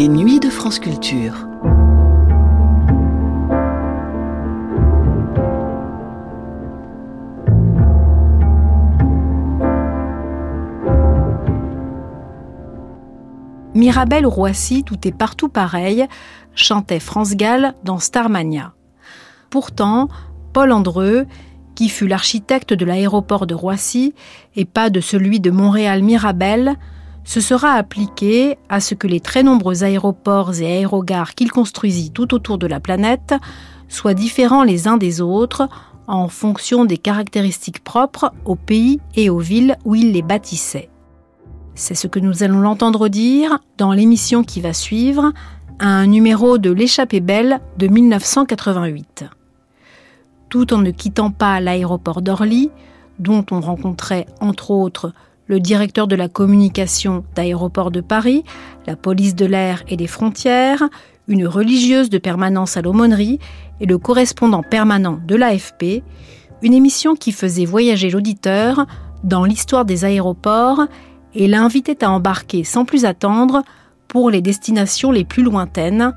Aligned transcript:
Les 0.00 0.08
de 0.08 0.48
France 0.48 0.78
Culture. 0.78 1.46
Mirabel 13.74 14.24
Roissy, 14.24 14.84
tout 14.84 15.06
est 15.06 15.12
partout 15.12 15.50
pareil, 15.50 16.06
chantait 16.54 16.98
France 16.98 17.36
Gall 17.36 17.74
dans 17.84 17.98
Starmania. 17.98 18.72
Pourtant, 19.50 20.08
Paul 20.54 20.72
Andreu, 20.72 21.26
qui 21.74 21.90
fut 21.90 22.08
l'architecte 22.08 22.72
de 22.72 22.86
l'aéroport 22.86 23.46
de 23.46 23.54
Roissy 23.54 24.14
et 24.56 24.64
pas 24.64 24.88
de 24.88 25.02
celui 25.02 25.40
de 25.40 25.50
Montréal-Mirabel, 25.50 26.78
se 27.30 27.40
sera 27.40 27.74
appliqué 27.74 28.58
à 28.68 28.80
ce 28.80 28.96
que 28.96 29.06
les 29.06 29.20
très 29.20 29.44
nombreux 29.44 29.84
aéroports 29.84 30.60
et 30.60 30.66
aérogares 30.66 31.36
qu'il 31.36 31.52
construisit 31.52 32.10
tout 32.10 32.34
autour 32.34 32.58
de 32.58 32.66
la 32.66 32.80
planète 32.80 33.34
soient 33.86 34.14
différents 34.14 34.64
les 34.64 34.88
uns 34.88 34.96
des 34.96 35.20
autres 35.20 35.68
en 36.08 36.26
fonction 36.26 36.84
des 36.84 36.98
caractéristiques 36.98 37.84
propres 37.84 38.32
au 38.44 38.56
pays 38.56 38.98
et 39.14 39.30
aux 39.30 39.38
villes 39.38 39.76
où 39.84 39.94
il 39.94 40.10
les 40.10 40.22
bâtissait. 40.22 40.90
C'est 41.76 41.94
ce 41.94 42.08
que 42.08 42.18
nous 42.18 42.42
allons 42.42 42.58
l'entendre 42.58 43.06
dire 43.06 43.60
dans 43.78 43.92
l'émission 43.92 44.42
qui 44.42 44.60
va 44.60 44.72
suivre, 44.72 45.32
un 45.78 46.08
numéro 46.08 46.58
de 46.58 46.72
L'échappée 46.72 47.20
belle 47.20 47.60
de 47.78 47.86
1988. 47.86 49.26
Tout 50.48 50.74
en 50.74 50.78
ne 50.78 50.90
quittant 50.90 51.30
pas 51.30 51.60
l'aéroport 51.60 52.22
d'Orly, 52.22 52.72
dont 53.20 53.46
on 53.52 53.60
rencontrait 53.60 54.26
entre 54.40 54.72
autres 54.72 55.12
le 55.50 55.58
directeur 55.58 56.06
de 56.06 56.14
la 56.14 56.28
communication 56.28 57.24
d'Aéroport 57.34 57.90
de 57.90 58.00
Paris, 58.00 58.44
la 58.86 58.94
police 58.94 59.34
de 59.34 59.46
l'air 59.46 59.82
et 59.88 59.96
des 59.96 60.06
frontières, 60.06 60.84
une 61.26 61.44
religieuse 61.44 62.08
de 62.08 62.18
permanence 62.18 62.76
à 62.76 62.82
l'aumônerie 62.82 63.40
et 63.80 63.86
le 63.86 63.98
correspondant 63.98 64.62
permanent 64.62 65.18
de 65.26 65.34
l'AFP, 65.34 66.04
une 66.62 66.72
émission 66.72 67.16
qui 67.16 67.32
faisait 67.32 67.64
voyager 67.64 68.10
l'auditeur 68.10 68.86
dans 69.24 69.44
l'histoire 69.44 69.84
des 69.84 70.04
aéroports 70.04 70.82
et 71.34 71.48
l'invitait 71.48 72.04
à 72.04 72.12
embarquer 72.12 72.62
sans 72.62 72.84
plus 72.84 73.04
attendre 73.04 73.64
pour 74.06 74.30
les 74.30 74.42
destinations 74.42 75.10
les 75.10 75.24
plus 75.24 75.42
lointaines, 75.42 76.14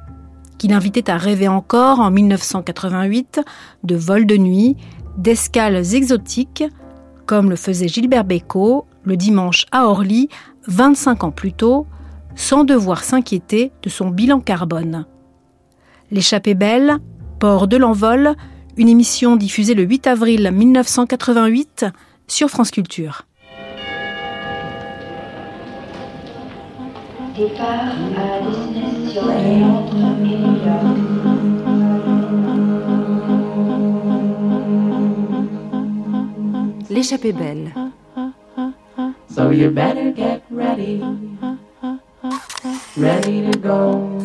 qui 0.59 0.67
l'invitait 0.67 1.09
à 1.09 1.17
rêver 1.17 1.47
encore 1.47 1.99
en 2.01 2.11
1988 2.11 3.41
de 3.83 3.95
vols 3.95 4.27
de 4.27 4.37
nuit, 4.37 4.77
d'escales 5.17 5.95
exotiques, 5.95 6.65
comme 7.25 7.49
le 7.49 7.55
faisait 7.55 7.87
Gilbert 7.87 8.25
Bécaud 8.25 8.85
le 9.03 9.17
dimanche 9.17 9.65
à 9.71 9.87
Orly, 9.87 10.29
25 10.67 11.23
ans 11.23 11.31
plus 11.31 11.53
tôt, 11.53 11.85
sans 12.35 12.63
devoir 12.63 13.03
s'inquiéter 13.03 13.71
de 13.81 13.89
son 13.89 14.09
bilan 14.09 14.39
carbone. 14.39 15.05
L'échappée 16.11 16.53
belle, 16.53 16.97
port 17.39 17.67
de 17.67 17.77
l'envol, 17.77 18.35
une 18.77 18.89
émission 18.89 19.35
diffusée 19.35 19.73
le 19.73 19.83
8 19.83 20.07
avril 20.07 20.51
1988 20.51 21.85
sur 22.27 22.49
France 22.49 22.71
Culture. 22.71 23.27
Départ 27.35 27.67
à 28.15 28.41
destination 28.47 29.25
Londres 29.25 29.95
et 30.21 30.37
New 30.37 30.55
York. 30.65 31.13
L'échappée 36.89 37.33
belle. 37.33 37.73
So 39.27 39.49
you 39.49 39.71
better 39.71 40.11
get 40.11 40.43
ready, 40.49 41.01
ready 42.95 43.51
to 43.51 43.57
go. 43.57 44.19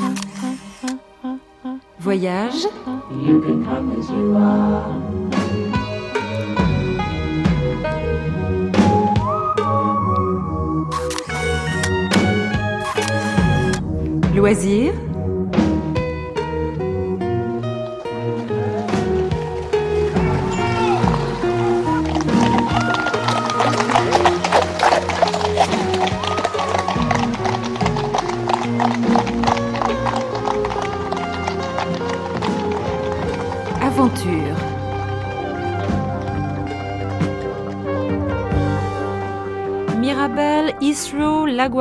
Voyage, 1.99 2.65
You 3.11 3.41
can 3.43 3.65
come 3.65 3.99
as 3.99 4.11
you 4.11 4.37
are. 4.37 5.19
loisir, 14.35 14.95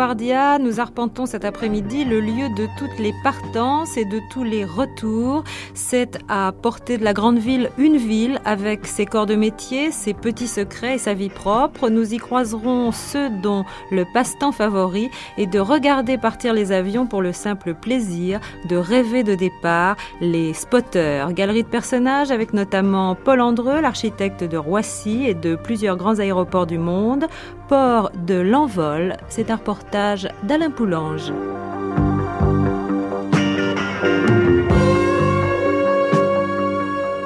Nous 0.08 0.80
arpentons 0.80 1.26
cet 1.26 1.44
après-midi 1.44 2.06
le 2.06 2.22
lieu 2.22 2.48
de 2.56 2.66
toutes 2.80 2.98
les 2.98 3.14
partances 3.26 3.98
et 3.98 4.06
de 4.06 4.22
tous 4.32 4.46
les 4.46 4.64
retours. 4.64 5.44
C'est 5.74 6.20
à 6.30 6.54
portée 6.54 6.98
de 6.98 7.04
la 7.04 7.12
grande 7.12 7.40
ville 7.40 7.72
une 7.78 7.98
ville 7.98 8.40
avec 8.46 8.86
ses 8.86 9.06
corps 9.06 9.26
de 9.26 9.36
métier, 9.36 9.92
ses 9.92 10.14
petits 10.14 10.48
secrets 10.48 10.96
et 10.96 10.98
sa 10.98 11.14
vie 11.14 11.28
propre. 11.28 11.90
Nous 11.90 12.14
y 12.14 12.18
croiserons 12.18 12.94
ceux 12.94 13.30
dont 13.30 13.66
le 13.92 14.06
passe-temps 14.14 14.54
favori 14.54 15.10
est 15.38 15.46
de 15.46 15.60
regarder 15.60 16.18
partir 16.18 16.54
les 16.54 16.72
avions 16.72 17.06
pour 17.06 17.22
le 17.22 17.34
simple 17.34 17.74
plaisir 17.74 18.40
de 18.70 18.78
rêver 18.78 19.24
de 19.24 19.36
départ, 19.36 19.98
les 20.22 20.54
spotters, 20.54 21.34
galerie 21.34 21.64
de 21.64 21.68
personnages 21.68 22.32
avec 22.32 22.54
notamment 22.54 23.14
Paul 23.16 23.42
Andreu, 23.42 23.82
l'architecte 23.82 24.46
de 24.46 24.56
Roissy 24.56 25.26
et 25.26 25.34
de 25.34 25.56
plusieurs 25.56 25.98
grands 25.98 26.20
aéroports 26.20 26.66
du 26.66 26.78
monde, 26.78 27.28
port 27.68 28.12
de 28.26 28.36
l'envol, 28.36 29.18
c'est 29.30 29.52
un 29.52 29.56
reportage 29.56 30.28
d'Alain 30.44 30.72
Poulange. 30.72 31.32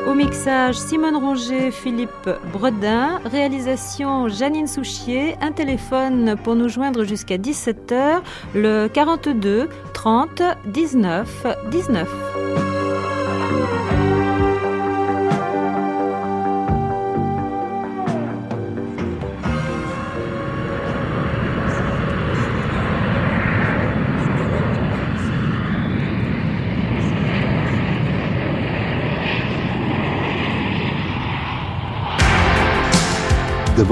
Au 0.07 0.13
mixage, 0.13 0.75
Simone 0.75 1.15
Ronger, 1.15 1.71
Philippe 1.71 2.29
Bredin, 2.51 3.19
réalisation 3.25 4.27
Janine 4.27 4.67
Souchier, 4.67 5.35
un 5.41 5.51
téléphone 5.51 6.35
pour 6.43 6.55
nous 6.55 6.69
joindre 6.69 7.03
jusqu'à 7.03 7.37
17h, 7.37 8.21
le 8.55 8.87
42 8.87 9.69
30 9.93 10.41
19 10.65 11.45
19. 11.71 12.50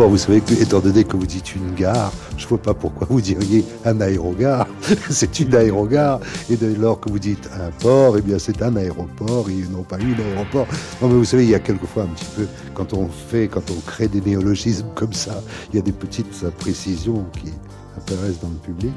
Vous 0.07 0.17
savez 0.17 0.39
que, 0.39 0.53
étant 0.53 0.79
donné 0.79 1.03
que 1.03 1.17
vous 1.17 1.25
dites 1.25 1.55
une 1.55 1.75
gare, 1.75 2.11
je 2.37 2.45
ne 2.45 2.49
vois 2.49 2.57
pas 2.57 2.73
pourquoi 2.73 3.05
vous 3.09 3.19
diriez 3.19 3.65
un 3.83 3.99
aérogare. 3.99 4.65
c'est 5.09 5.39
une 5.41 5.53
aérogare. 5.53 6.21
Et 6.49 6.55
dès 6.55 6.73
lors 6.75 6.99
que 6.99 7.09
vous 7.09 7.19
dites 7.19 7.49
un 7.53 7.69
port, 7.81 8.17
eh 8.17 8.21
bien, 8.21 8.39
c'est 8.39 8.61
un 8.61 8.75
aéroport. 8.77 9.49
Ils 9.49 9.69
n'ont 9.69 9.83
pas 9.83 9.99
eu 9.99 10.15
d'aéroport. 10.15 10.67
Vous 11.01 11.25
savez, 11.25 11.43
il 11.43 11.49
y 11.49 11.55
a 11.55 11.59
quelquefois 11.59 12.03
un 12.03 12.07
petit 12.07 12.25
peu, 12.35 12.47
quand 12.73 12.93
on 12.93 13.07
fait, 13.07 13.49
quand 13.49 13.69
on 13.71 13.79
crée 13.81 14.07
des 14.07 14.21
néologismes 14.21 14.87
comme 14.95 15.13
ça, 15.13 15.41
il 15.71 15.75
y 15.75 15.79
a 15.79 15.83
des 15.83 15.91
petites 15.91 16.49
précisions 16.57 17.25
qui 17.33 17.51
apparaissent 17.97 18.39
dans 18.39 18.49
le 18.49 18.55
public. 18.55 18.93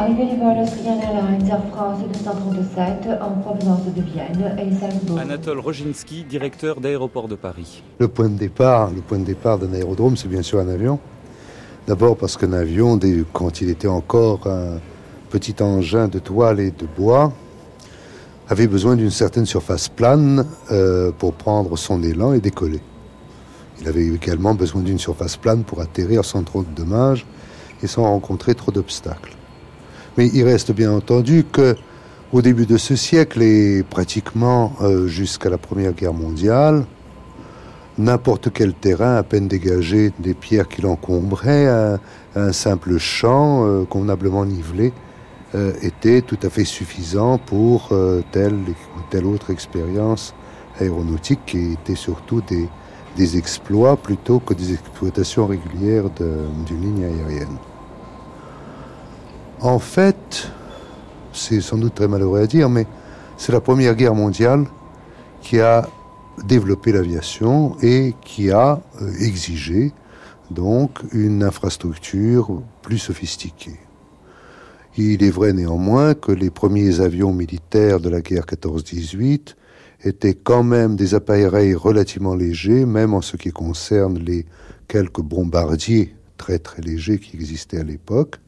Arrivée 0.00 0.26
du 0.26 0.36
vol 0.36 0.56
Austrian 0.62 1.00
Airlines 1.00 1.48
Air 1.48 1.60
France 1.74 1.98
237 2.12 3.08
en 3.20 3.30
provenance 3.40 3.80
de 3.96 4.00
Vienne 4.02 4.54
et 4.58 4.72
Salzbourg. 4.78 5.18
Anatole 5.18 5.58
Roginski, 5.58 6.24
directeur 6.24 6.80
d'aéroport 6.80 7.26
de 7.26 7.34
Paris. 7.34 7.82
Le 7.98 8.06
point 8.06 8.28
de 8.28 8.38
départ, 8.38 8.90
le 8.94 9.00
point 9.00 9.18
de 9.18 9.24
départ 9.24 9.58
d'un 9.58 9.72
aérodrome, 9.72 10.16
c'est 10.16 10.28
bien 10.28 10.42
sûr 10.42 10.60
un 10.60 10.68
avion. 10.68 11.00
D'abord 11.88 12.16
parce 12.16 12.36
qu'un 12.36 12.52
avion, 12.52 12.96
dès- 12.96 13.24
quand 13.32 13.60
il 13.60 13.70
était 13.70 13.88
encore 13.88 14.46
un 14.46 14.78
petit 15.30 15.56
engin 15.62 16.06
de 16.06 16.18
toile 16.20 16.60
et 16.60 16.70
de 16.70 16.86
bois, 16.86 17.32
avait 18.48 18.68
besoin 18.68 18.94
d'une 18.94 19.10
certaine 19.10 19.46
surface 19.46 19.88
plane 19.88 20.44
euh, 20.70 21.10
pour 21.18 21.32
prendre 21.34 21.76
son 21.76 22.02
élan 22.04 22.32
et 22.34 22.40
décoller. 22.40 22.80
Il 23.80 23.88
avait 23.88 24.06
également 24.06 24.54
besoin 24.54 24.82
d'une 24.82 24.98
surface 24.98 25.36
plane 25.36 25.64
pour 25.64 25.80
atterrir 25.80 26.24
sans 26.24 26.42
trop 26.44 26.62
de 26.62 26.70
dommages 26.74 27.26
et 27.82 27.86
sans 27.88 28.04
rencontrer 28.04 28.54
trop 28.54 28.70
d'obstacles. 28.70 29.34
Mais 30.18 30.26
il 30.34 30.42
reste 30.42 30.72
bien 30.72 30.90
entendu 30.90 31.44
que 31.44 31.76
au 32.32 32.42
début 32.42 32.66
de 32.66 32.76
ce 32.76 32.96
siècle 32.96 33.40
et 33.40 33.84
pratiquement 33.88 34.72
euh, 34.80 35.06
jusqu'à 35.06 35.48
la 35.48 35.58
Première 35.58 35.92
Guerre 35.92 36.12
mondiale, 36.12 36.84
n'importe 37.98 38.50
quel 38.52 38.74
terrain 38.74 39.14
à 39.14 39.22
peine 39.22 39.46
dégagé 39.46 40.10
des 40.18 40.34
pierres 40.34 40.66
qui 40.66 40.82
l'encombraient, 40.82 41.68
un, 42.34 42.52
simple 42.52 42.98
champ 42.98 43.64
euh, 43.64 43.84
convenablement 43.84 44.44
nivelé 44.44 44.92
euh, 45.54 45.72
était 45.82 46.20
tout 46.22 46.38
à 46.42 46.50
fait 46.50 46.64
suffisant 46.64 47.38
pour 47.38 47.92
telle 48.32 48.54
ou 48.54 49.00
telle 49.10 49.24
autre 49.24 49.50
expérience 49.50 50.34
aéronautique 50.80 51.46
qui 51.46 51.74
était 51.74 51.94
surtout 51.94 52.40
des, 52.40 52.68
des 53.16 53.38
exploits 53.38 53.96
plutôt 53.96 54.40
que 54.40 54.52
des 54.52 54.72
exploitations 54.72 55.46
régulières 55.46 56.10
d'une 56.10 56.80
ligne 56.80 57.04
aérienne. 57.04 57.56
En 59.60 59.80
fait, 59.80 60.52
c'est 61.32 61.60
sans 61.60 61.78
doute 61.78 61.96
très 61.96 62.06
malheureux 62.06 62.40
à 62.40 62.46
dire, 62.46 62.70
mais 62.70 62.86
c'est 63.36 63.50
la 63.50 63.60
Première 63.60 63.96
Guerre 63.96 64.14
mondiale 64.14 64.66
qui 65.42 65.58
a 65.58 65.88
développé 66.44 66.92
l'aviation 66.92 67.76
et 67.82 68.14
qui 68.24 68.52
a 68.52 68.80
euh, 69.02 69.12
exigé 69.18 69.92
donc 70.52 71.00
une 71.12 71.42
infrastructure 71.42 72.62
plus 72.82 72.98
sophistiquée. 72.98 73.80
Il 74.96 75.24
est 75.24 75.30
vrai 75.30 75.52
néanmoins 75.52 76.14
que 76.14 76.30
les 76.30 76.50
premiers 76.50 77.00
avions 77.00 77.32
militaires 77.32 77.98
de 77.98 78.08
la 78.08 78.20
guerre 78.20 78.44
14-18 78.44 79.56
étaient 80.04 80.34
quand 80.34 80.62
même 80.62 80.94
des 80.94 81.14
appareils 81.14 81.74
relativement 81.74 82.36
légers, 82.36 82.86
même 82.86 83.12
en 83.12 83.22
ce 83.22 83.36
qui 83.36 83.50
concerne 83.50 84.18
les 84.18 84.46
quelques 84.86 85.20
bombardiers 85.20 86.14
très 86.36 86.60
très 86.60 86.80
légers 86.80 87.18
qui 87.18 87.36
existaient 87.36 87.80
à 87.80 87.84
l'époque. 87.84 88.38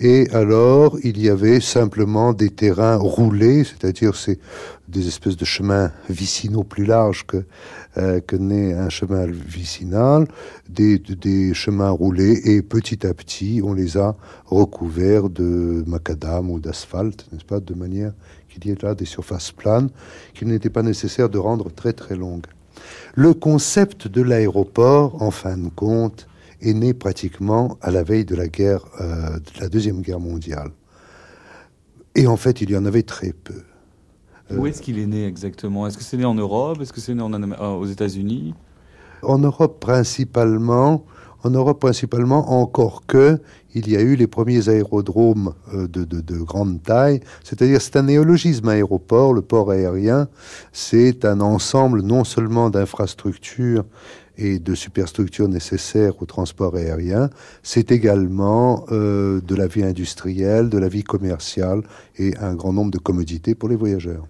Et 0.00 0.28
alors, 0.32 0.98
il 1.04 1.22
y 1.22 1.28
avait 1.28 1.60
simplement 1.60 2.32
des 2.32 2.50
terrains 2.50 2.96
roulés, 2.96 3.62
c'est-à-dire 3.62 4.16
c'est 4.16 4.40
des 4.88 5.06
espèces 5.06 5.36
de 5.36 5.44
chemins 5.44 5.92
vicinaux 6.10 6.64
plus 6.64 6.84
larges 6.84 7.24
que, 7.26 7.44
euh, 7.96 8.20
que 8.20 8.34
n'est 8.34 8.74
un 8.74 8.88
chemin 8.88 9.26
vicinal, 9.26 10.26
des, 10.68 10.98
des 10.98 11.54
chemins 11.54 11.90
roulés, 11.90 12.40
et 12.44 12.60
petit 12.60 13.06
à 13.06 13.14
petit, 13.14 13.60
on 13.62 13.72
les 13.72 13.96
a 13.96 14.16
recouverts 14.46 15.30
de 15.30 15.84
macadam 15.86 16.50
ou 16.50 16.58
d'asphalte, 16.58 17.26
n'est-ce 17.32 17.44
pas, 17.44 17.60
de 17.60 17.74
manière 17.74 18.12
qu'il 18.48 18.66
y 18.66 18.72
ait 18.72 18.82
là 18.82 18.96
des 18.96 19.04
surfaces 19.04 19.52
planes 19.52 19.90
qu'il 20.34 20.48
n'était 20.48 20.70
pas 20.70 20.82
nécessaire 20.82 21.28
de 21.28 21.38
rendre 21.38 21.70
très 21.70 21.92
très 21.92 22.16
longues. 22.16 22.46
Le 23.14 23.32
concept 23.32 24.08
de 24.08 24.22
l'aéroport, 24.22 25.22
en 25.22 25.30
fin 25.30 25.56
de 25.56 25.68
compte, 25.68 26.26
est 26.64 26.74
né 26.74 26.94
pratiquement 26.94 27.78
à 27.80 27.90
la 27.90 28.02
veille 28.02 28.24
de 28.24 28.34
la 28.34 28.48
guerre, 28.48 28.84
euh, 29.00 29.38
de 29.38 29.60
la 29.60 29.68
deuxième 29.68 30.00
guerre 30.00 30.20
mondiale. 30.20 30.70
Et 32.14 32.26
en 32.26 32.36
fait, 32.36 32.60
il 32.60 32.70
y 32.70 32.76
en 32.76 32.84
avait 32.84 33.02
très 33.02 33.32
peu. 33.32 33.62
Où 34.50 34.66
est-ce 34.66 34.82
qu'il 34.82 34.98
est 34.98 35.06
né 35.06 35.26
exactement? 35.26 35.86
Est-ce 35.86 35.96
que 35.98 36.04
c'est 36.04 36.16
né 36.16 36.24
en 36.24 36.34
Europe? 36.34 36.80
Est-ce 36.80 36.92
que 36.92 37.00
c'est 37.00 37.14
né 37.14 37.22
en, 37.22 37.32
euh, 37.32 37.70
aux 37.70 37.86
États-Unis? 37.86 38.54
En 39.22 39.38
Europe 39.38 39.80
principalement. 39.80 41.04
En 41.42 41.50
Europe 41.50 41.80
principalement, 41.80 42.52
encore 42.60 43.04
que 43.06 43.38
il 43.74 43.90
y 43.90 43.96
a 43.96 44.00
eu 44.00 44.16
les 44.16 44.26
premiers 44.26 44.68
aérodromes 44.68 45.54
euh, 45.72 45.88
de, 45.88 46.04
de, 46.04 46.20
de 46.20 46.38
grande 46.38 46.82
taille. 46.82 47.20
C'est-à-dire, 47.42 47.82
c'est 47.82 47.96
un 47.96 48.04
néologisme 48.04 48.68
aéroport. 48.68 49.32
Le 49.32 49.42
port 49.42 49.70
aérien, 49.70 50.28
c'est 50.72 51.24
un 51.24 51.40
ensemble 51.40 52.02
non 52.02 52.24
seulement 52.24 52.70
d'infrastructures 52.70 53.84
et 54.36 54.58
de 54.58 54.74
superstructures 54.74 55.48
nécessaires 55.48 56.20
au 56.20 56.26
transport 56.26 56.74
aérien, 56.76 57.30
c'est 57.62 57.92
également 57.92 58.84
euh, 58.90 59.40
de 59.40 59.54
la 59.54 59.66
vie 59.66 59.84
industrielle, 59.84 60.68
de 60.68 60.78
la 60.78 60.88
vie 60.88 61.04
commerciale 61.04 61.82
et 62.16 62.36
un 62.38 62.54
grand 62.54 62.72
nombre 62.72 62.90
de 62.90 62.98
commodités 62.98 63.54
pour 63.54 63.68
les 63.68 63.76
voyageurs. 63.76 64.26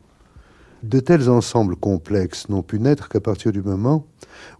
De 0.82 1.00
tels 1.00 1.30
ensembles 1.30 1.76
complexes 1.76 2.50
n'ont 2.50 2.62
pu 2.62 2.78
naître 2.78 3.08
qu'à 3.08 3.20
partir 3.20 3.52
du 3.52 3.62
moment 3.62 4.06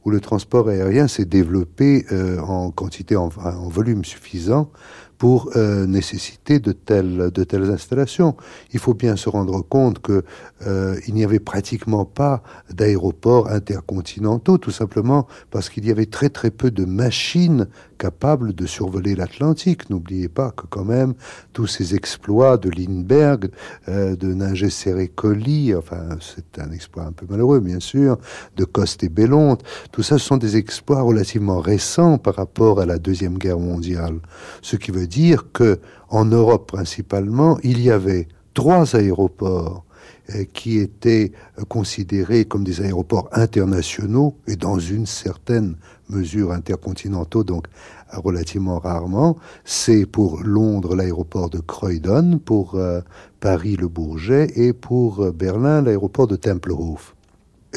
où 0.07 0.11
le 0.11 0.21
transport 0.21 0.69
aérien 0.69 1.07
s'est 1.07 1.27
développé 1.27 2.07
euh, 2.13 2.39
en 2.41 2.71
quantité, 2.71 3.15
en, 3.17 3.29
en, 3.45 3.69
volume 3.69 4.07
suffisant 4.07 4.71
pour 5.19 5.51
euh, 5.57 5.87
nécessiter 5.87 6.59
de 6.59 6.73
telles, 6.73 7.31
de 7.33 7.45
telles 7.45 7.71
installations. 7.71 8.37
Il 8.73 8.79
faut 8.79 8.95
bien 8.95 9.17
se 9.17 9.29
rendre 9.29 9.63
compte 9.63 10.01
que 10.01 10.25
euh, 10.67 10.99
n'y 11.09 11.25
avait 11.25 11.39
pratiquement 11.39 12.05
pas 12.05 12.43
d'aéroports 12.71 13.49
intercontinentaux, 13.49 14.59
tout 14.59 14.71
simplement 14.71 15.27
parce 15.51 15.69
qu'il 15.69 15.87
y 15.87 15.91
avait 15.91 16.07
très 16.07 16.29
très 16.29 16.51
peu 16.51 16.71
de 16.71 16.85
machines 16.85 17.69
capables 17.97 18.55
de 18.55 18.67
survoler 18.67 19.15
l'Atlantique. 19.15 19.91
N'oubliez 19.91 20.29
pas 20.29 20.51
que 20.51 20.67
quand 20.67 20.85
même 20.85 21.15
tous 21.53 21.67
ces 21.67 21.95
exploits 21.95 22.57
de 22.57 22.71
Lindbergh, 22.71 23.51
euh, 23.89 24.17
de 24.17 24.33
Ninger 24.33 24.71
Serrecoli, 24.71 25.75
enfin 25.75 26.09
c'est 26.21 26.59
un 26.61 26.71
exploit 26.73 27.05
un 27.05 27.13
peu 27.13 27.27
malheureux 27.29 27.61
bien 27.61 27.81
sûr, 27.81 28.19
de 28.57 28.65
Coste 28.65 29.05
et 29.05 29.09
Bellonte, 29.09 29.63
tout 29.93 30.03
ça 30.03 30.19
ce 30.19 30.25
sont 30.27 30.37
des 30.37 30.57
exploits 30.57 31.03
relativement 31.03 31.61
récents 31.61 32.19
par 32.19 32.35
rapport 32.35 32.81
à 32.81 32.87
la 32.87 32.99
Deuxième 32.99 33.39
Guerre 33.39 33.59
mondiale. 33.59 34.19
Ce 34.63 34.77
qui 34.77 34.91
veut 34.91 35.07
dire 35.07 35.53
que 35.53 35.81
en 36.09 36.25
Europe 36.25 36.71
principalement, 36.71 37.59
il 37.63 37.81
y 37.81 37.91
avait 37.91 38.29
trois 38.55 38.97
aéroports 38.97 39.85
euh, 40.31 40.45
qui 40.55 40.79
étaient 40.79 41.33
euh, 41.59 41.65
considérés 41.65 42.47
comme 42.47 42.65
des 42.65 42.81
aéroports 42.81 43.29
internationaux 43.33 44.39
et 44.47 44.57
dans 44.57 44.79
une 44.79 45.05
certaine 45.05 45.77
mesure 46.09 46.53
intercontinentaux, 46.53 47.45
donc 47.45 47.67
relativement 48.13 48.79
rarement. 48.79 49.37
C'est 49.65 50.07
pour 50.07 50.43
Londres 50.43 50.95
l'aéroport 50.97 51.51
de 51.51 51.59
Croydon, 51.59 52.39
pour 52.45 52.75
euh, 52.75 53.01
Paris 53.41 53.77
le 53.77 53.89
Bourget 53.89 54.49
et 54.57 54.73
pour 54.73 55.33
Berlin 55.33 55.83
l'aéroport 55.83 56.27
de 56.27 56.37
Tempelhof. 56.37 57.14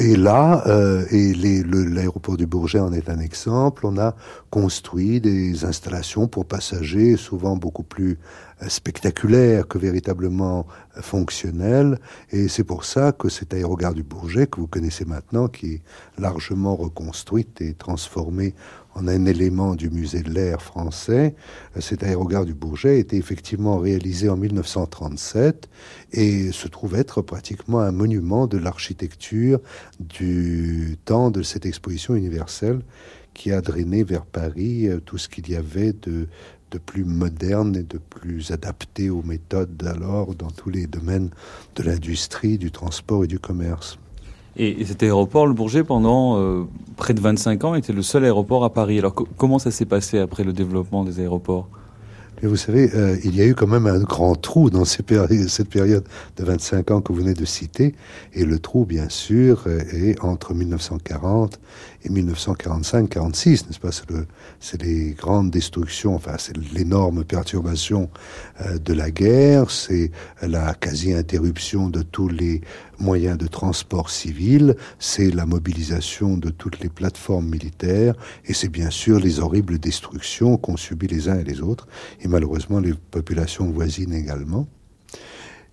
Et 0.00 0.14
là, 0.14 0.62
euh, 0.68 1.04
et 1.10 1.34
l'aéroport 1.34 2.36
du 2.36 2.46
Bourget 2.46 2.78
en 2.78 2.92
est 2.92 3.10
un 3.10 3.18
exemple, 3.18 3.84
on 3.84 3.98
a 3.98 4.14
construit 4.48 5.20
des 5.20 5.64
installations 5.64 6.28
pour 6.28 6.46
passagers, 6.46 7.16
souvent 7.16 7.56
beaucoup 7.56 7.82
plus 7.82 8.16
euh, 8.62 8.68
spectaculaires 8.68 9.66
que 9.66 9.76
véritablement 9.76 10.68
euh, 10.96 11.02
fonctionnelles. 11.02 11.98
Et 12.30 12.46
c'est 12.46 12.62
pour 12.62 12.84
ça 12.84 13.10
que 13.10 13.28
cet 13.28 13.54
aérogare 13.54 13.92
du 13.92 14.04
Bourget, 14.04 14.46
que 14.46 14.60
vous 14.60 14.68
connaissez 14.68 15.04
maintenant, 15.04 15.48
qui 15.48 15.74
est 15.74 15.82
largement 16.16 16.76
reconstruite 16.76 17.60
et 17.60 17.74
transformée 17.74 18.54
en 18.98 19.06
un 19.06 19.26
élément 19.26 19.74
du 19.74 19.90
musée 19.90 20.22
de 20.22 20.30
l'air 20.30 20.60
français. 20.60 21.34
Euh, 21.76 21.80
cet 21.80 22.02
aérogare 22.02 22.44
du 22.44 22.54
Bourget 22.54 22.90
a 22.90 22.94
été 22.94 23.16
effectivement 23.16 23.78
réalisé 23.78 24.28
en 24.28 24.36
1937 24.36 25.68
et 26.12 26.52
se 26.52 26.68
trouve 26.68 26.96
être 26.96 27.22
pratiquement 27.22 27.80
un 27.80 27.92
monument 27.92 28.46
de 28.46 28.58
l'architecture 28.58 29.60
du 30.00 30.96
temps 31.04 31.30
de 31.30 31.42
cette 31.42 31.66
exposition 31.66 32.14
universelle 32.14 32.80
qui 33.34 33.52
a 33.52 33.60
drainé 33.60 34.02
vers 34.02 34.26
Paris 34.26 34.88
euh, 34.88 34.98
tout 35.00 35.18
ce 35.18 35.28
qu'il 35.28 35.48
y 35.48 35.54
avait 35.54 35.92
de, 35.92 36.26
de 36.70 36.78
plus 36.78 37.04
moderne 37.04 37.76
et 37.76 37.84
de 37.84 37.98
plus 37.98 38.50
adapté 38.50 39.10
aux 39.10 39.22
méthodes 39.22 39.76
d'alors 39.76 40.34
dans 40.34 40.50
tous 40.50 40.70
les 40.70 40.86
domaines 40.86 41.30
de 41.76 41.82
l'industrie, 41.84 42.58
du 42.58 42.70
transport 42.70 43.24
et 43.24 43.28
du 43.28 43.38
commerce. 43.38 43.98
Et, 44.58 44.84
cet 44.84 45.02
aéroport, 45.02 45.46
le 45.46 45.54
Bourget, 45.54 45.84
pendant 45.84 46.38
euh, 46.38 46.64
près 46.96 47.14
de 47.14 47.20
25 47.20 47.64
ans, 47.64 47.74
était 47.74 47.92
le 47.92 48.02
seul 48.02 48.24
aéroport 48.24 48.64
à 48.64 48.72
Paris. 48.72 48.98
Alors 48.98 49.14
comment 49.14 49.58
ça 49.58 49.70
s'est 49.70 49.84
passé 49.84 50.18
après 50.18 50.44
le 50.44 50.52
développement 50.52 51.04
des 51.04 51.20
aéroports? 51.20 51.68
Vous 52.42 52.56
savez, 52.56 52.90
euh, 52.94 53.16
il 53.24 53.34
y 53.34 53.40
a 53.40 53.46
eu 53.46 53.54
quand 53.54 53.66
même 53.66 53.86
un 53.86 53.98
grand 53.98 54.36
trou 54.36 54.70
dans 54.70 54.84
cette 54.84 55.06
période 55.06 56.04
de 56.36 56.44
25 56.44 56.90
ans 56.92 57.00
que 57.00 57.12
vous 57.12 57.20
venez 57.20 57.34
de 57.34 57.44
citer. 57.44 57.94
Et 58.32 58.44
le 58.44 58.58
trou, 58.60 58.84
bien 58.84 59.08
sûr, 59.08 59.66
est 59.66 60.20
entre 60.22 60.54
1940 60.54 61.58
et 62.04 62.08
1945-46, 62.10 63.66
n'est-ce 63.66 63.80
pas 63.80 63.90
C'est 64.60 64.82
les 64.82 65.10
grandes 65.14 65.50
destructions, 65.50 66.14
enfin, 66.14 66.36
c'est 66.38 66.56
l'énorme 66.72 67.24
perturbation 67.24 68.08
euh, 68.60 68.78
de 68.78 68.92
la 68.92 69.10
guerre, 69.10 69.70
c'est 69.70 70.12
la 70.42 70.74
quasi-interruption 70.74 71.88
de 71.88 72.02
tous 72.02 72.28
les 72.28 72.60
moyens 72.98 73.36
de 73.36 73.46
transport 73.46 74.10
civil, 74.10 74.76
c'est 74.98 75.30
la 75.30 75.44
mobilisation 75.44 76.36
de 76.36 76.50
toutes 76.50 76.80
les 76.80 76.88
plateformes 76.88 77.48
militaires, 77.48 78.14
et 78.44 78.54
c'est 78.54 78.68
bien 78.68 78.90
sûr 78.90 79.18
les 79.18 79.40
horribles 79.40 79.78
destructions 79.78 80.56
qu'ont 80.56 80.76
subies 80.76 81.08
les 81.08 81.28
uns 81.28 81.38
et 81.38 81.44
les 81.44 81.60
autres, 81.60 81.88
et 82.20 82.28
malheureusement 82.28 82.80
les 82.80 82.94
populations 82.94 83.70
voisines 83.70 84.14
également. 84.14 84.68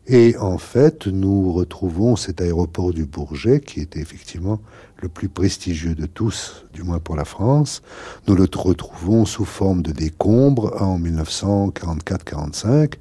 Et 0.07 0.37
en 0.37 0.59
fait, 0.59 1.07
nous 1.07 1.51
retrouvons 1.51 2.15
cet 2.15 2.39
aéroport 2.39 2.93
du 2.93 3.05
Bourget, 3.05 3.59
qui 3.59 3.79
était 3.79 3.99
effectivement 3.99 4.61
le 5.01 5.09
plus 5.09 5.29
prestigieux 5.29 5.95
de 5.95 6.05
tous, 6.05 6.65
du 6.73 6.83
moins 6.83 6.99
pour 6.99 7.15
la 7.15 7.25
France. 7.25 7.81
Nous 8.27 8.35
le 8.35 8.47
retrouvons 8.55 9.25
sous 9.25 9.45
forme 9.45 9.81
de 9.81 9.91
décombres 9.91 10.81
en 10.81 10.99
1944-45. 10.99 12.93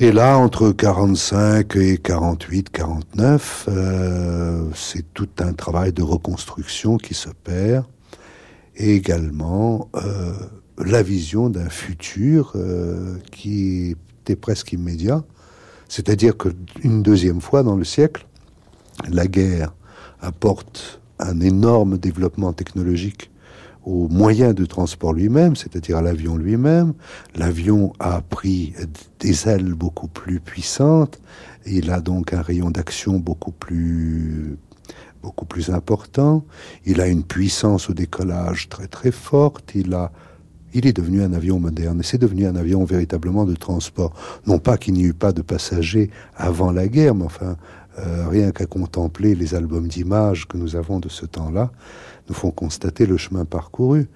Et 0.00 0.12
là, 0.12 0.38
entre 0.38 0.70
45 0.70 1.74
et 1.76 1.98
48, 1.98 2.70
49, 2.70 3.66
euh, 3.68 4.70
c'est 4.74 5.12
tout 5.12 5.28
un 5.40 5.52
travail 5.52 5.92
de 5.92 6.02
reconstruction 6.02 6.96
qui 6.98 7.14
s'opère. 7.14 7.88
Et 8.76 8.94
également 8.94 9.88
euh, 9.96 10.32
la 10.78 11.02
vision 11.02 11.50
d'un 11.50 11.68
futur 11.68 12.52
euh, 12.54 13.18
qui 13.32 13.96
était 14.22 14.36
presque 14.36 14.72
immédiat 14.72 15.24
c'est-à-dire 15.88 16.36
qu'une 16.36 17.02
deuxième 17.02 17.40
fois 17.40 17.62
dans 17.62 17.76
le 17.76 17.84
siècle, 17.84 18.26
la 19.08 19.26
guerre 19.26 19.72
apporte 20.20 21.00
un 21.18 21.40
énorme 21.40 21.98
développement 21.98 22.52
technologique 22.52 23.30
au 23.84 24.08
moyen 24.08 24.52
de 24.52 24.66
transport 24.66 25.12
lui-même, 25.12 25.56
c'est-à-dire 25.56 25.96
à, 25.96 26.02
l'avion 26.02 26.36
lui-même. 26.36 26.92
L'avion 27.34 27.92
a 27.98 28.20
pris 28.20 28.74
des 29.20 29.48
ailes 29.48 29.72
beaucoup 29.72 30.08
plus 30.08 30.40
puissantes, 30.40 31.18
il 31.66 31.90
a 31.90 32.00
donc 32.00 32.32
un 32.32 32.42
rayon 32.42 32.70
d'action 32.70 33.18
beaucoup 33.18 33.52
plus 33.52 34.58
beaucoup 35.22 35.46
plus 35.46 35.70
important, 35.70 36.44
il 36.86 37.00
a 37.00 37.08
une 37.08 37.24
puissance 37.24 37.90
au 37.90 37.92
décollage 37.92 38.68
très 38.68 38.86
très 38.86 39.10
forte, 39.10 39.72
il 39.74 39.92
a 39.94 40.12
il 40.74 40.86
est 40.86 40.92
devenu 40.92 41.22
un 41.22 41.32
avion 41.32 41.58
moderne 41.58 42.00
et 42.00 42.02
c'est 42.02 42.18
devenu 42.18 42.46
un 42.46 42.56
avion 42.56 42.84
véritablement 42.84 43.46
de 43.46 43.54
transport. 43.54 44.12
Non 44.46 44.58
pas 44.58 44.76
qu'il 44.76 44.94
n'y 44.94 45.04
eut 45.04 45.14
pas 45.14 45.32
de 45.32 45.42
passagers 45.42 46.10
avant 46.36 46.72
la 46.72 46.88
guerre, 46.88 47.14
mais 47.14 47.24
enfin, 47.24 47.56
euh, 47.98 48.28
rien 48.28 48.52
qu'à 48.52 48.66
contempler 48.66 49.34
les 49.34 49.54
albums 49.54 49.88
d'images 49.88 50.46
que 50.46 50.56
nous 50.56 50.76
avons 50.76 51.00
de 51.00 51.08
ce 51.08 51.26
temps-là, 51.26 51.70
nous 52.28 52.34
font 52.34 52.50
constater 52.50 53.06
le 53.06 53.16
chemin 53.16 53.44
parcouru. 53.44 54.08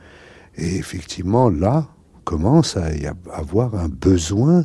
Et 0.57 0.77
effectivement, 0.77 1.49
là, 1.49 1.89
commence 2.25 2.77
à 2.77 2.95
y 2.95 3.07
avoir 3.33 3.75
un 3.75 3.89
besoin 3.89 4.65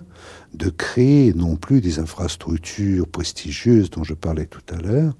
de 0.54 0.70
créer 0.70 1.34
non 1.34 1.56
plus 1.56 1.82
des 1.82 2.00
infrastructures 2.00 3.08
prestigieuses 3.08 3.90
dont 3.90 4.04
je 4.04 4.14
parlais 4.14 4.46
tout 4.46 4.62
à 4.74 4.78
l'heure, 4.78 5.14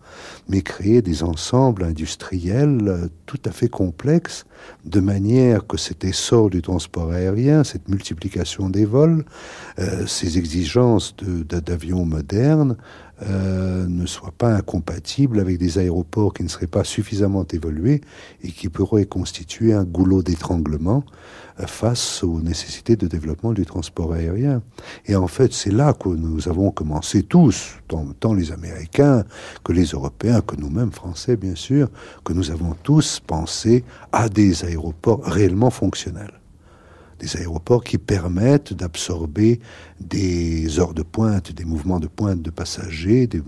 mais 0.48 0.62
créer 0.62 1.02
des 1.02 1.24
ensembles 1.24 1.84
industriels 1.84 3.10
tout 3.26 3.40
à 3.46 3.52
fait 3.52 3.68
complexes, 3.68 4.46
de 4.86 5.00
manière 5.00 5.68
que 5.68 5.78
cet 5.78 6.04
essor 6.04 6.50
du 6.50 6.62
transport 6.62 7.12
aérien, 7.12 7.64
cette 7.64 7.88
multiplication 7.88 8.70
des 8.70 8.86
vols, 8.86 9.26
euh, 9.80 10.08
ces 10.08 10.38
exigences 10.38 11.16
d'avions 11.18 12.06
modernes, 12.06 12.78
euh, 13.24 13.88
ne 13.88 14.06
soient 14.06 14.34
pas 14.38 14.54
incompatibles 14.54 15.40
avec 15.40 15.58
des 15.58 15.80
aéroports 15.80 16.34
qui 16.34 16.44
ne 16.44 16.48
seraient 16.48 16.68
pas 16.68 16.84
suffisamment 16.84 17.46
évolués 17.52 18.02
et 18.44 18.52
qui 18.52 18.70
pourraient 18.70 19.06
constituer 19.06 19.74
un 19.74 19.84
goulot 19.84 20.22
d'étranglement 20.22 21.04
face 21.66 22.24
aux 22.24 22.40
nécessités 22.42 22.96
de 22.96 23.08
développement 23.08 23.54
du 23.54 23.66
transport 23.66 24.14
aérien. 24.14 24.62
Et 25.08 25.16
en 25.16 25.28
fait, 25.28 25.54
c'est 25.54 25.72
là 25.72 25.94
que 25.94 26.10
nous 26.10 26.48
avons 26.48 26.70
commencé 26.70 27.24
tous, 27.24 27.78
tant, 27.88 28.34
les 28.34 28.52
Américains 28.52 29.24
que 29.64 29.74
les 29.74 29.86
Européens, 29.86 30.42
que 30.42 30.56
nous-mêmes 30.56 30.92
Français, 30.92 31.36
bien 31.36 31.56
sûr, 31.56 31.90
que 32.24 32.34
nous 32.34 32.52
avons 32.52 32.76
tous 32.84 33.20
pensé 33.26 33.84
à 34.12 34.30
des 34.30 34.64
aéroports 34.64 35.24
réellement 35.24 35.72
fonctionnels 35.72 36.37
des 37.20 37.38
aéroports 37.38 37.84
qui 37.84 37.98
permettent 37.98 38.74
d'absorber 38.74 39.60
des 40.00 40.80
heures 40.80 40.94
de 40.94 41.04
pointe, 41.04 41.52
des 41.52 41.66
mouvements 41.66 42.00
de 42.00 42.08
pointe 42.08 42.42
de 42.42 42.50
passagers, 42.50 43.28
des, 43.28 43.42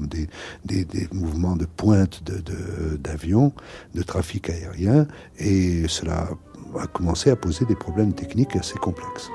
mouvements 1.11 1.55
de 1.55 1.65
pointe 1.65 2.23
d'avions, 2.23 3.53
de, 3.95 4.03
trafic 4.03 4.49
aérien, 4.49 5.07
et 5.37 5.87
cela 5.87 6.29
a 6.79 6.87
commencé 6.87 7.29
à 7.29 7.35
poser 7.35 7.65
des 7.65 7.75
problèmes 7.75 8.13
techniques 8.13 8.55
assez 8.55 8.77
complexes. 8.77 9.29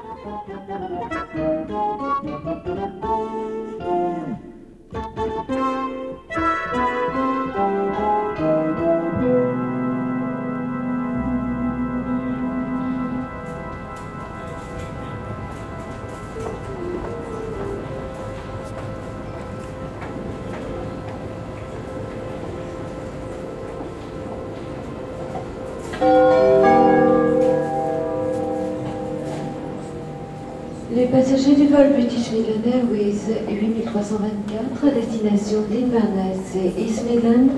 Passagers 31.15 31.55
du 31.55 31.69
vol 31.69 31.93
British 31.93 32.31
Midland 32.33 32.67
Airways 32.67 33.31
8324, 33.49 34.91
destination 34.95 35.65
Inverness 35.71 36.57
et 36.57 36.83
East 36.83 37.05
Midland, 37.09 37.51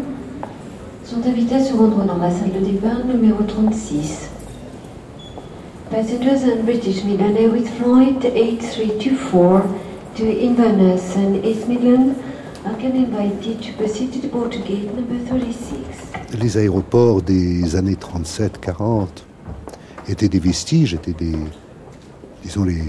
sont 1.05 1.27
invités 1.27 1.55
à 1.55 1.65
se 1.65 1.73
rendre 1.73 2.05
dans 2.05 2.19
la 2.19 2.31
salle 2.31 2.53
de 2.53 2.65
départ 2.65 3.07
numéro 3.07 3.43
36. 3.43 4.29
Passengers 5.91 6.45
on 6.45 6.65
British 6.65 7.03
Midland 7.05 7.37
Airways 7.39 7.67
Flight 7.79 8.25
8324 8.25 9.63
to 10.17 10.25
Inverness 10.25 11.17
and 11.17 11.43
East 11.43 11.67
Midland 11.67 12.15
are 12.67 12.79
invited 12.85 13.61
to 13.63 13.73
proceed 13.79 14.13
to 14.13 14.19
the 14.21 14.29
board 14.29 14.53
gate 14.67 14.95
number 14.95 15.19
36. 15.31 15.96
Les 16.41 16.59
aéroports 16.59 17.23
des 17.23 17.77
années 17.77 17.95
37-40 17.95 19.07
étaient 20.09 20.29
des 20.29 20.39
vestiges, 20.39 20.95
étaient 20.95 21.13
des, 21.13 21.35
disons 22.43 22.65
les, 22.65 22.83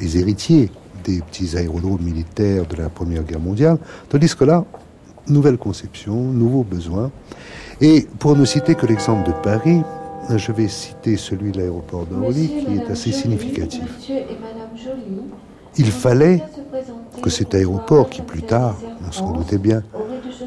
les 0.00 0.18
héritiers 0.18 0.70
des 1.04 1.20
petits 1.20 1.56
aérodromes 1.56 2.02
militaires 2.02 2.66
de 2.66 2.76
la 2.76 2.88
Première 2.88 3.22
Guerre 3.22 3.40
mondiale, 3.40 3.78
tandis 4.08 4.34
que 4.34 4.44
là, 4.44 4.64
nouvelle 5.28 5.58
conception, 5.58 6.14
nouveaux 6.16 6.64
besoins. 6.64 7.10
Et 7.80 8.06
pour 8.18 8.36
ne 8.36 8.44
citer 8.44 8.74
que 8.74 8.86
l'exemple 8.86 9.28
de 9.28 9.34
Paris, 9.42 9.82
je 10.34 10.52
vais 10.52 10.68
citer 10.68 11.16
celui 11.16 11.52
de 11.52 11.58
l'aéroport 11.58 12.06
d'Orly 12.06 12.48
qui 12.48 12.74
est 12.74 12.90
assez 12.90 13.12
significatif. 13.12 13.82
Il 15.76 15.86
fallait 15.86 16.42
que 17.22 17.30
cet 17.30 17.54
aéroport, 17.54 18.10
qui 18.10 18.22
plus 18.22 18.42
tard, 18.42 18.76
on 19.06 19.12
s'en 19.12 19.32
doutait 19.32 19.58
bien, 19.58 19.82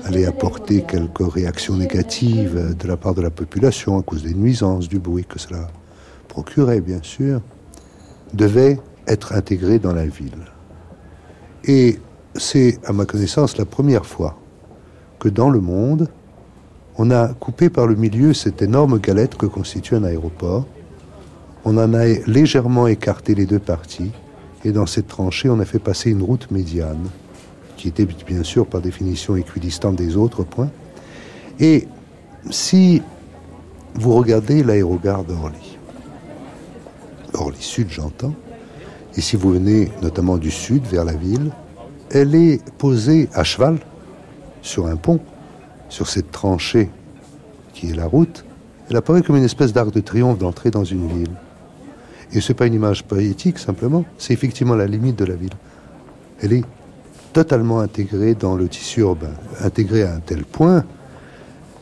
allait 0.06 0.26
apporter 0.26 0.84
quelques 0.84 1.32
réactions 1.32 1.76
négatives 1.76 2.76
de 2.78 2.88
la 2.88 2.98
part 2.98 3.14
de 3.14 3.22
la 3.22 3.30
population 3.30 4.00
à 4.00 4.02
cause 4.02 4.24
des 4.24 4.34
nuisances, 4.34 4.88
du 4.88 5.00
bruit 5.00 5.26
que 5.26 5.40
cela 5.40 5.68
procurait, 6.28 6.82
bien 6.82 7.00
sûr, 7.02 7.42
devait 8.34 8.80
être 9.08 9.34
intégré 9.34 9.80
dans 9.80 9.94
la 9.94 10.06
ville. 10.06 10.46
Et 11.66 12.00
c'est, 12.36 12.80
à 12.86 12.94
ma 12.94 13.06
connaissance, 13.06 13.58
la 13.58 13.66
première 13.66 14.06
fois 14.06 14.38
que 15.20 15.30
dans 15.30 15.50
le 15.50 15.60
monde, 15.60 16.08
on 16.98 17.12
a 17.12 17.30
coupé 17.30 17.70
par 17.70 17.88
le 17.88 17.96
milieu 17.96 18.34
cette 18.34 18.62
énorme 18.62 19.00
galette 19.00 19.36
que 19.36 19.46
constitue 19.46 19.96
un 19.96 20.04
aéroport. 20.04 20.66
On 21.64 21.78
en 21.78 21.94
a 21.94 22.06
légèrement 22.26 22.88
écarté 22.88 23.36
les 23.36 23.46
deux 23.46 23.60
parties, 23.60 24.12
et 24.64 24.72
dans 24.72 24.86
cette 24.86 25.08
tranchée, 25.08 25.50
on 25.50 25.60
a 25.60 25.66
fait 25.66 25.80
passer 25.80 26.12
une 26.12 26.22
route 26.22 26.50
médiane, 26.52 27.10
qui 27.82 27.88
était 27.88 28.06
bien 28.06 28.44
sûr 28.44 28.68
par 28.68 28.80
définition 28.80 29.36
équidistante 29.36 29.96
des 29.96 30.16
autres 30.16 30.44
points. 30.44 30.70
Et 31.60 31.88
si 32.52 33.02
vous 33.96 34.14
regardez 34.14 34.64
l'aérogare 34.64 35.24
d'Orly, 35.24 35.80
Orly 37.34 37.58
Sud 37.60 37.90
j'entends, 37.90 38.36
et 39.18 39.22
si 39.22 39.36
vous 39.36 39.54
venez 39.54 39.92
notamment 40.04 40.38
du 40.38 40.52
sud 40.52 40.84
vers 40.86 41.04
la 41.04 41.14
ville, 41.14 41.50
elle 42.12 42.36
est 42.36 42.62
posée 42.78 43.30
à 43.34 43.44
cheval 43.44 43.80
sur 44.62 44.86
un 44.86 44.96
pont, 44.96 45.20
sur 45.90 46.08
cette 46.08 46.32
tranchée 46.32 46.92
qui 47.74 47.90
est 47.90 47.96
la 47.96 48.06
route. 48.06 48.46
Elle 48.92 48.98
apparaît 48.98 49.24
comme 49.24 49.38
une 49.38 49.44
espèce 49.44 49.74
d'arc 49.74 49.92
de 49.92 50.02
triomphe 50.02 50.38
d'entrée 50.38 50.70
dans 50.70 50.84
une 50.84 51.08
ville. 51.08 51.34
Et 52.32 52.42
ce 52.42 52.52
n'est 52.52 52.56
pas 52.56 52.68
une 52.68 52.76
image 52.76 53.04
poétique 53.06 53.58
simplement, 53.58 54.06
c'est 54.20 54.34
effectivement 54.34 54.76
la 54.76 54.86
limite 54.86 55.18
de 55.18 55.26
la 55.26 55.36
ville. 55.36 55.56
Elle 56.44 56.54
est 56.54 56.64
totalement 57.34 57.80
intégrée 57.80 58.36
dans 58.36 58.56
le 58.56 58.68
tissu 58.68 59.02
urbain, 59.02 59.34
intégrée 59.62 60.04
à 60.04 60.14
un 60.14 60.20
tel 60.20 60.44
point 60.44 60.84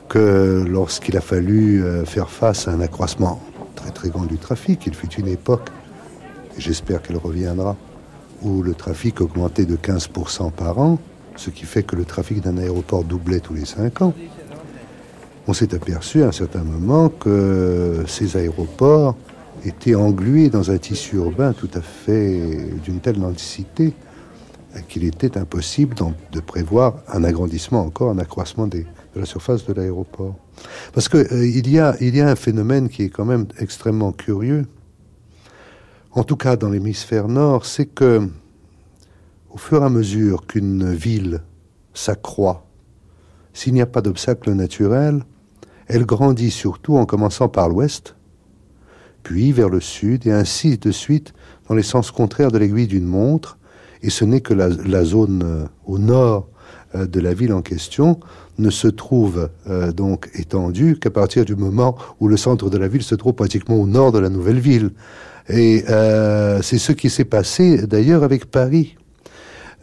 que 0.07 0.65
lorsqu'il 0.67 1.17
a 1.17 1.21
fallu 1.21 1.83
euh, 1.83 2.05
faire 2.05 2.29
face 2.29 2.67
à 2.67 2.71
un 2.71 2.81
accroissement 2.81 3.41
très 3.75 3.91
très 3.91 4.09
grand 4.09 4.25
du 4.25 4.37
trafic, 4.37 4.85
il 4.85 4.93
fut 4.93 5.11
une 5.13 5.27
époque 5.27 5.69
j'espère 6.59 7.01
qu'elle 7.01 7.17
reviendra, 7.17 7.75
où 8.41 8.61
le 8.61 8.73
trafic 8.73 9.21
augmentait 9.21 9.65
de 9.65 9.75
15% 9.75 10.51
par 10.51 10.79
an, 10.79 10.99
ce 11.35 11.49
qui 11.49 11.65
fait 11.65 11.83
que 11.83 11.95
le 11.95 12.05
trafic 12.05 12.41
d'un 12.41 12.57
aéroport 12.57 13.03
doublait 13.03 13.39
tous 13.39 13.53
les 13.53 13.65
5 13.65 14.01
ans. 14.01 14.13
On 15.47 15.53
s'est 15.53 15.73
aperçu 15.73 16.23
à 16.23 16.27
un 16.27 16.31
certain 16.31 16.63
moment 16.63 17.09
que 17.09 18.03
ces 18.07 18.37
aéroports 18.37 19.15
étaient 19.65 19.95
englués 19.95 20.49
dans 20.49 20.71
un 20.71 20.77
tissu 20.77 21.15
urbain 21.15 21.53
tout 21.53 21.69
à 21.73 21.81
fait 21.81 22.39
d'une 22.83 22.99
telle 22.99 23.19
densité 23.19 23.93
qu'il 24.88 25.03
était 25.03 25.38
impossible 25.38 25.95
de 26.31 26.39
prévoir 26.39 26.95
un 27.07 27.23
agrandissement 27.23 27.81
encore, 27.81 28.11
un 28.11 28.19
accroissement 28.19 28.67
de 28.67 28.83
la 29.15 29.25
surface 29.25 29.65
de 29.65 29.73
l'aéroport. 29.73 30.35
Parce 30.93 31.09
qu'il 31.09 31.19
euh, 31.19 31.45
y, 31.45 31.79
a, 31.79 31.95
il 32.01 32.15
y 32.15 32.21
a 32.21 32.29
un 32.29 32.35
phénomène 32.35 32.89
qui 32.89 33.03
est 33.03 33.09
quand 33.09 33.25
même 33.25 33.47
extrêmement 33.59 34.11
curieux, 34.11 34.65
en 36.11 36.23
tout 36.23 36.38
cas 36.38 36.55
dans 36.55 36.69
l'hémisphère 36.69 37.27
nord, 37.27 37.65
c'est 37.65 37.85
que 37.85 38.27
au 39.49 39.57
fur 39.57 39.81
et 39.81 39.85
à 39.85 39.89
mesure 39.89 40.45
qu'une 40.45 40.93
ville 40.93 41.41
s'accroît, 41.93 42.65
s'il 43.53 43.73
n'y 43.73 43.81
a 43.81 43.85
pas 43.85 44.01
d'obstacle 44.01 44.51
naturel, 44.53 45.23
elle 45.88 46.05
grandit 46.05 46.51
surtout 46.51 46.97
en 46.97 47.05
commençant 47.05 47.49
par 47.49 47.69
l'ouest, 47.69 48.15
puis 49.23 49.51
vers 49.51 49.69
le 49.69 49.81
sud, 49.81 50.27
et 50.27 50.31
ainsi 50.31 50.77
de 50.77 50.91
suite 50.91 51.33
dans 51.67 51.75
les 51.75 51.83
sens 51.83 52.11
contraires 52.11 52.51
de 52.51 52.57
l'aiguille 52.57 52.88
d'une 52.88 53.05
montre, 53.05 53.58
et 54.01 54.09
ce 54.09 54.25
n'est 54.25 54.41
que 54.41 54.53
la, 54.53 55.03
zone 55.03 55.43
euh, 55.45 55.65
au 55.85 55.97
nord 55.97 56.47
euh, 56.95 57.05
de 57.05 57.19
la 57.19 57.33
ville 57.33 57.53
en 57.53 57.61
question 57.61 58.19
ne 58.57 58.69
se 58.69 58.87
trouve 58.87 59.49
euh, 59.69 59.91
donc 59.91 60.29
étendu 60.33 60.97
qu'à 60.99 61.09
partir 61.09 61.45
du 61.45 61.55
moment 61.55 61.97
où 62.19 62.27
le 62.27 62.37
centre 62.37 62.69
de 62.69 62.77
la 62.77 62.87
ville 62.87 63.03
se 63.03 63.15
trouve 63.15 63.33
pratiquement 63.33 63.75
au 63.75 63.87
nord 63.87 64.11
de 64.11 64.19
la 64.19 64.29
nouvelle 64.29 64.59
ville. 64.59 64.91
Et 65.51 65.83
c'est 66.61 66.77
ce 66.77 66.91
qui 66.91 67.09
s'est 67.09 67.25
passé 67.25 67.87
d'ailleurs 67.87 68.21
avec 68.23 68.45
Paris. 68.51 68.95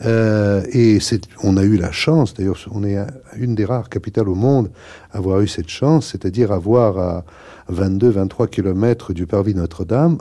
Et 0.05 0.99
on 1.43 1.57
a 1.57 1.65
eu 1.65 1.77
la 1.77 1.91
chance, 1.91 2.35
d'ailleurs, 2.35 2.57
on 2.71 2.85
est 2.85 2.99
une 3.37 3.57
des 3.57 3.65
rares 3.65 3.89
capitales 3.89 4.29
au 4.29 4.37
monde 4.37 4.71
à 5.11 5.19
avoir 5.19 5.41
eu 5.41 5.49
cette 5.49 5.69
chance, 5.69 6.11
c'est-à-dire 6.13 6.53
avoir 6.53 6.99
à 6.99 7.25
22-23 7.73 8.49
kilomètres 8.49 9.13
du 9.13 9.27
parvis 9.27 9.57
Notre-Dame, 9.57 10.19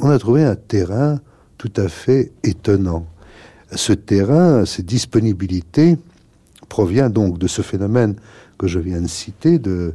on 0.00 0.10
a 0.10 0.18
trouvé 0.18 0.42
un 0.42 0.56
terrain 0.56 1.20
tout 1.58 1.72
à 1.76 1.88
fait 1.88 2.32
étonnant. 2.42 3.06
Ce 3.74 3.92
terrain, 3.92 4.64
cette 4.64 4.86
disponibilité, 4.86 5.98
provient 6.68 7.10
donc 7.10 7.38
de 7.38 7.46
ce 7.46 7.62
phénomène 7.62 8.16
que 8.58 8.66
je 8.66 8.78
viens 8.78 9.00
de 9.00 9.06
citer, 9.06 9.58
de, 9.58 9.94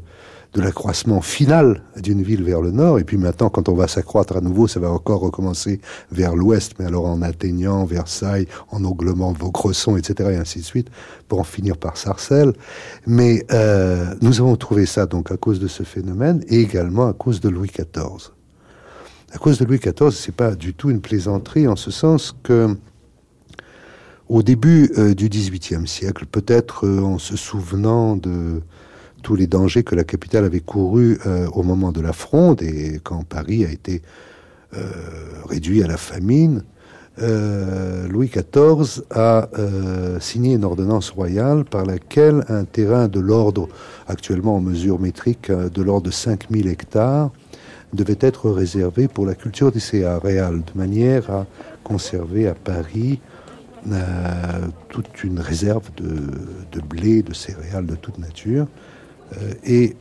de 0.54 0.62
l'accroissement 0.62 1.22
final 1.22 1.82
d'une 1.98 2.22
ville 2.22 2.44
vers 2.44 2.62
le 2.62 2.72
nord. 2.72 3.00
Et 3.00 3.04
puis 3.04 3.18
maintenant, 3.18 3.50
quand 3.50 3.70
on 3.70 3.74
va 3.74 3.88
s'accroître 3.88 4.38
à 4.38 4.42
nouveau, 4.42 4.68
ça 4.68 4.80
va 4.80 4.92
encore 4.92 5.22
recommencer 5.22 5.82
vers 6.12 6.36
l'ouest, 6.36 6.74
mais 6.80 6.86
alors 6.86 7.06
en 7.06 7.22
atteignant 7.22 7.86
Versailles, 7.86 8.48
en 8.70 8.84
augmentant 8.84 9.34
Vaucresson, 9.34 9.98
etc., 9.98 10.32
et 10.34 10.38
ainsi 10.38 10.60
de 10.60 10.66
suite, 10.66 10.90
pour 11.28 11.40
en 11.40 11.44
finir 11.44 11.78
par 11.78 11.98
Sarcelles. 11.98 12.54
Mais 13.08 13.46
euh, 13.52 14.14
nous 14.22 14.40
avons 14.42 14.56
trouvé 14.56 14.86
ça 14.86 15.06
donc 15.06 15.32
à 15.32 15.38
cause 15.38 15.60
de 15.60 15.68
ce 15.68 15.84
phénomène 15.84 16.44
et 16.48 16.62
également 16.62 17.08
à 17.08 17.14
cause 17.14 17.40
de 17.40 17.50
Louis 17.50 17.70
XIV. 17.70 18.32
À 19.34 19.40
cause 19.40 19.58
de 19.58 19.66
Louis 19.66 19.80
XIV, 19.80 20.12
c'est 20.12 20.36
pas 20.36 20.54
du 20.54 20.76
tout 20.76 20.92
une 20.92 21.02
plaisanterie 21.02 21.68
en 21.68 21.76
ce 21.76 21.90
sens 21.90 22.36
que 22.44 22.78
au 24.30 24.44
début 24.44 24.92
euh, 24.98 25.14
du 25.14 25.30
XVIIIe 25.30 25.88
siècle, 25.88 26.26
peut-être 26.26 26.86
euh, 26.86 27.02
en 27.02 27.18
se 27.18 27.36
souvenant 27.36 28.16
de 28.16 28.62
tous 29.22 29.36
les 29.36 29.48
dangers 29.48 29.84
que 29.84 29.96
la 29.96 30.04
capitale 30.04 30.46
avait 30.46 30.60
courus 30.60 31.18
euh, 31.26 31.48
au 31.54 31.64
moment 31.64 31.92
de 31.92 32.02
la 32.02 32.14
fronde 32.14 32.62
et 32.62 33.00
quand 33.04 33.24
Paris 33.24 33.66
a 33.66 33.72
été 33.72 34.02
réduit 35.48 35.84
à 35.84 35.88
la 35.88 35.98
famine, 35.98 36.64
Louis 37.20 38.28
XIV 38.28 39.04
a 39.12 39.48
signé 40.20 40.56
une 40.56 40.64
ordonnance 40.64 41.12
royale 41.12 41.64
par 41.64 41.86
laquelle 41.86 42.44
un 42.50 42.64
terrain 42.64 43.08
de 43.08 43.20
l'ordre, 43.20 43.70
actuellement 44.08 44.56
en 44.56 44.62
mesure 44.62 45.00
métrique, 45.00 45.52
de 45.52 45.82
l'ordre 45.84 46.08
de 46.08 46.12
5000 46.12 46.68
hectares, 46.68 47.30
devait 47.94 48.18
être 48.20 48.50
réservé 48.50 49.08
pour 49.08 49.28
la 49.28 49.36
culture 49.36 49.72
des 49.72 49.80
céréales, 49.80 50.64
de 50.64 50.76
manière 50.76 51.30
à 51.30 51.46
conserver 51.84 52.48
à 52.48 52.56
Paris 52.56 53.20
toute 54.90 55.24
une 55.24 55.40
réserve 55.40 55.90
de, 55.98 56.82
blé, 56.82 57.22
de 57.22 57.34
céréales 57.34 57.86
de 57.86 57.96
toute 57.96 58.18
nature. 58.18 58.68
Euh, 59.34 59.54
et 59.66 59.96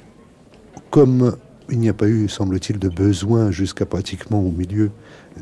comme 0.91 1.37
il 1.71 1.79
n'y 1.79 1.89
a 1.89 1.95
pas 1.95 2.07
eu, 2.07 2.29
semble-t-il, 2.29 2.79
de 2.79 2.89
besoin 2.89 3.51
jusqu'à 3.51 3.87
pratiquement 3.87 4.41
au 4.41 4.51
milieu 4.51 4.91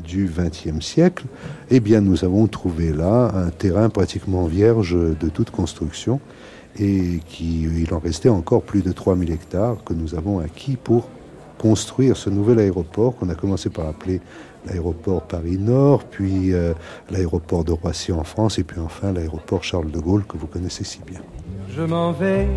du 0.03 0.29
XXe 0.33 0.83
siècle, 0.83 1.25
eh 1.69 1.79
bien, 1.79 1.99
nous 2.01 2.23
avons 2.23 2.47
trouvé 2.47 2.93
là 2.93 3.31
un 3.35 3.49
terrain 3.49 3.89
pratiquement 3.89 4.45
vierge 4.45 4.95
de 4.95 5.29
toute 5.29 5.51
construction 5.51 6.21
et 6.79 7.19
qu'il 7.27 7.93
en 7.93 7.99
restait 7.99 8.29
encore 8.29 8.61
plus 8.61 8.81
de 8.81 8.91
3000 8.91 9.31
hectares 9.31 9.83
que 9.83 9.93
nous 9.93 10.15
avons 10.15 10.39
acquis 10.39 10.77
pour 10.77 11.09
construire 11.57 12.15
ce 12.15 12.29
nouvel 12.29 12.59
aéroport 12.59 13.15
qu'on 13.15 13.29
a 13.29 13.35
commencé 13.35 13.69
par 13.69 13.87
appeler 13.87 14.21
l'aéroport 14.65 15.23
Paris-Nord, 15.23 16.03
puis 16.05 16.53
euh, 16.53 16.73
l'aéroport 17.09 17.63
de 17.63 17.71
Roissy 17.71 18.11
en 18.11 18.23
France, 18.23 18.59
et 18.59 18.63
puis 18.63 18.79
enfin 18.79 19.11
l'aéroport 19.11 19.63
Charles 19.63 19.91
de 19.91 19.99
Gaulle 19.99 20.25
que 20.25 20.37
vous 20.37 20.47
connaissez 20.47 20.83
si 20.83 20.99
bien. 21.05 21.21
Je 21.69 21.81
m'en 21.81 22.11
vais 22.11 22.47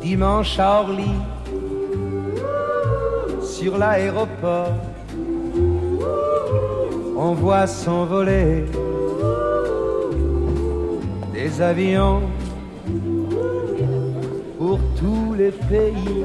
dimanche 0.00 0.58
à 0.58 0.80
Orly 0.80 1.10
sur 3.42 3.78
l'aéroport. 3.78 4.72
On 7.16 7.32
voit 7.32 7.66
s'envoler 7.66 8.64
des 11.32 11.60
avions 11.60 12.22
pour 14.58 14.78
tous 14.98 15.34
les 15.34 15.50
pays 15.50 16.24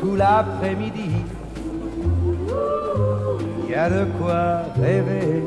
tout 0.00 0.14
l'après-midi. 0.16 1.17
Il 3.68 3.72
y 3.72 3.74
a 3.74 3.90
de 3.90 4.06
quoi 4.18 4.62
rêver. 4.80 5.42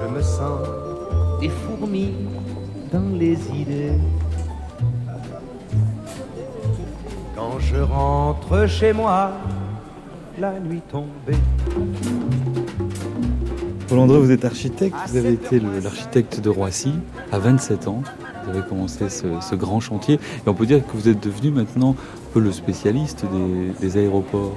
Je 0.00 0.14
me 0.14 0.22
sens 0.22 0.60
des 1.40 1.48
fourmis 1.48 2.14
dans 2.92 3.18
les 3.18 3.36
idées. 3.50 3.98
Quand 7.34 7.58
je 7.58 7.76
rentre 7.76 8.68
chez 8.68 8.92
moi, 8.92 9.32
la 10.38 10.60
nuit 10.60 10.82
tombée. 10.90 11.36
Paul 13.88 13.98
André, 13.98 14.18
vous 14.20 14.30
êtes 14.30 14.44
architecte, 14.44 14.94
vous 15.08 15.16
avez 15.16 15.32
été 15.32 15.60
l'architecte 15.82 16.40
de 16.40 16.50
Roissy 16.50 16.94
à 17.32 17.38
27 17.38 17.88
ans. 17.88 18.02
Vous 18.44 18.50
avez 18.50 18.66
commencé 18.66 19.08
ce, 19.08 19.54
grand 19.54 19.80
chantier. 19.80 20.14
Et 20.14 20.48
on 20.48 20.54
peut 20.54 20.66
dire 20.66 20.86
que 20.86 20.92
vous 20.96 21.08
êtes 21.08 21.22
devenu 21.22 21.50
maintenant 21.50 21.90
un 21.90 22.32
peu 22.32 22.40
le 22.40 22.52
spécialiste 22.52 23.24
des, 23.80 23.96
aéroports, 23.96 24.56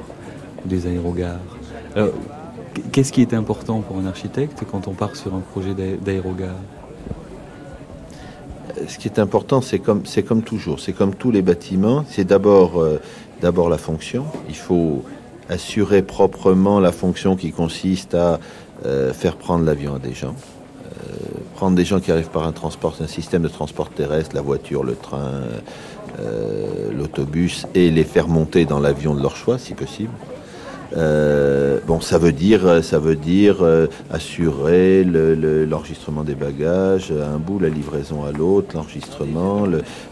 des 0.65 0.87
aérogares. 0.87 1.39
Qu'est-ce 2.91 3.11
qui 3.11 3.21
est 3.21 3.33
important 3.33 3.81
pour 3.81 3.97
un 3.97 4.05
architecte 4.05 4.63
quand 4.69 4.87
on 4.87 4.93
part 4.93 5.15
sur 5.15 5.33
un 5.33 5.39
projet 5.39 5.73
d'aérogare? 5.73 6.55
Euh, 8.77 8.81
ce 8.87 8.97
qui 8.97 9.07
est 9.07 9.19
important, 9.19 9.61
c'est 9.61 9.79
comme, 9.79 10.03
toujours, 10.43 10.79
c'est 10.79 10.93
comme 10.93 11.15
tous 11.15 11.31
les 11.31 11.41
bâtiments, 11.41 12.03
c'est 12.09 12.25
d'abord 12.25 12.81
euh, 12.81 12.99
d'abord 13.41 13.69
la 13.69 13.77
fonction. 13.77 14.25
Il 14.49 14.55
faut 14.55 15.03
assurer 15.49 16.01
proprement 16.01 16.79
la 16.79 16.91
fonction 16.91 17.35
qui 17.35 17.51
consiste 17.51 18.15
à 18.15 18.39
euh, 18.85 19.13
faire 19.13 19.37
prendre 19.37 19.63
l'avion 19.63 19.95
à 19.95 19.99
des 19.99 20.13
gens 20.13 20.35
prendre 21.55 21.75
des 21.75 21.85
gens 21.85 22.01
qui 22.01 22.11
arrivent 22.11 22.29
par 22.29 22.45
un 22.45 22.51
transport, 22.51 22.97
un 22.99 23.07
système 23.07 23.41
de 23.41 23.47
transport 23.47 23.89
terrestre, 23.89 24.35
la 24.35 24.41
voiture, 24.41 24.83
le 24.83 24.95
train, 24.95 25.43
l'autobus, 26.91 27.65
et 27.73 27.89
les 27.91 28.03
faire 28.03 28.27
monter 28.27 28.65
dans 28.65 28.79
l'avion 28.79 29.15
de 29.15 29.21
leur 29.21 29.37
choix, 29.37 29.57
si 29.57 29.73
possible. 29.73 30.11
Euh, 30.95 31.79
bon, 31.85 31.99
ça 31.99 32.17
veut 32.17 32.31
dire, 32.31 32.83
ça 32.83 32.99
veut 32.99 33.15
dire 33.15 33.57
euh, 33.61 33.87
assurer 34.11 35.03
l'enregistrement 35.03 36.23
des 36.23 36.35
bagages 36.35 37.11
à 37.11 37.29
un 37.29 37.37
bout, 37.37 37.59
la 37.59 37.69
livraison 37.69 38.23
à 38.23 38.31
l'autre, 38.31 38.75
l'enregistrement, 38.75 39.65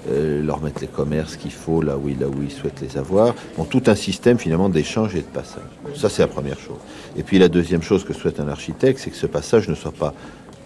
leur 0.09 0.61
mettre 0.61 0.81
les 0.81 0.87
commerces 0.87 1.35
qu'il 1.35 1.51
faut 1.51 1.81
là 1.81 1.97
où, 1.97 2.07
là 2.07 2.27
où 2.27 2.43
ils 2.43 2.51
souhaitent 2.51 2.81
les 2.81 2.97
avoir. 2.97 3.35
Bon, 3.57 3.65
tout 3.65 3.83
un 3.87 3.95
système 3.95 4.37
finalement 4.37 4.69
d'échange 4.69 5.15
et 5.15 5.21
de 5.21 5.23
passage. 5.23 5.63
Ça, 5.95 6.09
c'est 6.09 6.21
la 6.21 6.27
première 6.27 6.59
chose. 6.59 6.77
Et 7.15 7.23
puis 7.23 7.39
la 7.39 7.49
deuxième 7.49 7.81
chose 7.81 8.03
que 8.03 8.13
souhaite 8.13 8.39
un 8.39 8.47
architecte, 8.47 8.99
c'est 8.99 9.09
que 9.09 9.17
ce 9.17 9.27
passage 9.27 9.67
ne 9.69 9.75
soit 9.75 9.91
pas 9.91 10.13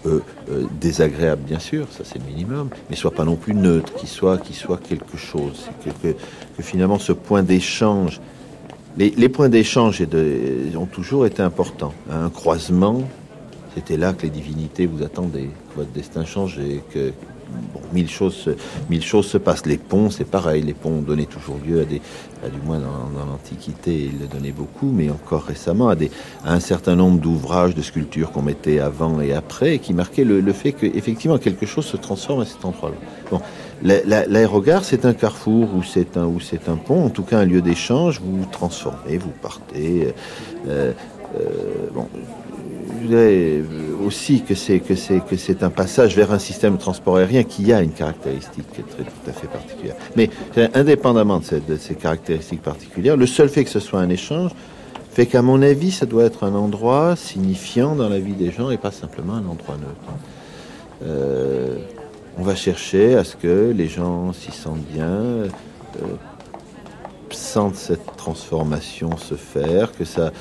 euh, 0.05 0.21
désagréable 0.79 1.41
bien 1.45 1.59
sûr, 1.59 1.87
ça 1.91 2.03
c'est 2.05 2.19
le 2.19 2.25
minimum, 2.25 2.69
mais 2.89 2.95
soit 2.95 3.11
pas 3.11 3.25
non 3.25 3.35
plus 3.35 3.53
neutre, 3.53 3.93
qu'il 3.95 4.07
soit, 4.07 4.37
qu'il 4.37 4.55
soit 4.55 4.77
quelque 4.77 5.17
chose. 5.17 5.67
Que, 5.83 5.89
que, 5.89 6.63
finalement 6.63 6.99
ce 6.99 7.11
point 7.11 7.43
d'échange, 7.43 8.21
les, 8.97 9.29
points 9.29 9.49
d'échange 9.49 10.03
ont 10.75 10.85
toujours 10.85 11.25
été 11.25 11.41
importants. 11.41 11.93
Un 12.11 12.29
croisement, 12.29 13.03
c'était 13.75 13.97
là 13.97 14.13
que 14.13 14.23
les 14.23 14.29
divinités 14.29 14.85
vous 14.87 15.03
attendaient, 15.03 15.49
que 15.69 15.75
votre 15.75 15.91
destin 15.91 16.25
changeait, 16.25 16.81
que 16.91 17.13
mille 17.93 18.09
choses, 18.09 18.49
se 19.21 19.37
passent. 19.37 19.65
Les 19.65 19.77
ponts, 19.77 20.09
c'est 20.09 20.25
pareil. 20.25 20.63
Les 20.63 20.73
ponts 20.73 21.01
donnaient 21.01 21.25
toujours 21.25 21.57
lieu 21.65 21.81
à 21.81 21.85
des, 21.85 22.01
du 22.49 22.61
moins 22.65 22.79
dans, 22.79 23.25
l'Antiquité, 23.25 24.09
ils 24.11 24.19
le 24.19 24.27
donnaient 24.27 24.51
beaucoup, 24.51 24.91
mais 24.91 25.09
encore 25.09 25.43
récemment 25.43 25.89
à, 25.89 25.95
un 26.45 26.59
certain 26.59 26.95
nombre 26.95 27.19
d'ouvrages, 27.19 27.75
de 27.75 27.81
sculptures 27.81 28.31
qu'on 28.31 28.41
mettait 28.41 28.79
avant 28.79 29.21
et 29.21 29.33
après, 29.33 29.79
qui 29.79 29.93
marquaient 29.93 30.23
le, 30.23 30.41
le 30.41 30.53
fait 30.53 30.71
qu'effectivement 30.71 31.37
quelque 31.37 31.65
chose 31.65 31.85
se 31.85 31.97
transforme 31.97 32.41
à 32.41 32.45
cet 32.45 32.65
endroit-là. 32.65 32.97
Bon, 33.29 33.41
l'aérogare, 33.83 34.83
c'est 34.83 35.05
un 35.05 35.13
carrefour 35.13 35.69
ou 35.75 35.83
c'est 35.83 36.17
un 36.17 36.75
pont, 36.75 37.05
en 37.05 37.09
tout 37.09 37.23
cas 37.23 37.39
un 37.39 37.45
lieu 37.45 37.61
d'échange. 37.61 38.19
Vous 38.21 38.39
vous 38.39 38.49
transformez, 38.51 39.17
vous 39.17 39.33
partez. 39.41 40.13
Euh, 40.67 40.91
euh, 41.39 41.49
bon, 41.93 42.07
je 43.01 43.07
dirais 43.07 43.61
aussi 44.05 44.41
que 44.41 44.55
c'est 44.55 45.63
un 45.63 45.69
passage 45.69 46.15
vers 46.15 46.31
un 46.31 46.39
système 46.39 46.73
de 46.73 46.79
transport 46.79 47.17
aérien 47.17 47.43
qui 47.43 47.71
a 47.71 47.81
une 47.81 47.91
caractéristique 47.91 48.65
très, 48.71 48.81
tout 48.81 49.29
à 49.29 49.31
fait 49.31 49.47
particulière. 49.47 49.95
Mais 50.15 50.29
indépendamment 50.73 51.39
de, 51.39 51.77
ces 51.77 51.95
caractéristiques 51.95 52.61
particulières, 52.61 53.17
le 53.17 53.27
seul 53.27 53.49
fait 53.49 53.63
que 53.63 53.69
ce 53.69 53.79
soit 53.79 53.99
un 53.99 54.09
échange 54.09 54.51
fait 55.11 55.25
qu'à 55.25 55.41
mon 55.41 55.61
avis, 55.61 55.91
ça 55.91 56.05
doit 56.05 56.25
être 56.25 56.43
un 56.43 56.53
endroit 56.53 57.15
signifiant 57.15 57.95
dans 57.95 58.07
la 58.07 58.19
vie 58.19 58.33
des 58.33 58.51
gens 58.51 58.69
et 58.69 58.77
pas 58.77 58.91
simplement 58.91 59.33
un 59.33 59.47
endroit 59.47 59.75
neutre. 59.75 60.13
Euh, 61.03 61.77
on 62.37 62.43
va 62.43 62.55
chercher 62.55 63.15
à 63.15 63.23
ce 63.23 63.35
que 63.35 63.73
les 63.75 63.87
gens 63.87 64.31
s'y 64.31 64.51
sentent 64.51 64.85
bien, 64.93 65.07
euh, 65.07 65.47
sentent 67.31 67.75
cette 67.75 68.15
transformation 68.15 69.17
se 69.17 69.35
faire, 69.35 69.91
que 69.91 70.05
ça, 70.05 70.31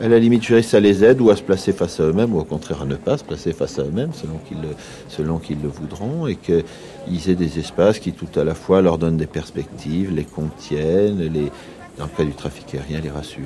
À 0.00 0.08
la 0.08 0.18
limite, 0.18 0.42
je 0.42 0.48
dirais, 0.48 0.62
ça 0.62 0.80
les 0.80 1.04
aide 1.04 1.20
ou 1.20 1.30
à 1.30 1.36
se 1.36 1.42
placer 1.42 1.72
face 1.72 2.00
à 2.00 2.04
eux-mêmes, 2.04 2.34
ou 2.34 2.40
au 2.40 2.44
contraire 2.44 2.82
à 2.82 2.84
ne 2.84 2.96
pas 2.96 3.18
se 3.18 3.24
placer 3.24 3.52
face 3.52 3.78
à 3.78 3.82
eux-mêmes, 3.82 4.12
selon 4.12 4.38
qu'ils 4.38 4.60
le, 4.60 4.68
selon 5.08 5.38
qu'ils 5.38 5.60
le 5.62 5.68
voudront, 5.68 6.26
et 6.26 6.36
qu'ils 6.36 7.30
aient 7.30 7.34
des 7.34 7.58
espaces 7.58 7.98
qui 7.98 8.12
tout 8.12 8.38
à 8.38 8.44
la 8.44 8.54
fois 8.54 8.80
leur 8.82 8.98
donnent 8.98 9.16
des 9.16 9.26
perspectives, 9.26 10.12
les 10.14 10.24
contiennent, 10.24 11.20
les, 11.20 11.50
dans 11.96 12.04
le 12.04 12.16
cas 12.16 12.24
du 12.24 12.32
trafic 12.32 12.74
aérien, 12.74 13.00
les 13.00 13.10
rassurent. 13.10 13.44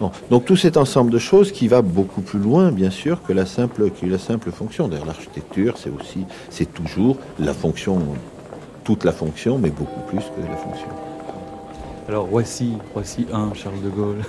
Bon. 0.00 0.12
Donc 0.30 0.44
tout 0.44 0.56
cet 0.56 0.76
ensemble 0.76 1.10
de 1.10 1.18
choses 1.18 1.50
qui 1.50 1.66
va 1.66 1.82
beaucoup 1.82 2.20
plus 2.20 2.38
loin, 2.38 2.70
bien 2.70 2.90
sûr, 2.90 3.20
que 3.22 3.32
la 3.32 3.46
simple, 3.46 3.90
que 3.90 4.06
la 4.06 4.18
simple 4.18 4.52
fonction. 4.52 4.86
D'ailleurs, 4.86 5.06
l'architecture, 5.06 5.74
c'est 5.76 5.90
aussi, 5.90 6.24
c'est 6.50 6.72
toujours 6.72 7.16
la 7.40 7.52
fonction, 7.52 7.98
toute 8.84 9.04
la 9.04 9.12
fonction, 9.12 9.58
mais 9.58 9.70
beaucoup 9.70 10.00
plus 10.08 10.20
que 10.20 10.48
la 10.48 10.56
fonction. 10.56 10.88
Alors 12.08 12.26
Roissy, 12.26 12.74
Roissy 12.94 13.26
1, 13.32 13.54
Charles 13.54 13.82
de 13.82 13.90
Gaulle, 13.90 14.22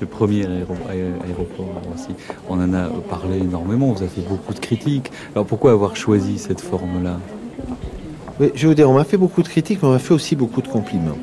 le 0.00 0.06
premier 0.06 0.44
aéroport 0.44 1.66
à 1.82 1.88
Roissy. 1.88 2.14
On 2.48 2.60
en 2.60 2.72
a 2.74 2.88
parlé 3.08 3.38
énormément, 3.38 3.92
vous 3.92 4.02
avez 4.02 4.10
fait 4.10 4.28
beaucoup 4.28 4.52
de 4.52 4.60
critiques. 4.60 5.10
Alors 5.34 5.46
pourquoi 5.46 5.72
avoir 5.72 5.96
choisi 5.96 6.38
cette 6.38 6.60
forme-là? 6.60 7.18
Oui, 8.38 8.52
Je 8.54 8.62
vais 8.62 8.68
vous 8.68 8.74
dire, 8.74 8.88
on 8.88 8.94
m'a 8.94 9.04
fait 9.04 9.16
beaucoup 9.16 9.42
de 9.42 9.48
critiques, 9.48 9.80
mais 9.82 9.88
on 9.88 9.92
m'a 9.92 9.98
fait 9.98 10.14
aussi 10.14 10.36
beaucoup 10.36 10.62
de 10.62 10.68
compliments 10.68 11.18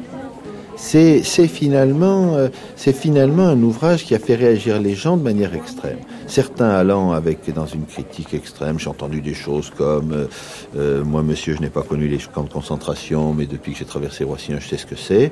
c'est 0.78 1.48
finalement, 1.48 2.36
euh, 2.36 2.50
c'est 2.76 2.94
finalement 2.94 3.48
un 3.48 3.62
ouvrage 3.62 4.04
qui 4.06 4.16
a 4.16 4.20
fait 4.20 4.36
réagir 4.36 4.80
les 4.80 4.96
gens 4.96 5.18
de 5.18 5.24
manière 5.24 5.54
extrême. 5.54 5.98
Certains 6.28 6.70
allant 6.70 7.12
avec 7.12 7.54
dans 7.54 7.66
une 7.66 7.86
critique 7.86 8.34
extrême, 8.34 8.80
j'ai 8.80 8.90
entendu 8.90 9.22
des 9.22 9.34
choses 9.34 9.72
comme 9.76 10.12
euh, 10.12 10.26
euh, 10.76 11.04
moi, 11.04 11.24
monsieur, 11.24 11.56
je 11.56 11.62
n'ai 11.62 11.70
pas 11.70 11.84
connu 11.84 12.08
les 12.08 12.18
camps 12.18 12.44
de 12.44 12.50
concentration, 12.52 13.34
mais 13.34 13.46
depuis 13.46 13.74
que 13.74 13.80
j'ai 13.80 13.86
traversé 13.86 14.24
Roissy, 14.24 14.54
je 14.60 14.68
sais 14.68 14.78
ce 14.78 14.86
que 14.86 14.96
c'est. 14.96 15.32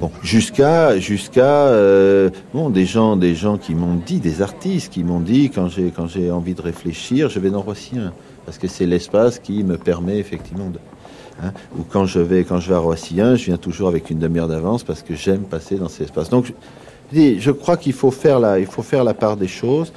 Bon, 0.00 0.12
jusqu'à 0.22 0.96
jusqu'à 1.00 1.72
des 1.72 2.86
gens 2.86 3.16
des 3.16 3.34
gens 3.34 3.58
qui 3.58 3.74
m'ont 3.74 3.96
dit 3.96 4.20
des 4.20 4.42
artistes 4.42 4.92
qui 4.92 5.02
m'ont 5.02 5.18
dit 5.18 5.50
quand 5.50 5.66
j'ai 5.68 5.90
quand 5.90 6.06
j'ai 6.06 6.30
envie 6.30 6.54
de 6.54 6.62
réfléchir, 6.62 7.28
je 7.28 7.40
vais 7.40 7.50
dans 7.50 7.62
Roissy 7.62 7.96
parce 8.44 8.58
que 8.58 8.68
c'est 8.68 8.86
l'espace 8.86 9.40
qui 9.40 9.64
me 9.64 9.76
permet 9.76 10.18
effectivement 10.18 10.70
de 10.70 10.78
Hein, 11.42 11.52
ou 11.78 11.82
quand 11.88 12.04
je 12.04 12.18
vais 12.18 12.42
quand 12.42 12.58
je 12.58 12.68
vais 12.68 12.74
à 12.74 12.80
Roissy 12.80 13.16
je 13.16 13.44
viens 13.44 13.58
toujours 13.58 13.88
avec 13.88 14.10
une 14.10 14.18
demi-heure 14.18 14.48
d'avance 14.48 14.82
parce 14.82 15.02
que 15.02 15.14
j'aime 15.14 15.42
passer 15.42 15.76
dans 15.76 15.88
ces 15.88 16.04
espaces. 16.04 16.30
Donc, 16.30 16.52
je, 17.12 17.38
je 17.38 17.50
crois 17.50 17.76
qu'il 17.76 17.92
faut 17.92 18.10
faire 18.10 18.40
la, 18.40 18.58
il 18.58 18.66
faut 18.66 18.82
faire 18.82 19.04
la 19.04 19.14
part 19.14 19.36
des 19.36 19.48
choses. 19.48 19.92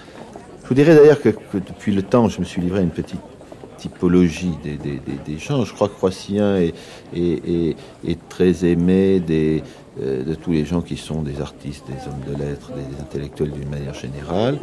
Je 0.63 0.67
vous 0.67 0.75
dirais 0.75 0.95
d'ailleurs 0.95 1.19
que, 1.19 1.29
depuis 1.53 1.91
le 1.91 2.03
temps, 2.03 2.29
je 2.29 2.39
me 2.39 2.45
suis 2.45 2.61
livré 2.61 2.79
à 2.79 2.83
une 2.83 2.91
petite 2.91 3.19
typologie 3.77 4.53
des, 4.63 4.77
des, 4.77 5.01
des, 5.25 5.37
gens. 5.37 5.65
Je 5.65 5.73
crois 5.73 5.89
que 5.89 5.99
Roissien 5.99 6.57
est, 6.57 6.73
est, 7.15 7.75
est, 8.07 8.29
très 8.29 8.63
aimé 8.63 9.19
des, 9.19 9.63
euh, 10.01 10.23
de 10.23 10.35
tous 10.35 10.51
les 10.51 10.65
gens 10.65 10.81
qui 10.81 10.95
sont 10.95 11.23
des 11.23 11.41
artistes, 11.41 11.83
des 11.87 12.07
hommes 12.07 12.23
de 12.31 12.41
lettres, 12.41 12.71
des 12.73 13.01
intellectuels 13.01 13.51
d'une 13.51 13.69
manière 13.69 13.95
générale. 13.95 14.59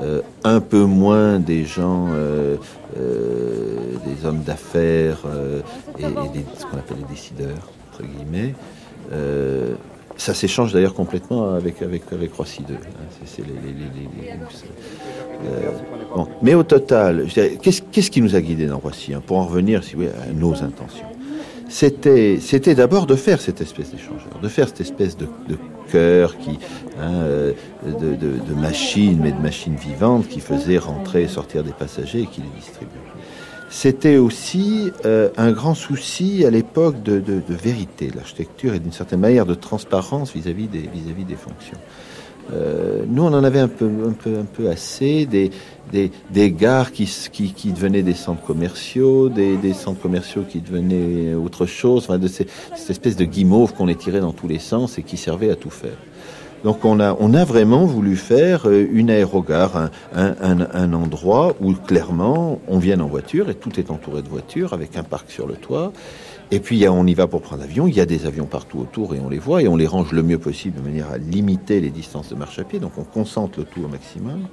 Euh, 0.00 0.22
un 0.44 0.60
peu 0.60 0.84
moins 0.84 1.38
des 1.38 1.64
gens, 1.64 2.08
euh, 2.10 2.56
des 2.96 4.24
hommes 4.26 4.42
d'affaires 4.42 5.22
et, 5.98 6.02
des, 6.02 6.44
ce 6.56 6.64
qu'on 6.64 6.78
appelle 6.78 6.98
les 6.98 7.14
décideurs, 7.14 7.68
entre 7.92 8.02
guillemets. 8.04 8.54
ça 10.16 10.34
s'échange 10.34 10.72
d'ailleurs 10.72 10.94
complètement 10.94 11.54
avec, 11.54 11.82
avec, 11.82 12.02
avec 12.12 12.32
Roissy 12.32 12.62
2. 12.62 12.74
Hein. 16.16 16.26
Mais 16.42 16.54
au 16.54 16.62
total, 16.62 17.26
qu'est-ce 17.62 18.10
qui 18.10 18.22
nous 18.22 18.34
a 18.36 18.40
guidés 18.40 18.66
dans 18.66 18.78
Roissy 18.78 19.12
hein, 19.12 19.22
Pour 19.26 19.38
en 19.38 19.46
revenir 19.46 19.82
si 19.84 19.96
oui, 19.96 20.06
à 20.06 20.32
nos 20.32 20.54
intentions? 20.62 21.09
C'était, 21.70 22.38
c'était 22.40 22.74
d'abord 22.74 23.06
de 23.06 23.14
faire 23.14 23.40
cette 23.40 23.60
espèce 23.60 23.92
d'échangeur, 23.92 24.40
de 24.42 24.48
faire 24.48 24.68
cette 24.68 24.80
espèce 24.80 25.16
de, 25.16 25.26
de 25.48 25.56
cœur 25.90 26.36
qui, 26.36 26.58
hein, 26.98 27.12
euh, 27.12 27.52
de, 27.86 28.16
de, 28.16 28.32
de, 28.38 28.54
machine, 28.54 29.20
mais 29.22 29.30
de 29.30 29.40
machine 29.40 29.76
vivante 29.76 30.26
qui 30.28 30.40
faisait 30.40 30.78
rentrer 30.78 31.22
et 31.22 31.28
sortir 31.28 31.62
des 31.62 31.72
passagers 31.72 32.22
et 32.22 32.26
qui 32.26 32.40
les 32.40 32.60
distribuait. 32.60 32.90
C'était 33.70 34.16
aussi 34.16 34.90
euh, 35.04 35.28
un 35.36 35.52
grand 35.52 35.74
souci 35.74 36.44
à 36.44 36.50
l'époque 36.50 37.04
de, 37.04 37.20
de, 37.20 37.54
vérité 37.54 38.08
de 38.08 38.16
l'architecture 38.16 38.74
et 38.74 38.80
d'une 38.80 38.90
certaine 38.90 39.20
manière 39.20 39.46
de 39.46 39.54
transparence 39.54 40.32
vis-à-vis 40.32 40.66
des, 40.66 40.80
vis-à-vis 40.80 41.24
des 41.24 41.36
fonctions. 41.36 41.78
Euh, 42.52 43.04
nous, 43.06 43.22
on 43.22 43.32
en 43.32 43.44
avait 43.44 43.60
un 43.60 43.68
peu, 43.68 43.88
un 44.08 44.12
peu, 44.12 44.38
un 44.38 44.44
peu 44.44 44.68
assez 44.68 45.24
des, 45.24 45.52
des, 45.92 46.50
gares 46.52 46.92
qui, 46.92 47.06
devenaient 47.72 48.02
des 48.02 48.14
centres 48.14 48.42
commerciaux, 48.42 49.28
des, 49.28 49.72
centres 49.72 50.00
commerciaux 50.00 50.42
qui 50.48 50.60
devenaient 50.60 51.34
autre 51.34 51.66
chose, 51.66 52.04
enfin, 52.04 52.18
de 52.18 52.28
cette 52.28 52.50
espèce 52.88 53.16
de 53.16 53.24
guimauve 53.24 53.74
qu'on 53.74 53.92
tirait 53.94 54.20
dans 54.20 54.32
tous 54.32 54.48
les 54.48 54.58
sens 54.58 54.98
et 54.98 55.02
qui 55.02 55.16
servait 55.16 55.50
à 55.50 55.56
tout 55.56 55.70
faire. 55.70 55.96
Donc 56.62 56.84
on 56.84 57.00
a, 57.00 57.44
vraiment 57.44 57.86
voulu 57.86 58.16
faire 58.16 58.68
euh, 58.68 58.86
une 58.92 59.08
aérogare, 59.08 59.90
un, 60.14 60.34
un, 60.42 60.60
un 60.74 60.92
endroit 60.92 61.56
où 61.60 61.72
clairement 61.72 62.60
on 62.68 62.78
vient 62.78 63.00
en 63.00 63.06
voiture 63.06 63.48
et 63.48 63.54
tout 63.54 63.80
est 63.80 63.90
entouré 63.90 64.20
de 64.20 64.28
voitures 64.28 64.74
avec 64.74 64.98
un 64.98 65.02
parc 65.02 65.30
sur 65.30 65.46
le 65.46 65.54
toit 65.54 65.90
et 66.52 66.58
puis 66.58 66.86
on 66.88 67.06
y 67.06 67.14
va 67.14 67.28
pour 67.28 67.42
prendre 67.42 67.62
l'avion, 67.62 67.86
il 67.86 67.94
y 67.94 68.00
a 68.00 68.06
des 68.06 68.26
avions 68.26 68.46
partout 68.46 68.80
autour 68.80 69.14
et 69.14 69.20
on 69.20 69.28
les 69.28 69.38
voit 69.38 69.62
et 69.62 69.68
on 69.68 69.76
les 69.76 69.86
range 69.86 70.10
le 70.10 70.24
mieux 70.24 70.38
possible 70.38 70.78
de 70.78 70.82
manière 70.82 71.10
à 71.10 71.16
limiter 71.16 71.80
les 71.80 71.90
distances 71.90 72.28
de 72.28 72.34
marche 72.34 72.58
à 72.58 72.64
pied, 72.64 72.80
donc 72.80 72.98
on 72.98 73.04
concentre 73.04 73.60
le 73.60 73.64
tout 73.64 73.84
au 73.84 73.88
maximum. 73.88 74.48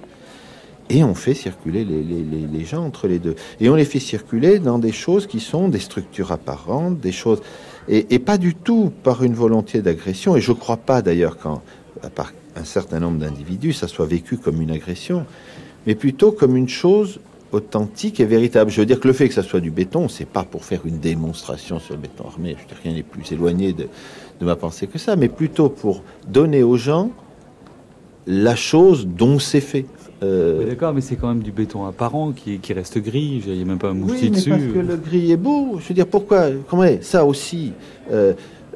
Et 0.89 1.03
on 1.03 1.15
fait 1.15 1.33
circuler 1.33 1.83
les, 1.83 2.65
gens 2.65 2.85
entre 2.85 3.07
les 3.07 3.19
deux. 3.19 3.35
Et 3.59 3.69
on 3.69 3.75
les 3.75 3.85
fait 3.85 3.99
circuler 3.99 4.59
dans 4.59 4.79
des 4.79 4.93
choses 4.93 5.27
qui 5.27 5.39
sont 5.39 5.67
des 5.67 5.79
structures 5.79 6.31
apparentes, 6.31 6.99
des 6.99 7.11
choses... 7.11 7.41
Et, 7.89 8.19
pas 8.19 8.37
du 8.37 8.55
tout 8.55 8.91
par 9.03 9.23
une 9.23 9.33
volonté 9.33 9.81
d'agression. 9.81 10.35
Et 10.35 10.41
je 10.41 10.51
ne 10.51 10.57
crois 10.57 10.77
pas 10.77 11.01
d'ailleurs 11.01 11.37
qu'à 11.37 12.09
part 12.09 12.33
un 12.55 12.63
certain 12.63 12.99
nombre 12.99 13.19
d'individus, 13.19 13.73
ça 13.73 13.87
soit 13.87 14.05
vécu 14.05 14.37
comme 14.37 14.61
une 14.61 14.71
agression, 14.71 15.25
mais 15.85 15.95
plutôt 15.95 16.31
comme 16.31 16.57
une 16.57 16.69
chose 16.69 17.19
authentique 17.51 18.19
et 18.19 18.25
véritable. 18.25 18.71
Je 18.71 18.81
veux 18.81 18.85
dire 18.85 18.99
que 18.99 19.07
le 19.07 19.13
fait 19.13 19.27
que 19.27 19.33
ça 19.33 19.43
soit 19.43 19.59
du 19.59 19.71
béton, 19.71 20.09
c'est 20.09 20.25
pas 20.27 20.43
pour 20.43 20.65
faire 20.65 20.81
une 20.85 20.99
démonstration 20.99 21.79
sur 21.79 21.93
le 21.93 22.01
béton 22.01 22.25
armé. 22.27 22.55
Je 22.57 22.63
veux 22.63 22.67
dire, 22.67 22.77
rien 22.83 22.93
n'est 22.93 23.03
plus 23.03 23.31
éloigné 23.31 23.73
de, 23.73 23.87
ma 24.41 24.55
pensée 24.55 24.87
que 24.87 24.97
ça, 24.97 25.15
mais 25.15 25.29
plutôt 25.29 25.69
pour 25.69 26.03
donner 26.27 26.63
aux 26.63 26.77
gens 26.77 27.11
la 28.25 28.55
chose 28.55 29.07
dont 29.07 29.39
c'est 29.39 29.61
fait. 29.61 29.85
Euh... 30.23 30.65
D'accord, 30.65 30.93
mais 30.93 31.01
c'est 31.01 31.15
quand 31.15 31.27
même 31.27 31.43
du 31.43 31.51
béton 31.51 31.85
apparent 31.85 32.31
qui, 32.31 32.59
qui 32.59 32.73
reste 32.73 32.97
gris. 32.97 33.43
Il 33.45 33.53
n'y 33.53 33.61
a 33.61 33.65
même 33.65 33.77
pas 33.77 33.89
un 33.89 33.93
moussi 33.93 34.25
oui, 34.25 34.29
dessus. 34.31 34.49
Parce 34.49 34.61
que 34.63 34.79
le 34.79 34.97
gris 34.97 35.31
est 35.31 35.37
beau. 35.37 35.77
Je 35.79 35.87
veux 35.87 35.95
dire, 35.95 36.07
pourquoi 36.07 36.47
Comment 36.69 36.85
est 36.85 37.03
ça 37.03 37.25
aussi 37.25 37.73
euh, 38.11 38.33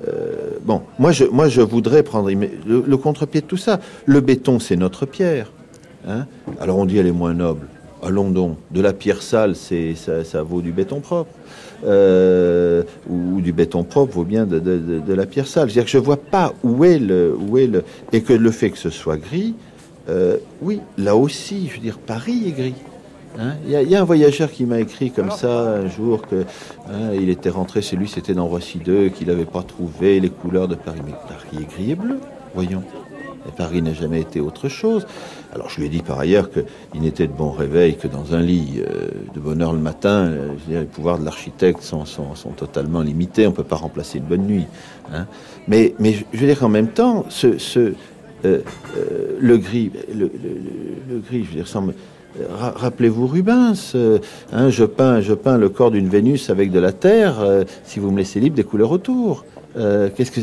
euh, 0.07 0.57
Bon, 0.63 0.81
moi 0.99 1.11
je, 1.11 1.25
moi 1.25 1.49
je 1.49 1.61
voudrais 1.61 2.03
prendre 2.03 2.29
le, 2.29 2.83
le 2.85 2.97
contre-pied 2.97 3.41
de 3.41 3.47
tout 3.47 3.57
ça. 3.57 3.79
Le 4.05 4.21
béton, 4.21 4.59
c'est 4.59 4.75
notre 4.75 5.05
pierre. 5.05 5.51
Hein 6.07 6.25
Alors 6.59 6.77
on 6.77 6.85
dit 6.85 6.97
elle 6.97 7.07
est 7.07 7.11
moins 7.11 7.33
noble 7.33 7.67
allons 8.03 8.29
donc, 8.29 8.57
de 8.71 8.81
la 8.81 8.93
pierre 8.93 9.21
sale, 9.21 9.55
c'est 9.55 9.95
ça, 9.95 10.23
ça, 10.23 10.41
vaut 10.43 10.61
du 10.61 10.71
béton 10.71 10.99
propre. 10.99 11.31
Euh, 11.83 12.83
ou, 13.09 13.41
du 13.41 13.53
béton 13.53 13.83
propre 13.83 14.13
vaut 14.13 14.23
bien 14.23 14.45
de, 14.45 14.59
de, 14.59 14.77
de, 14.77 14.99
de 14.99 15.13
la 15.13 15.25
pierre 15.25 15.47
sale. 15.47 15.69
C'est-à-dire 15.69 15.85
que 15.85 15.91
je 15.91 15.97
vois 15.97 16.17
pas 16.17 16.53
où 16.63 16.85
est 16.85 16.99
le, 16.99 17.35
où 17.35 17.57
est 17.57 17.67
le, 17.67 17.83
et 18.11 18.21
que 18.21 18.33
le 18.33 18.51
fait 18.51 18.69
que 18.69 18.77
ce 18.77 18.89
soit 18.89 19.17
gris, 19.17 19.55
euh, 20.09 20.37
oui, 20.61 20.81
là 20.97 21.15
aussi, 21.15 21.67
je 21.67 21.75
veux 21.75 21.81
dire, 21.81 21.97
Paris 21.99 22.43
est 22.47 22.51
gris. 22.51 22.75
Il 23.35 23.41
hein 23.41 23.55
y, 23.65 23.71
y, 23.71 23.95
a 23.95 24.01
un 24.01 24.05
voyageur 24.05 24.51
qui 24.51 24.65
m'a 24.65 24.79
écrit 24.79 25.09
comme 25.09 25.31
ça 25.31 25.75
un 25.75 25.87
jour 25.87 26.27
que 26.27 26.43
hein, 26.89 27.13
il 27.13 27.29
était 27.29 27.49
rentré 27.49 27.81
chez 27.81 27.95
lui, 27.95 28.09
c'était 28.09 28.33
dans 28.33 28.45
Roissy 28.45 28.79
2, 28.79 29.09
qu'il 29.09 29.27
n'avait 29.27 29.45
pas 29.45 29.63
trouvé 29.63 30.19
les 30.19 30.29
couleurs 30.29 30.67
de 30.67 30.75
Paris. 30.75 30.99
Mais 31.05 31.13
Paris 31.13 31.63
est 31.63 31.73
gris 31.73 31.91
et 31.91 31.95
bleu, 31.95 32.19
voyons. 32.53 32.83
Et 33.47 33.51
Paris 33.51 33.81
n'a 33.81 33.93
jamais 33.93 34.21
été 34.21 34.39
autre 34.39 34.69
chose. 34.69 35.07
Alors 35.53 35.69
je 35.69 35.79
lui 35.79 35.87
ai 35.87 35.89
dit 35.89 36.01
par 36.01 36.19
ailleurs 36.19 36.49
qu'il 36.51 37.01
n'était 37.01 37.27
de 37.27 37.33
bon 37.33 37.51
réveil 37.51 37.97
que 37.97 38.07
dans 38.07 38.35
un 38.35 38.41
lit 38.41 38.81
euh, 38.81 39.09
de 39.33 39.39
bonne 39.39 39.61
heure 39.61 39.73
le 39.73 39.79
matin. 39.79 40.27
Euh, 40.27 40.47
je 40.57 40.65
veux 40.65 40.71
dire, 40.71 40.79
les 40.81 40.85
pouvoirs 40.85 41.19
de 41.19 41.25
l'architecte 41.25 41.81
sont, 41.81 42.05
sont, 42.05 42.35
sont, 42.35 42.51
totalement 42.51 43.01
limités. 43.01 43.47
On 43.47 43.51
ne 43.51 43.55
peut 43.55 43.63
pas 43.63 43.75
remplacer 43.75 44.19
une 44.19 44.25
bonne 44.25 44.45
nuit. 44.45 44.65
Hein. 45.11 45.25
Mais, 45.67 45.93
mais 45.99 46.13
je 46.31 46.39
veux 46.39 46.47
dire 46.47 46.59
qu'en 46.59 46.69
même 46.69 46.89
temps, 46.89 47.25
ce, 47.29 47.57
ce, 47.57 47.93
euh, 48.45 48.59
euh, 48.97 49.37
le 49.39 49.57
gris, 49.57 49.91
le, 50.13 50.29
gris, 51.19 51.43
je 51.43 51.49
veux 51.49 51.55
dire, 51.55 51.67
semble. 51.67 51.93
Rappelez-vous 52.57 53.27
Rubens, 53.27 53.91
euh, 53.95 54.19
hein, 54.53 54.69
je, 54.69 54.85
peins, 54.85 55.19
je 55.19 55.33
peins 55.33 55.57
le 55.57 55.67
corps 55.67 55.91
d'une 55.91 56.07
Vénus 56.07 56.49
avec 56.49 56.71
de 56.71 56.79
la 56.79 56.93
terre, 56.93 57.41
euh, 57.41 57.65
si 57.83 57.99
vous 57.99 58.09
me 58.09 58.17
laissez 58.17 58.39
libre 58.39 58.55
des 58.55 58.63
couleurs 58.63 58.91
autour. 58.91 59.43
Euh, 59.77 60.09
qu'est-ce 60.15 60.31
que 60.31 60.39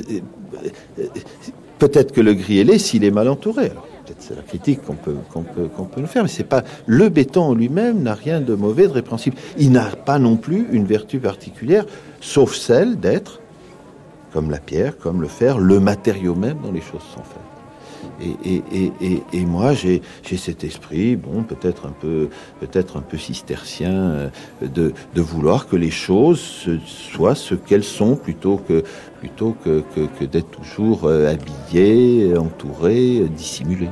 peut-être 1.78 2.12
que 2.12 2.20
le 2.20 2.34
gris 2.34 2.60
est 2.60 2.64
laid 2.64 2.78
s'il 2.78 3.04
est 3.04 3.10
mal 3.10 3.28
entouré. 3.28 3.70
Peut-être 3.70 4.20
c'est 4.20 4.36
la 4.36 4.42
critique 4.42 4.80
qu'on 4.82 4.94
peut 4.94 6.00
nous 6.00 6.06
faire, 6.06 6.22
mais 6.22 6.28
c'est 6.28 6.44
pas 6.44 6.62
le 6.86 7.08
béton 7.08 7.42
en 7.42 7.54
lui-même 7.54 8.02
n'a 8.02 8.14
rien 8.14 8.40
de 8.40 8.54
mauvais, 8.54 8.86
de 8.86 8.92
répréhensible. 8.92 9.36
Il 9.58 9.72
n'a 9.72 9.86
pas 9.86 10.18
non 10.18 10.36
plus 10.36 10.66
une 10.72 10.84
vertu 10.84 11.18
particulière, 11.18 11.86
sauf 12.20 12.54
celle 12.54 12.98
d'être, 13.00 13.40
comme 14.32 14.50
la 14.50 14.58
pierre, 14.58 14.98
comme 14.98 15.22
le 15.22 15.28
fer, 15.28 15.58
le 15.58 15.80
matériau 15.80 16.34
même 16.34 16.58
dont 16.62 16.72
les 16.72 16.80
choses 16.80 17.02
sont 17.14 17.22
faites. 17.22 17.47
Et, 18.20 19.44
moi, 19.44 19.72
j'ai 19.74 20.02
cet 20.22 20.64
esprit, 20.64 21.16
bon, 21.16 21.42
peut-être 21.42 21.86
un 21.86 21.92
peu, 21.92 22.28
peut-être 22.60 22.96
un 22.96 23.00
peu 23.02 23.16
cistercien, 23.16 23.92
euh, 23.92 24.28
de, 24.62 24.92
vouloir 25.20 25.66
que 25.66 25.76
les 25.76 25.90
choses 25.90 26.68
soient 26.86 27.34
ce 27.34 27.54
qu'elles 27.54 27.84
sont, 27.84 28.16
plutôt 28.16 28.56
que, 28.56 28.82
plutôt 29.20 29.54
que, 29.64 29.84
que 29.94 30.24
d'être 30.24 30.50
toujours 30.50 31.04
euh, 31.04 31.32
habillé, 31.32 32.36
entouré, 32.36 33.24
dissimulé. 33.36 33.88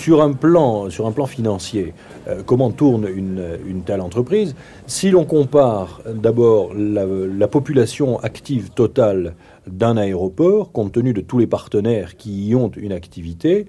Sur 0.00 0.22
un 0.22 0.32
plan, 0.32 0.88
financier, 1.26 1.92
euh, 2.26 2.42
comment 2.44 2.70
tourne 2.70 3.06
une, 3.06 3.82
telle 3.84 4.00
entreprise 4.00 4.54
Si 4.86 5.10
l'on 5.10 5.26
compare 5.26 6.00
d'abord 6.06 6.72
la, 6.74 7.48
population 7.48 8.18
active 8.20 8.70
totale 8.70 9.34
d'un 9.66 9.98
aéroport, 9.98 10.72
compte 10.72 10.92
tenu 10.92 11.12
de 11.12 11.20
tous 11.20 11.38
les 11.38 11.46
partenaires 11.46 12.16
qui 12.16 12.46
y 12.48 12.54
ont 12.54 12.70
une 12.76 12.92
activité, 12.92 13.66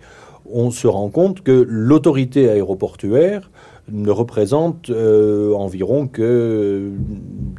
on 0.50 0.72
se 0.72 0.88
rend 0.88 1.10
compte 1.10 1.42
que 1.42 1.66
l'autorité 1.68 2.50
aéroportuaire 2.50 3.52
ne 3.90 4.12
représente 4.12 4.90
euh, 4.90 5.54
environ 5.54 6.08
que, 6.08 6.92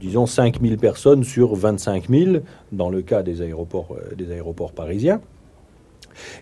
disons, 0.00 0.24
5000 0.24 0.78
personnes 0.78 1.24
sur 1.24 1.54
25 1.54 2.08
000 2.08 2.36
dans 2.72 2.88
le 2.88 3.02
cas 3.02 3.22
des 3.22 3.42
aéroports, 3.42 3.96
euh, 3.98 4.14
des 4.14 4.32
aéroports 4.32 4.72
parisiens. 4.72 5.20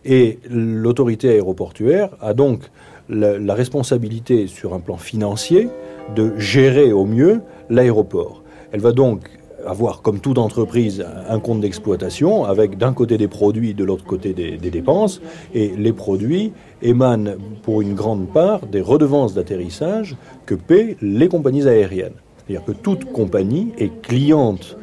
Et 0.04 0.38
l'autorité 0.50 1.30
aéroportuaire 1.30 2.10
a 2.20 2.34
donc 2.34 2.70
la, 3.08 3.54
responsabilité 3.54 4.46
sur 4.46 4.74
un 4.74 4.80
plan 4.80 4.96
financier 4.96 5.68
de 6.14 6.38
gérer 6.38 6.92
au 6.92 7.04
mieux 7.04 7.40
l'aéroport. 7.68 8.42
Elle 8.72 8.80
va 8.80 8.92
donc 8.92 9.28
avoir, 9.66 10.00
comme 10.00 10.20
toute 10.20 10.38
entreprise, 10.38 11.04
un 11.28 11.38
compte 11.38 11.60
d'exploitation 11.60 12.44
avec 12.44 12.78
d'un 12.78 12.92
côté 12.92 13.18
des 13.18 13.28
produits, 13.28 13.74
de 13.74 13.84
l'autre 13.84 14.04
côté 14.04 14.32
des, 14.32 14.56
des, 14.56 14.70
dépenses. 14.70 15.20
Et 15.54 15.68
les 15.76 15.92
produits 15.92 16.52
émanent 16.82 17.34
pour 17.62 17.82
une 17.82 17.94
grande 17.94 18.28
part 18.28 18.66
des 18.66 18.80
redevances 18.80 19.34
d'atterrissage 19.34 20.16
que 20.46 20.54
paient 20.54 20.96
les 21.02 21.28
compagnies 21.28 21.68
aériennes. 21.68 22.14
C'est-à-dire 22.46 22.64
que 22.64 22.72
toute 22.72 23.04
compagnie 23.12 23.72
est 23.78 24.00
cliente 24.02 24.76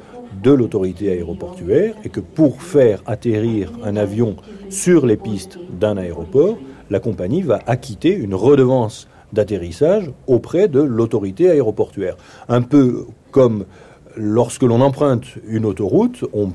de 0.48 0.54
l'autorité 0.54 1.12
aéroportuaire 1.12 1.94
et 2.06 2.10
que 2.10 2.22
pour 2.22 2.62
faire 2.62 3.04
atterrir 3.06 3.70
un 3.84 3.98
avion 3.98 4.38
sur 4.70 5.06
les 5.06 5.18
pistes 5.18 5.60
d'un 5.78 5.98
aéroport, 5.98 6.58
la 6.90 7.02
compagnie 7.02 7.42
va 7.42 7.60
acquitter 7.68 8.14
une 8.14 8.34
redevance 8.34 9.10
d'atterrissage 9.34 10.10
auprès 10.26 10.70
de 10.70 10.80
l'autorité 10.80 11.50
aéroportuaire. 11.50 12.16
Un 12.48 12.62
peu 12.62 13.08
comme 13.32 13.66
lorsque 14.16 14.64
l'on 14.64 14.80
emprunte 14.80 15.26
une 15.50 15.66
autoroute, 15.66 16.24
on, 16.34 16.54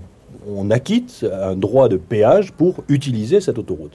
acquitte 0.70 1.26
un 1.30 1.54
droit 1.54 1.88
de 1.90 1.98
péage 1.98 2.50
pour 2.50 2.82
utiliser 2.88 3.42
cette 3.42 3.58
autoroute. 3.58 3.92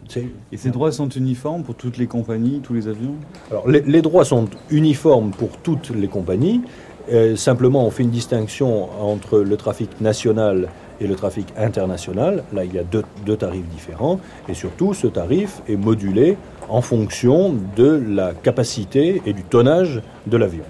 Et 0.51 0.57
ces 0.57 0.69
droits 0.69 0.91
sont 0.91 1.09
uniformes 1.09 1.63
pour 1.63 1.75
toutes 1.75 1.97
les 1.97 2.07
compagnies, 2.07 2.61
tous 2.63 2.73
les 2.73 2.87
avions? 2.87 3.15
Alors 3.49 3.67
les 3.67 4.01
droits 4.01 4.23
sont 4.23 4.47
uniformes 4.69 5.31
pour 5.31 5.57
toutes 5.57 5.89
les 5.89 6.07
compagnies. 6.07 6.61
Euh, 7.11 7.35
simplement, 7.35 7.85
on 7.85 7.91
fait 7.91 8.03
une 8.03 8.09
distinction 8.09 8.89
entre 9.01 9.39
le 9.39 9.57
trafic 9.57 10.01
national 10.01 10.69
et 10.99 11.07
le 11.07 11.15
trafic 11.15 11.47
international. 11.57 12.43
Là, 12.53 12.65
il 12.65 12.73
y 12.73 12.79
a 12.79 12.83
deux, 12.83 13.03
deux, 13.25 13.37
tarifs 13.37 13.67
différents. 13.67 14.19
Et 14.49 14.53
surtout, 14.53 14.93
ce 14.93 15.07
tarif 15.07 15.61
est 15.69 15.75
modulé 15.75 16.37
en 16.69 16.81
fonction 16.81 17.55
de 17.75 18.03
la 18.09 18.33
capacité 18.33 19.21
et 19.25 19.33
du 19.33 19.43
tonnage 19.43 20.01
de 20.25 20.37
l'avion. 20.37 20.63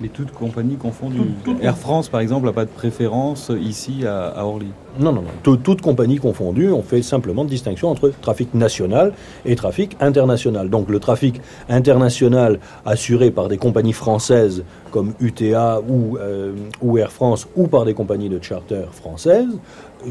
Mais 0.00 0.08
toutes 0.08 0.30
compagnies 0.30 0.76
confondues. 0.76 1.20
Air 1.60 1.76
France, 1.76 2.08
par 2.08 2.20
exemple, 2.20 2.46
n'a 2.46 2.52
pas 2.52 2.64
de 2.64 2.70
préférence 2.70 3.50
ici 3.60 4.06
à, 4.06 4.44
Orly 4.44 4.68
Non, 5.00 5.12
non, 5.12 5.22
non. 5.22 5.56
toutes 5.64 5.80
compagnies 5.80 6.18
confondues, 6.18 6.70
on 6.70 6.82
fait 6.82 7.02
simplement 7.02 7.44
de 7.44 7.50
distinction 7.50 7.88
entre 7.88 8.12
trafic 8.20 8.54
national 8.54 9.12
et 9.44 9.56
trafic 9.56 9.96
international. 10.00 10.70
Donc 10.70 10.88
le 10.88 11.00
trafic 11.00 11.40
international 11.68 12.60
assuré 12.86 13.32
par 13.32 13.48
des 13.48 13.58
compagnies 13.58 13.92
françaises 13.92 14.62
comme 14.92 15.14
UTA 15.20 15.80
ou, 15.88 16.16
euh, 16.16 16.52
ou 16.80 16.98
Air 16.98 17.10
France 17.10 17.48
ou 17.56 17.66
par 17.66 17.84
des 17.84 17.94
compagnies 17.94 18.28
de 18.28 18.42
charter 18.42 18.84
françaises 18.92 19.58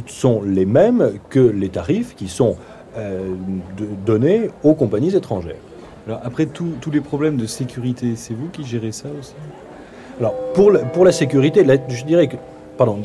sont 0.06 0.42
les 0.42 0.66
mêmes 0.66 1.14
que 1.30 1.40
les 1.40 1.70
tarifs 1.70 2.14
qui 2.16 2.28
sont 2.28 2.58
euh, 2.98 3.36
donnés 4.06 4.50
aux 4.64 4.74
compagnies 4.74 5.16
étrangères. 5.16 5.56
Alors 6.08 6.22
après 6.24 6.46
tous 6.46 6.92
les 6.92 7.02
problèmes 7.02 7.38
de 7.38 7.46
sécurité, 7.46 8.16
c'est 8.16 8.34
vous 8.34 8.48
qui 8.50 8.64
gérez 8.64 8.92
ça 8.92 9.10
aussi? 9.20 9.34
Alors, 10.20 10.34
pour 10.54 10.72
la, 10.72 10.80
pour 10.80 11.06
la 11.06 11.12
sécurité, 11.12 11.66
je 11.90 12.06
dirais 12.06 12.28
que 12.28 12.38
Pardon, 12.78 13.00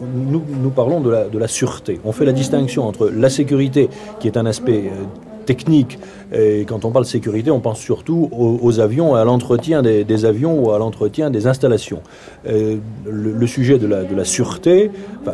nous, 0.00 0.42
nous 0.62 0.70
parlons 0.70 1.00
de 1.00 1.10
la, 1.10 1.24
de 1.24 1.38
la, 1.38 1.48
sûreté. 1.48 2.00
On 2.04 2.12
fait 2.12 2.24
la 2.24 2.32
distinction 2.32 2.86
entre 2.86 3.08
la 3.08 3.28
sécurité, 3.28 3.88
qui 4.20 4.28
est 4.28 4.36
un 4.36 4.46
aspect 4.46 4.84
euh, 4.86 5.04
technique, 5.46 5.98
et 6.32 6.60
quand 6.60 6.84
on 6.84 6.92
parle 6.92 7.06
sécurité, 7.06 7.50
on 7.50 7.58
pense 7.58 7.80
surtout 7.80 8.28
aux, 8.32 8.80
avions, 8.80 9.16
à 9.16 9.24
l'entretien 9.24 9.82
des, 9.82 10.24
avions 10.24 10.60
ou 10.60 10.70
à 10.70 10.78
l'entretien 10.78 11.30
des 11.30 11.48
installations. 11.48 12.02
Euh, 12.46 12.76
le, 13.04 13.46
sujet 13.46 13.78
de 13.78 13.86
la, 13.86 14.04
de 14.04 14.14
la 14.14 14.24
sûreté, 14.24 14.90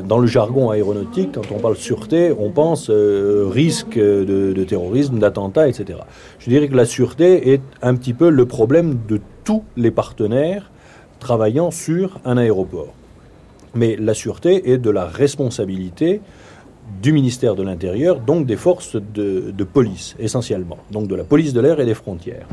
dans 0.07 0.19
le 0.19 0.27
jargon 0.27 0.71
aéronautique, 0.71 1.33
quand 1.35 1.55
on 1.55 1.59
parle 1.59 1.77
sûreté, 1.77 2.33
on 2.39 2.51
pense 2.51 2.89
euh, 2.89 3.47
risque 3.51 3.99
de, 3.99 4.53
de 4.55 4.65
terrorisme, 4.65 5.19
d'attentat, 5.19 5.69
etc. 5.69 5.99
Je 6.39 6.49
dirais 6.49 6.69
que 6.69 6.77
la 6.77 6.87
sûreté 6.87 7.53
est 7.53 7.63
un 7.83 7.95
petit 7.95 8.15
peu 8.15 8.31
le 8.31 8.47
problème 8.47 8.99
de 9.09 9.21
tous 9.45 9.65
les 9.77 9.91
partenaires 9.91 10.72
travaillant 11.23 11.71
sur 11.71 12.19
un 12.25 12.37
aéroport. 12.37 12.93
Mais 13.75 13.97
la 13.97 14.13
sûreté 14.13 14.71
est 14.71 14.79
de 14.79 14.91
la 14.91 15.07
responsabilité 15.07 16.21
du 17.01 17.13
ministère 17.13 17.55
de 17.55 17.63
l'Intérieur, 17.63 18.21
donc 18.21 18.45
des 18.45 18.57
forces 18.57 18.97
de, 18.97 19.65
police 19.65 20.15
essentiellement, 20.19 20.79
donc 20.91 21.07
de 21.09 21.15
la 21.15 21.25
police 21.25 21.53
de 21.53 21.61
l'air 21.61 21.81
et 21.81 21.87
des 21.87 21.95
frontières. 21.95 22.47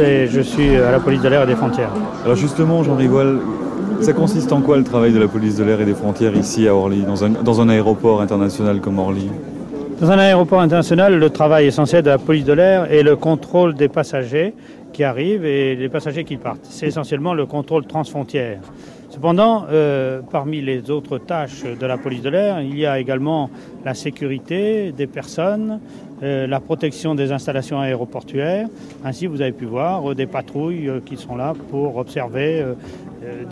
Et 0.00 0.26
je 0.28 0.40
suis 0.40 0.76
à 0.76 0.90
la 0.90 1.00
police 1.00 1.22
de 1.22 1.28
l'air 1.28 1.42
et 1.42 1.46
des 1.46 1.54
frontières. 1.54 1.90
Alors 2.24 2.36
justement, 2.36 2.82
Jean 2.82 2.96
Rivoil, 2.96 3.38
ça 4.00 4.12
consiste 4.12 4.52
en 4.52 4.60
quoi 4.60 4.76
le 4.76 4.84
travail 4.84 5.12
de 5.12 5.18
la 5.18 5.28
police 5.28 5.56
de 5.56 5.64
l'air 5.64 5.80
et 5.80 5.84
des 5.84 5.94
frontières 5.94 6.34
ici 6.36 6.66
à 6.68 6.74
Orly, 6.74 7.02
dans 7.02 7.24
un, 7.24 7.30
dans 7.30 7.60
un 7.60 7.68
aéroport 7.68 8.20
international 8.20 8.80
comme 8.80 8.98
Orly? 8.98 9.30
Dans 10.00 10.10
un 10.10 10.18
aéroport 10.18 10.60
international, 10.60 11.18
le 11.18 11.30
travail 11.30 11.66
essentiel 11.66 12.02
de 12.02 12.10
la 12.10 12.18
police 12.18 12.44
de 12.44 12.52
l'air 12.52 12.90
est 12.90 13.02
le 13.02 13.14
contrôle 13.16 13.74
des 13.74 13.88
passagers 13.88 14.54
qui 14.92 15.04
arrivent 15.04 15.44
et 15.44 15.76
des 15.76 15.88
passagers 15.88 16.24
qui 16.24 16.36
partent. 16.36 16.66
C'est 16.68 16.86
essentiellement 16.86 17.34
le 17.34 17.46
contrôle 17.46 17.86
transfrontière. 17.86 18.58
Cependant, 19.12 19.66
euh, 19.70 20.22
parmi 20.22 20.62
les 20.62 20.90
autres 20.90 21.18
tâches 21.18 21.64
de 21.64 21.84
la 21.84 21.98
police 21.98 22.22
de 22.22 22.30
l'air, 22.30 22.62
il 22.62 22.78
y 22.78 22.86
a 22.86 22.98
également 22.98 23.50
la 23.84 23.92
sécurité 23.92 24.90
des 24.90 25.06
personnes, 25.06 25.80
euh, 26.22 26.46
la 26.46 26.60
protection 26.60 27.14
des 27.14 27.30
installations 27.30 27.78
aéroportuaires. 27.78 28.68
Ainsi, 29.04 29.26
vous 29.26 29.42
avez 29.42 29.52
pu 29.52 29.66
voir 29.66 30.10
euh, 30.10 30.14
des 30.14 30.24
patrouilles 30.24 30.90
qui 31.04 31.18
sont 31.18 31.36
là 31.36 31.52
pour 31.70 31.98
observer 31.98 32.64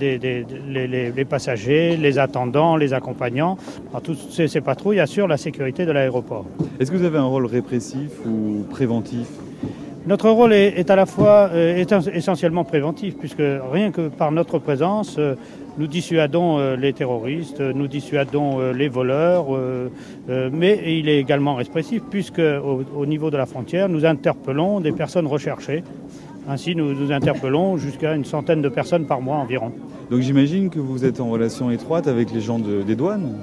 les, 0.01 1.27
passagers, 1.29 1.99
les 1.99 2.19
attendants, 2.19 2.77
les 2.77 2.95
accompagnants. 2.95 3.59
toutes 4.03 4.31
ces, 4.31 4.49
ces 4.49 4.63
patrouilles 4.63 5.01
assurent 5.01 5.29
la 5.29 5.37
sécurité 5.37 5.85
de 5.85 5.93
l'aéroport. 5.93 6.47
Est-ce 6.81 6.91
que 6.91 6.97
vous 6.97 7.05
avez 7.05 7.19
un 7.19 7.25
rôle 7.25 7.45
répressif 7.45 8.09
ou 8.25 8.65
préventif? 8.71 9.29
Notre 10.11 10.29
rôle 10.29 10.53
est, 10.53 10.91
à 10.91 10.97
la 10.97 11.07
fois 11.07 11.51
euh, 11.55 11.85
essentiellement 12.13 12.65
préventif, 12.65 13.17
puisque 13.17 13.45
rien 13.73 13.93
que 13.93 14.09
par 14.09 14.33
notre 14.33 14.59
présence, 14.59 15.15
euh, 15.21 15.37
nous 15.79 15.87
dissuadons 15.87 16.59
euh, 16.59 16.75
les 16.75 16.93
terroristes, 16.93 17.61
nous 17.61 17.87
dissuadons 17.87 18.73
les 18.73 18.89
voleurs, 18.89 19.47
mais 20.29 20.81
il 20.99 21.09
est 21.09 21.19
également 21.19 21.55
répressif, 21.55 22.03
puisque 22.11 22.41
au, 22.41 23.07
niveau 23.07 23.31
de 23.31 23.37
la 23.37 23.47
frontière, 23.47 23.89
nous 23.89 24.05
interpellons 24.05 24.81
des 24.81 24.91
personnes 24.91 25.29
recherchées. 25.29 25.85
Ainsi, 26.49 26.75
nous 26.75 27.13
interpellons 27.13 27.77
jusqu'à 27.77 28.15
une 28.15 28.25
centaine 28.25 28.63
de 28.63 28.69
personnes 28.69 29.07
par 29.07 29.21
mois 29.21 29.37
environ. 29.37 29.71
Donc 30.11 30.23
j'imagine 30.23 30.71
que 30.71 30.81
vous 30.81 31.05
êtes 31.05 31.21
en 31.21 31.31
relation 31.31 31.71
étroite 31.71 32.09
avec 32.09 32.33
les 32.33 32.41
gens 32.41 32.59
des 32.59 32.97
douanes? 32.97 33.37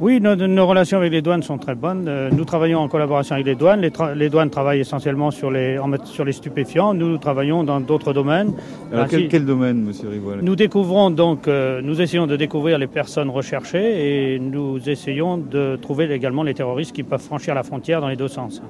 Oui, 0.00 0.20
nos, 0.20 0.34
nos, 0.34 0.66
relations 0.66 0.98
avec 0.98 1.12
les 1.12 1.22
douanes 1.22 1.44
sont 1.44 1.56
très 1.56 1.76
bonnes. 1.76 2.06
Euh, 2.08 2.28
nous 2.32 2.44
travaillons 2.44 2.80
en 2.80 2.88
collaboration 2.88 3.36
avec 3.36 3.46
les 3.46 3.54
douanes. 3.54 3.80
Les, 3.80 3.92
les 4.16 4.28
douanes 4.28 4.50
travaillent 4.50 4.80
essentiellement 4.80 5.30
sur 5.30 5.52
les, 5.52 5.78
en, 5.78 5.88
sur 6.04 6.24
les 6.24 6.32
stupéfiants. 6.32 6.94
Nous, 6.94 7.08
nous 7.08 7.18
travaillons 7.18 7.62
dans 7.62 7.80
d'autres 7.80 8.12
domaines. 8.12 8.52
Alors, 8.90 9.04
Ainsi, 9.04 9.16
quel, 9.16 9.28
quel, 9.28 9.44
domaine, 9.44 9.82
Monsieur 9.82 10.08
Rivoil? 10.08 10.40
Nous 10.42 10.56
découvrons 10.56 11.10
donc, 11.10 11.46
euh, 11.46 11.80
nous 11.80 12.00
essayons 12.00 12.26
de 12.26 12.34
découvrir 12.34 12.78
les 12.78 12.88
personnes 12.88 13.30
recherchées 13.30 14.34
et 14.34 14.38
nous 14.40 14.80
essayons 14.88 15.38
de 15.38 15.76
trouver 15.80 16.10
également 16.12 16.42
les 16.42 16.54
terroristes 16.54 16.92
qui 16.92 17.04
peuvent 17.04 17.22
franchir 17.22 17.54
la 17.54 17.62
frontière 17.62 18.00
dans 18.00 18.08
les 18.08 18.16
deux 18.16 18.28
sens. 18.28 18.62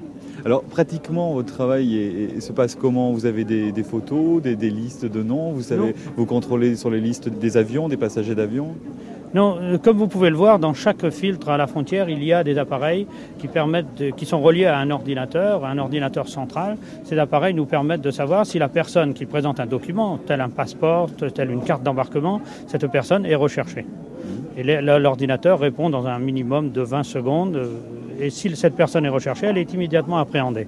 Alors, 0.45 0.63
pratiquement, 0.63 1.33
votre 1.33 1.51
travail 1.51 1.97
est, 1.97 2.37
est, 2.37 2.39
se 2.39 2.53
passe 2.53 2.75
comment? 2.75 3.11
Vous 3.11 3.25
avez 3.25 3.45
des, 3.45 3.71
des 3.71 3.83
photos, 3.83 4.43
des, 4.43 4.55
des, 4.55 4.69
listes 4.69 5.05
de 5.05 5.23
noms? 5.23 5.53
Vous 5.53 5.63
savez, 5.63 5.87
non. 5.87 5.93
vous 6.17 6.25
contrôlez 6.27 6.75
sur 6.75 6.91
les 6.91 7.01
listes 7.01 7.29
des 7.29 7.57
avions, 7.57 7.89
des 7.89 7.97
passagers 7.97 8.35
d'avions? 8.35 8.75
Non, 9.33 9.57
euh, 9.61 9.77
comme 9.77 9.97
vous 9.97 10.07
pouvez 10.07 10.29
le 10.29 10.35
voir, 10.35 10.59
dans 10.59 10.73
chaque 10.73 11.09
filtre 11.09 11.49
à 11.49 11.57
la 11.57 11.67
frontière, 11.67 12.09
il 12.09 12.23
y 12.23 12.31
a 12.31 12.43
des 12.43 12.57
appareils 12.57 13.07
qui, 13.37 14.25
sont 14.25 14.41
reliés 14.41 14.65
à 14.65 14.77
un 14.77 14.89
ordinateur, 14.91 15.65
un 15.65 15.77
ordinateur 15.77 16.27
central. 16.27 16.77
Ces 17.03 17.19
appareils 17.19 17.53
nous 17.53 17.65
permettent 17.65 18.01
de 18.01 18.11
savoir 18.11 18.45
si 18.45 18.59
la 18.59 18.69
personne 18.69 19.13
qui 19.13 19.25
présente 19.25 19.59
un 19.59 19.65
document, 19.65 20.19
tel 20.25 20.41
un 20.41 20.49
passeport, 20.49 21.09
tel 21.33 21.51
une 21.51 21.63
carte 21.63 21.83
d'embarquement, 21.83 22.41
cette 22.67 22.87
personne 22.87 23.25
est 23.25 23.35
recherchée. 23.35 23.85
Et 24.57 24.63
l'ordinateur 24.81 25.59
répond 25.59 25.89
dans 25.89 26.07
un 26.07 26.19
minimum 26.19 26.71
de 26.71 26.81
20 26.81 27.03
secondes. 27.03 27.59
Et 28.19 28.29
si 28.29 28.55
cette 28.55 28.75
personne 28.75 29.05
est 29.05 29.09
recherchée, 29.09 29.47
elle 29.47 29.57
est 29.57 29.73
immédiatement 29.73 30.17
appréhendée. 30.17 30.67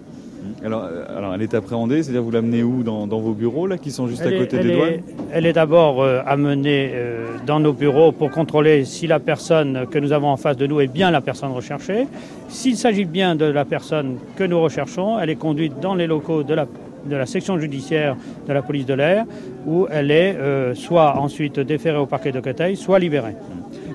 Alors, 0.64 0.84
euh, 0.84 1.18
alors, 1.18 1.34
elle 1.34 1.42
est 1.42 1.54
appréhendée, 1.54 2.04
c'est-à-dire 2.04 2.24
vous 2.24 2.32
l'amenez 2.32 2.64
où 2.64 2.84
dans, 2.84 3.08
dans, 3.08 3.20
vos 3.20 3.34
bureaux, 3.34 3.68
là, 3.68 3.78
qui 3.78 3.92
sont 3.92 4.08
juste 4.08 4.24
elle 4.26 4.36
à 4.36 4.40
côté 4.40 4.58
est, 4.58 4.64
des 4.64 4.70
elle 4.70 4.76
douanes 4.76 4.90
est, 4.90 5.04
Elle 5.32 5.46
est 5.46 5.54
d'abord 5.54 6.02
euh, 6.02 6.22
amenée 6.26 6.92
euh, 6.94 7.26
dans 7.46 7.60
nos 7.60 7.74
bureaux 7.74 8.12
pour 8.12 8.32
contrôler 8.32 8.86
si 8.86 9.08
la 9.08 9.20
personne 9.20 9.88
que 9.90 10.00
nous 10.00 10.12
avons 10.12 10.30
en 10.30 10.38
face 10.38 10.58
de 10.58 10.68
nous 10.68 10.82
est 10.82 10.88
bien 10.88 11.12
la 11.12 11.22
personne 11.22 11.52
recherchée. 11.52 12.08
S'il 12.50 12.78
s'agit 12.78 13.06
bien 13.06 13.36
de 13.36 13.46
la 13.46 13.66
personne 13.66 14.18
que 14.36 14.44
nous 14.44 14.62
recherchons, 14.62 15.20
elle 15.20 15.30
est 15.30 15.36
conduite 15.36 15.80
dans 15.82 15.96
les 15.96 16.08
locaux 16.08 16.44
de 16.44 16.54
la, 16.54 16.66
de 17.06 17.16
la 17.16 17.26
section 17.26 17.60
judiciaire 17.60 18.16
de 18.48 18.54
la 18.54 18.62
police 18.62 18.86
de 18.86 18.94
l'air, 18.94 19.26
où 19.66 19.88
elle 19.90 20.12
est 20.12 20.36
euh, 20.36 20.76
soit 20.76 21.18
ensuite 21.18 21.60
déférée 21.60 21.98
au 21.98 22.06
parquet 22.06 22.32
de 22.32 22.40
Créteil, 22.40 22.76
soit 22.76 23.00
libérée. 23.00 23.36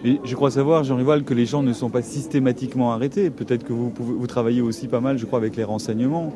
Et 0.04 0.20
je 0.24 0.34
crois 0.34 0.50
savoir, 0.50 0.82
Jean 0.82 0.96
Rival, 0.96 1.22
que 1.22 1.34
les 1.34 1.46
gens 1.46 1.62
ne 1.62 1.72
sont 1.72 1.88
pas 1.88 2.02
systématiquement 2.02 2.92
arrêtés. 2.92 3.30
Peut-être 3.30 3.64
que 3.64 3.72
vous, 3.72 3.90
pouvez, 3.90 4.14
vous 4.14 4.26
travaillez 4.26 4.60
aussi 4.60 4.88
pas 4.88 5.00
mal, 5.00 5.16
je 5.16 5.26
crois, 5.26 5.38
avec 5.38 5.56
les 5.56 5.64
renseignements. 5.64 6.32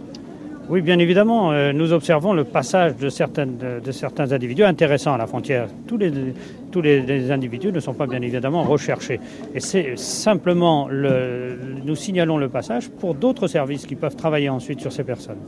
Oui, 0.68 0.82
bien 0.82 0.98
évidemment. 0.98 1.52
Euh, 1.52 1.72
nous 1.72 1.92
observons 1.92 2.32
le 2.32 2.44
passage 2.44 2.96
de, 2.96 3.08
certaines, 3.08 3.56
de, 3.56 3.80
de, 3.84 3.92
certains 3.92 4.32
individus 4.32 4.64
intéressants 4.64 5.14
à 5.14 5.18
la 5.18 5.26
frontière. 5.26 5.68
Tous 5.86 5.96
les, 5.96 6.12
tous 6.72 6.80
les, 6.80 7.02
les, 7.02 7.30
individus 7.30 7.72
ne 7.72 7.80
sont 7.80 7.94
pas 7.94 8.06
bien 8.06 8.20
évidemment 8.20 8.62
recherchés. 8.64 9.20
Et 9.54 9.60
c'est 9.60 9.96
simplement, 9.96 10.88
le, 10.88 11.56
nous 11.84 11.94
signalons 11.94 12.36
le 12.38 12.48
passage 12.48 12.88
pour 12.88 13.14
d'autres 13.14 13.46
services 13.46 13.86
qui 13.86 13.94
peuvent 13.94 14.16
travailler 14.16 14.48
ensuite 14.48 14.80
sur 14.80 14.92
ces 14.92 15.04
personnes. 15.04 15.38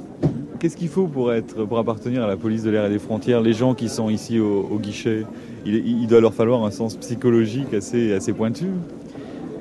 Qu'est-ce 0.60 0.76
qu'il 0.76 0.88
faut 0.88 1.06
pour, 1.06 1.32
être, 1.32 1.64
pour 1.64 1.78
appartenir 1.78 2.24
à 2.24 2.26
la 2.26 2.36
police 2.36 2.64
de 2.64 2.70
l'air 2.70 2.86
et 2.86 2.90
des 2.90 2.98
frontières 2.98 3.40
Les 3.40 3.52
gens 3.52 3.74
qui 3.74 3.88
sont 3.88 4.10
ici 4.10 4.40
au, 4.40 4.68
au 4.70 4.78
guichet, 4.78 5.24
il, 5.66 5.74
il, 5.74 6.06
doit 6.06 6.20
leur 6.20 6.34
falloir 6.34 6.64
un 6.64 6.70
sens 6.70 6.96
psychologique 6.96 7.74
assez, 7.74 8.12
assez 8.12 8.32
pointu 8.32 8.66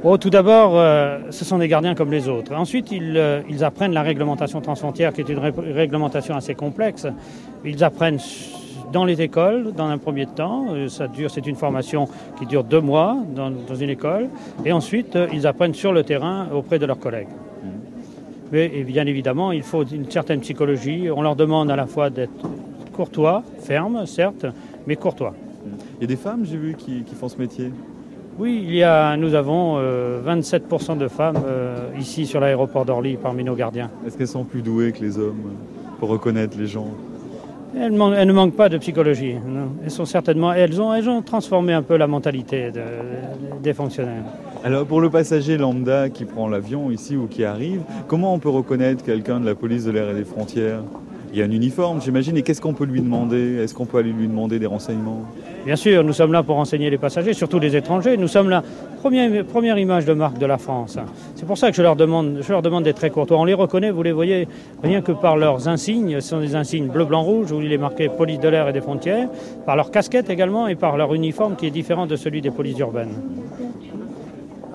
Oh, 0.04 0.18
tout 0.18 0.30
d'abord, 0.30 0.74
euh, 0.76 1.20
ce 1.32 1.44
sont 1.44 1.58
des 1.58 1.68
gardiens 1.68 1.96
comme 1.96 2.12
les 2.12 2.30
autres. 2.30 2.54
Ensuite, 2.54 2.92
ils, 2.92 3.18
euh, 3.18 3.42
ils 3.50 3.64
apprennent 3.64 3.94
la 3.94 4.04
réglementation 4.04 4.62
transfrontière, 4.62 5.12
qui 5.12 5.22
est 5.22 5.30
une 5.30 5.40
ré 5.40 5.52
réglementation 5.58 6.36
assez 6.36 6.54
complexe. 6.54 7.08
Ils 7.66 7.84
apprennent 7.84 8.20
dans 8.92 9.06
les 9.06 9.22
écoles, 9.22 9.74
dans 9.76 9.88
un 9.88 9.98
premier 9.98 10.26
temps. 10.26 10.68
Euh, 10.72 10.88
ça 10.88 11.08
dure, 11.08 11.32
c'est 11.32 11.48
une 11.48 11.56
formation 11.56 12.08
qui 12.38 12.46
dure 12.46 12.64
deux 12.64 12.82
mois 12.82 13.18
dans, 13.36 13.52
dans 13.52 13.76
une 13.76 13.90
école. 13.90 14.30
Et 14.66 14.72
ensuite, 14.72 15.16
euh, 15.16 15.28
ils 15.34 15.48
apprennent 15.48 15.74
sur 15.74 15.92
le 15.92 16.04
terrain 16.04 16.48
auprès 16.54 16.80
de 16.80 16.86
leurs 16.86 17.00
collègues. 17.00 17.28
Mais 18.52 18.70
bien 18.70 19.06
évidemment, 19.06 19.52
il 19.52 19.62
faut 19.62 19.84
une 19.84 20.10
certaine 20.10 20.40
psychologie. 20.40 21.10
On 21.14 21.22
leur 21.22 21.36
demande 21.36 21.70
à 21.70 21.76
la 21.76 21.86
fois 21.86 22.10
d'être 22.10 22.32
courtois, 22.94 23.44
ferme, 23.60 24.06
certes, 24.06 24.46
mais 24.88 24.96
courtois. 24.96 25.34
Il 26.00 26.02
y 26.02 26.04
a 26.04 26.08
des 26.08 26.16
femmes, 26.16 26.46
j'ai 26.46 26.58
vu, 26.58 26.76
qui, 26.78 27.02
qui, 27.02 27.16
font 27.16 27.28
ce 27.28 27.38
métier 27.38 27.72
Oui, 28.38 28.64
il 28.64 28.76
y 28.76 28.84
a, 28.84 29.18
nous 29.18 29.34
avons 29.34 29.78
euh, 29.78 30.22
27% 30.24 30.96
de 30.96 31.08
femmes 31.08 31.40
euh, 31.44 31.90
ici 31.98 32.28
sur 32.28 32.40
l'aéroport 32.40 32.86
d'Orly 32.86 33.18
parmi 33.18 33.44
nos 33.44 33.56
gardiens. 33.56 33.90
Est-ce 34.06 34.16
qu'elles 34.16 34.28
sont 34.28 34.44
plus 34.44 34.62
douées 34.62 34.92
que 34.92 35.04
les 35.04 35.18
hommes 35.18 35.54
pour 36.00 36.10
reconnaître 36.10 36.56
les 36.56 36.68
gens? 36.68 36.90
Elles, 37.76 38.00
elles, 38.16 38.28
ne 38.28 38.34
manquent 38.34 38.56
pas 38.56 38.70
de 38.70 38.78
psychologie. 38.78 39.34
Non. 39.34 39.70
Elles 39.84 39.90
sont 39.90 40.06
certainement, 40.06 40.54
elles 40.54 40.80
ont, 40.80 40.94
elles 40.94 41.10
ont 41.10 41.24
transformé 41.24 41.74
un 41.74 41.82
peu 41.82 41.98
la 41.98 42.06
mentalité 42.06 42.70
de, 42.72 42.82
des 43.64 43.74
fonctionnaires. 43.74 44.24
Alors 44.64 44.86
pour 44.86 45.02
le 45.02 45.10
passager 45.10 45.58
lambda 45.58 46.10
qui 46.10 46.26
prend 46.26 46.48
l'avion 46.48 46.92
ici 46.92 47.16
ou 47.16 47.26
qui 47.26 47.44
arrive, 47.44 47.82
comment 48.08 48.36
on 48.36 48.40
peut 48.40 48.50
reconnaître 48.50 49.04
quelqu'un 49.04 49.40
de 49.40 49.48
la 49.48 49.56
police 49.56 49.86
de 49.86 49.92
l'air 49.92 50.12
et 50.12 50.14
des 50.14 50.26
frontières? 50.26 50.84
Il 51.32 51.40
y 51.40 51.42
a 51.42 51.46
un 51.46 51.52
uniforme, 51.52 52.02
j'imagine, 52.02 52.38
et 52.38 52.42
qu'est-ce 52.42 52.62
qu'on 52.62 52.74
peut 52.74 52.86
lui 52.86 53.02
demander? 53.02 53.58
Est-ce 53.58 53.74
qu'on 53.74 53.86
peut 53.86 53.98
aller 53.98 54.12
lui 54.12 54.28
demander 54.28 54.60
des 54.60 54.66
renseignements? 54.66 55.24
Bien 55.66 55.76
sûr, 55.76 56.04
nous 56.04 56.14
sommes 56.14 56.32
là 56.32 56.44
pour 56.44 56.56
renseigner 56.56 56.90
les 56.90 56.98
passagers, 56.98 57.34
surtout 57.34 57.60
les 57.60 57.76
étrangers. 57.76 58.16
Nous 58.16 58.30
sommes 58.30 58.50
la 58.50 58.64
première, 59.02 59.78
image 59.78 60.06
de 60.06 60.14
marque 60.14 60.38
de 60.38 60.46
la 60.46 60.58
France. 60.58 60.98
C'est 61.36 61.46
pour 61.46 61.58
ça 61.58 61.70
que 61.70 61.76
je 61.76 61.82
leur 61.82 61.96
demande, 61.96 62.40
je 62.42 62.52
leur 62.52 62.62
demande 62.62 62.86
d'être 62.86 62.98
très 62.98 63.10
courtois. 63.10 63.38
On 63.38 63.46
les 63.46 63.54
reconnaît, 63.54 63.92
vous 63.92 64.04
les 64.04 64.14
voyez, 64.14 64.48
rien 64.82 65.02
que 65.02 65.12
par 65.12 65.36
leurs 65.36 65.68
insignes. 65.68 66.22
Ce 66.22 66.30
sont 66.30 66.40
des 66.40 66.56
insignes 66.56 66.88
bleu, 66.88 67.04
blanc, 67.04 67.24
rouge, 67.24 67.52
où 67.52 67.62
il 67.62 67.72
est 67.74 67.78
marqué 67.78 68.08
police 68.08 68.40
de 68.40 68.48
l'air 68.48 68.70
et 68.70 68.74
des 68.74 68.82
frontières, 68.82 69.28
par 69.66 69.76
leur 69.76 69.92
casquette 69.92 70.30
également 70.30 70.68
et 70.68 70.76
par 70.76 70.96
leur 70.96 71.14
uniforme 71.14 71.56
qui 71.56 71.68
est 71.68 71.72
différent 71.72 72.08
de 72.08 72.16
celui 72.16 72.42
des 72.42 72.52
polices 72.52 72.80
urbaines. 72.80 73.16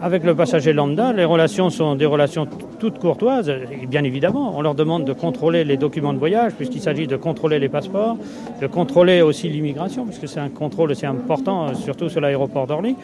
Avec 0.05 0.25
le 0.25 0.35
passager 0.35 0.73
lambda, 0.73 1.13
les 1.13 1.25
relations 1.25 1.71
sont 1.71 1.95
des 1.95 2.07
relations 2.07 2.49
toutes 2.81 2.99
courtoises. 2.99 3.49
Et 3.49 3.87
bien 3.87 4.03
évidemment, 4.03 4.53
on 4.57 4.61
leur 4.61 4.75
demande 4.75 5.05
de 5.05 5.13
contrôler 5.13 5.63
les 5.63 5.77
documents 5.77 6.13
de 6.13 6.19
voyage, 6.19 6.55
puisqu'il 6.55 6.81
s'agit 6.81 7.07
de 7.07 7.15
contrôler 7.15 7.61
les 7.61 7.69
passeports, 7.69 8.17
de 8.61 8.67
contrôler 8.67 9.23
aussi 9.23 9.49
l'immigration, 9.49 10.05
puisque 10.05 10.27
c'est 10.27 10.41
un 10.41 10.49
contrôle 10.49 10.91
assez 10.91 11.07
important, 11.07 11.73
surtout 11.75 12.09
sur 12.09 12.21
l'aéroport 12.21 12.67
d'Orly, 12.67 12.97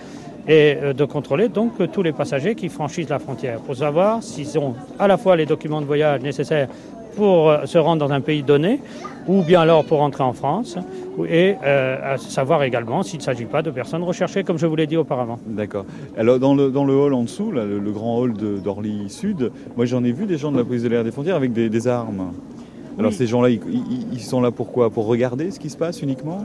et 0.48 0.76
de 0.92 1.04
contrôler 1.04 1.48
donc 1.48 1.74
tous 1.92 2.02
les 2.02 2.12
passagers 2.12 2.56
qui 2.56 2.68
franchissent 2.68 3.11
la 3.11 3.20
frontière, 3.20 3.61
pour 3.61 3.76
savoir 3.76 4.20
s'ils 4.20 4.58
ont 4.58 4.74
à 4.98 5.06
la 5.06 5.18
fois 5.18 5.37
les 5.37 5.46
documents 5.46 5.80
de 5.80 5.87
voyage 5.87 6.20
nécessaires 6.22 6.66
pour 7.18 7.52
se 7.64 7.78
rendre 7.78 8.07
dans 8.07 8.12
un 8.12 8.20
pays 8.20 8.44
donné, 8.44 8.81
ou 9.26 9.42
bien 9.42 9.61
alors 9.62 9.85
pour 9.85 10.00
entrer 10.02 10.22
en 10.22 10.33
France, 10.33 10.78
et 11.28 11.57
euh, 11.64 12.14
à 12.14 12.16
savoir 12.16 12.62
également 12.62 13.02
s'il 13.02 13.18
ne 13.18 13.24
s'agit 13.24 13.44
pas 13.44 13.61
de 13.61 13.72
personnes 13.72 14.04
recherchées, 14.04 14.44
comme 14.44 14.57
je 14.57 14.66
vous 14.66 14.76
l'ai 14.76 14.87
dit 14.87 14.96
auparavant. 14.96 15.40
D'accord. 15.44 15.85
Alors 16.16 16.38
dans 16.38 16.54
le, 16.54 16.70
dans 16.70 16.85
le 16.85 16.94
hall 16.94 17.14
en 17.14 17.24
dessous, 17.24 17.50
là, 17.50 17.64
le, 17.64 17.81
le 17.81 17.90
grand 17.90 18.20
hall 18.20 18.35
d'Orly 18.35 19.11
Sud, 19.11 19.50
moi 19.76 19.85
j'en 19.85 20.04
ai 20.04 20.12
vu 20.12 20.26
des 20.26 20.38
gens 20.38 20.52
de 20.52 20.59
la 20.59 20.64
police 20.64 20.85
de 20.85 20.88
l'air 20.88 21.02
des 21.02 21.11
frontières 21.11 21.35
avec 21.35 21.52
des, 21.52 21.68
des 21.68 21.88
armes. 21.88 22.31
Alors 22.96 23.11
oui. 23.11 23.16
ces 23.16 23.26
gens-là, 23.26 23.50
ils, 23.50 23.61
ils, 24.12 24.20
sont 24.20 24.40
là 24.40 24.52
pour 24.52 24.70
quoi 24.70 24.88
Pour 24.88 25.07
regarder 25.07 25.50
ce 25.50 25.59
qui 25.59 25.70
se 25.70 25.76
passe 25.76 26.02
uniquement? 26.02 26.44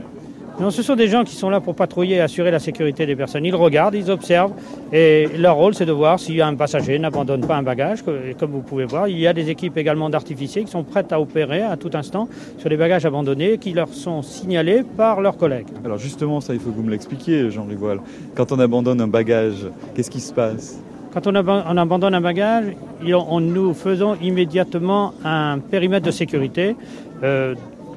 Non, 0.60 0.70
ce 0.70 0.82
sont 0.82 0.94
des 0.94 1.08
gens 1.08 1.24
qui 1.24 1.34
sont 1.34 1.50
là 1.50 1.60
pour 1.60 1.74
patrouiller 1.74 2.16
et 2.16 2.20
assurer 2.20 2.52
la 2.52 2.60
sécurité 2.60 3.06
des 3.06 3.16
personnes. 3.16 3.44
Ils 3.44 3.54
regardent, 3.56 3.96
ils 3.96 4.08
observent, 4.08 4.52
et 4.92 5.28
leur 5.36 5.56
rôle, 5.56 5.74
c'est 5.74 5.84
de 5.84 5.92
voir 5.92 6.20
si 6.20 6.40
un 6.40 6.54
passager 6.54 6.96
n'abandonne 6.98 7.44
pas 7.44 7.56
un 7.56 7.64
bagage. 7.64 8.04
Et 8.28 8.34
comme 8.34 8.52
vous 8.52 8.60
pouvez 8.60 8.84
voir, 8.84 9.08
il 9.08 9.18
y 9.18 9.26
a 9.26 9.32
des 9.32 9.50
équipes 9.50 9.76
également 9.76 10.08
d'artificiers 10.08 10.62
qui 10.62 10.70
sont 10.70 10.84
prêtes 10.84 11.12
à 11.12 11.20
opérer 11.20 11.62
à 11.62 11.76
tout 11.76 11.90
instant 11.94 12.28
sur 12.58 12.68
les 12.68 12.76
bagages 12.76 13.04
abandonnés 13.04 13.58
qui 13.58 13.72
leur 13.72 13.88
sont 13.88 14.22
signalés 14.22 14.84
par 14.96 15.20
leurs 15.20 15.36
collègues. 15.36 15.66
Alors 15.84 15.98
justement, 15.98 16.40
ça, 16.40 16.54
il 16.54 16.60
faut 16.60 16.70
que 16.70 16.76
vous 16.76 16.84
me 16.84 16.90
l'expliquiez, 16.90 17.50
Jean 17.50 17.64
Rivoil. 17.64 17.98
Quand 18.36 18.52
on 18.52 18.58
abandonne 18.60 19.00
un 19.00 19.08
bagage, 19.08 19.66
qu'est-ce 19.96 20.10
qui 20.10 20.20
se 20.20 20.32
passe? 20.32 20.80
Quand 21.12 21.26
on, 21.26 21.34
ab 21.34 21.48
on, 21.48 21.76
abandonne 21.76 22.14
un 22.14 22.20
bagage, 22.20 22.66
on, 23.04 23.40
nous 23.40 23.74
faisons 23.74 24.16
immédiatement 24.22 25.14
un 25.24 25.58
périmètre 25.58 26.06
de 26.06 26.10
sécurité 26.12 26.76
euh, 27.22 27.54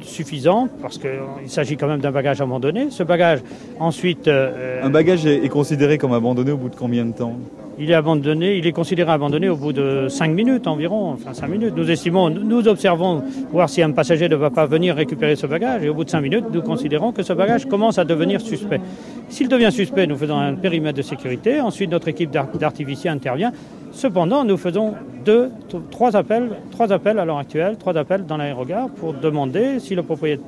suffisant 0.07 0.67
parce 0.81 0.97
qu'il 0.97 1.09
s'agit 1.47 1.77
quand 1.77 1.87
même 1.87 1.99
d'un 1.99 2.11
bagage 2.11 2.41
abandonné. 2.41 2.87
Ce 2.89 3.03
bagage, 3.03 3.39
ensuite. 3.79 4.27
Euh, 4.27 4.83
un 4.83 4.89
bagage 4.89 5.25
est, 5.25 5.47
considéré 5.49 5.97
comme 5.97 6.13
abandonné 6.13 6.51
au 6.51 6.57
bout 6.57 6.69
de 6.69 6.75
combien 6.75 7.05
de 7.05 7.13
temps? 7.13 7.35
Il 7.79 7.91
est 7.91 7.93
abandonné, 7.93 8.57
il 8.57 8.73
considéré 8.73 9.11
abandonné 9.11 9.49
au 9.49 9.55
bout 9.55 9.71
de 9.71 10.07
5 10.09 10.31
minutes 10.31 10.65
environ. 10.65 11.11
Enfin, 11.11 11.33
5 11.33 11.47
minutes. 11.47 11.73
Nous 11.75 11.91
estimons, 11.91 12.31
nous 12.31 12.67
observons 12.67 13.23
voir 13.51 13.69
si 13.69 13.83
un 13.83 13.91
passager 13.91 14.27
ne 14.27 14.35
va 14.35 14.49
pas 14.49 14.65
venir 14.65 14.95
récupérer 14.95 15.35
ce 15.35 15.45
bagage 15.45 15.83
et 15.83 15.89
au 15.89 15.93
bout 15.93 16.03
de 16.03 16.09
5 16.09 16.21
minutes, 16.21 16.45
nous 16.51 16.63
considérons 16.63 17.11
que 17.11 17.21
ce 17.21 17.33
bagage 17.33 17.65
commence 17.65 17.99
à 17.99 18.03
devenir 18.03 18.41
suspect. 18.41 18.81
S'il 19.29 19.47
devient 19.47 19.71
suspect, 19.71 20.07
nous 20.07 20.17
faisons 20.17 20.39
un 20.39 20.55
périmètre 20.55 20.97
de 20.97 21.03
sécurité. 21.03 21.61
Ensuite, 21.61 21.91
notre 21.91 22.07
équipe 22.07 22.31
d'artificiers 22.31 23.11
intervient. 23.11 23.51
Cependant, 23.91 24.43
nous 24.43 24.57
faisons 24.57 24.95
deux, 25.23 25.51
trois 25.91 26.15
appels, 26.15 26.49
trois 26.71 26.91
appels 26.91 27.19
à 27.19 27.25
l'heure 27.25 27.37
actuelle, 27.37 27.77
trois 27.77 27.95
appels 27.95 28.25
dans 28.25 28.37
l'aérogare 28.37 28.89
pour 28.89 29.13
demander 29.13 29.79
si 29.79 29.93
le 29.93 30.01
propriétaire, 30.01 30.45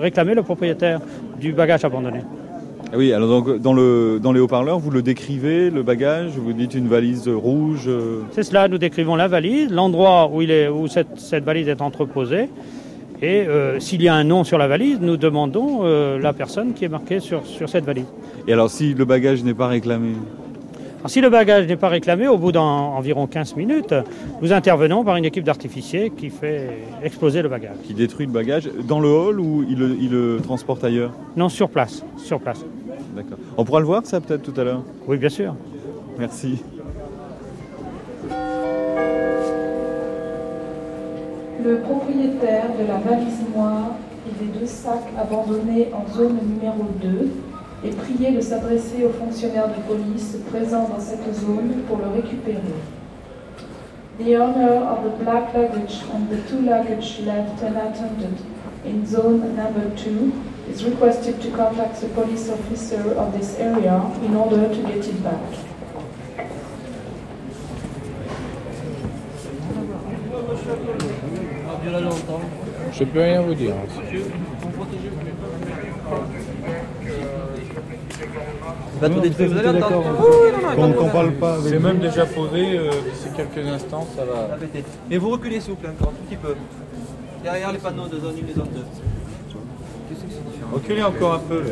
réclamer 0.00 0.34
le 0.34 0.42
propriétaire 0.42 1.00
du 1.40 1.52
bagage 1.52 1.84
abandonné. 1.84 2.20
Ah 2.90 2.96
oui, 2.96 3.12
alors 3.12 3.28
donc 3.28 3.60
dans, 3.60 3.74
le, 3.74 4.18
dans 4.22 4.32
les 4.32 4.40
haut-parleurs, 4.40 4.78
vous 4.78 4.90
le 4.90 5.02
décrivez, 5.02 5.68
le 5.68 5.82
bagage, 5.82 6.30
vous 6.38 6.54
dites 6.54 6.74
une 6.74 6.88
valise 6.88 7.28
rouge 7.28 7.84
euh... 7.86 8.22
C'est 8.30 8.42
cela, 8.42 8.66
nous 8.66 8.78
décrivons 8.78 9.14
la 9.14 9.28
valise, 9.28 9.70
l'endroit 9.70 10.30
où, 10.32 10.40
il 10.40 10.50
est, 10.50 10.68
où 10.68 10.88
cette, 10.88 11.18
cette 11.20 11.44
valise 11.44 11.68
est 11.68 11.82
entreposée. 11.82 12.48
Et 13.20 13.46
euh, 13.46 13.78
s'il 13.78 14.00
y 14.00 14.08
a 14.08 14.14
un 14.14 14.24
nom 14.24 14.42
sur 14.42 14.56
la 14.56 14.68
valise, 14.68 15.00
nous 15.02 15.18
demandons 15.18 15.80
euh, 15.82 16.18
la 16.18 16.32
personne 16.32 16.72
qui 16.72 16.86
est 16.86 16.88
marquée 16.88 17.20
sur, 17.20 17.44
sur 17.44 17.68
cette 17.68 17.84
valise. 17.84 18.06
Et 18.46 18.54
alors 18.54 18.70
si 18.70 18.94
le 18.94 19.04
bagage 19.04 19.44
n'est 19.44 19.54
pas 19.54 19.66
réclamé? 19.66 20.12
Si 21.06 21.20
le 21.20 21.30
bagage 21.30 21.66
n'est 21.66 21.76
pas 21.76 21.88
réclamé, 21.88 22.26
au 22.28 22.36
bout 22.36 22.52
d'environ 22.52 23.26
15 23.26 23.56
minutes, 23.56 23.94
nous 24.42 24.52
intervenons 24.52 25.04
par 25.04 25.16
une 25.16 25.24
équipe 25.24 25.44
d'artificiers 25.44 26.10
qui 26.10 26.30
fait 26.30 26.78
exploser 27.02 27.42
le 27.42 27.48
bagage. 27.48 27.76
Qui 27.84 27.94
détruit 27.94 28.26
le 28.26 28.32
bagage 28.32 28.68
dans 28.86 29.00
le 29.00 29.08
hall 29.08 29.40
ou 29.40 29.64
il 29.68 29.78
le, 29.78 29.96
il 30.00 30.10
le 30.10 30.40
transporte 30.42 30.82
ailleurs 30.84 31.12
Non, 31.36 31.48
sur 31.48 31.68
place. 31.70 32.04
Sur 32.16 32.40
place. 32.40 32.64
D'accord. 33.14 33.38
On 33.56 33.64
pourra 33.64 33.80
le 33.80 33.86
voir 33.86 34.04
ça 34.04 34.20
peut-être 34.20 34.42
tout 34.42 34.60
à 34.60 34.64
l'heure? 34.64 34.82
Oui, 35.06 35.16
bien 35.16 35.28
sûr. 35.28 35.54
Merci. 36.18 36.62
Le 41.64 41.80
propriétaire 41.80 42.66
de 42.78 42.86
la 42.86 42.98
valise 42.98 43.40
noire 43.54 43.92
et 44.26 44.44
des 44.44 44.58
deux 44.58 44.66
sacs 44.66 45.12
abandonnés 45.18 45.88
en 45.92 46.12
zone 46.12 46.38
numéro 46.46 46.84
2 47.02 47.30
est 47.84 47.96
prié 47.96 48.32
de 48.32 48.40
s'adresser 48.40 49.04
aux 49.04 49.12
fonctionnaires 49.12 49.68
de 49.68 49.80
police 49.86 50.36
présents 50.50 50.88
dans 50.88 51.00
cette 51.00 51.34
zone 51.34 51.82
pour 51.86 51.98
le 51.98 52.08
récupérer. 52.08 52.74
The 54.18 54.34
owner 54.34 54.82
of 54.82 55.04
the 55.04 55.22
black 55.22 55.54
luggage 55.54 56.02
and 56.12 56.28
the 56.28 56.42
two 56.48 56.60
luggage 56.60 57.20
left 57.24 57.62
unattended 57.62 58.36
in 58.84 59.06
zone 59.06 59.54
number 59.54 59.90
2 59.96 60.32
is 60.72 60.84
requested 60.84 61.40
to 61.40 61.50
contact 61.50 62.00
the 62.00 62.08
police 62.08 62.50
officer 62.50 63.14
of 63.16 63.32
this 63.38 63.56
area 63.60 64.02
in 64.24 64.34
order 64.34 64.68
to 64.68 64.82
get 64.82 65.06
it 65.06 65.22
back. 65.22 65.38
Je 72.92 73.04
peux 73.04 73.20
rien 73.20 73.42
vous 73.42 73.54
dire. 73.54 73.74
Va 79.00 79.08
tout 79.08 79.20
détruire, 79.20 79.50
vous 79.50 79.58
allez 79.58 79.82
entendre. 79.82 80.96
Qu'on 80.96 81.08
parle 81.08 81.32
pas. 81.32 81.58
C'est 81.62 81.78
même 81.78 81.98
déjà 81.98 82.26
posé, 82.26 82.78
euh, 82.78 82.90
d'ici 82.90 83.28
quelques 83.36 83.66
instants, 83.66 84.06
ça 84.16 84.24
va. 84.24 84.56
Mais 85.08 85.18
vous 85.18 85.30
reculez 85.30 85.60
s'il 85.60 85.70
vous 85.70 85.76
plaît 85.76 85.90
encore 85.90 86.08
un 86.08 86.12
tout 86.12 86.24
petit 86.28 86.36
peu. 86.36 86.54
Derrière 87.42 87.72
les 87.72 87.78
panneaux 87.78 88.08
de 88.08 88.18
zone 88.18 88.34
1 88.34 88.50
et 88.50 88.54
zone 88.54 88.68
2. 88.74 88.80
Reculez 90.72 91.02
encore 91.02 91.34
un 91.34 91.38
peu. 91.38 91.62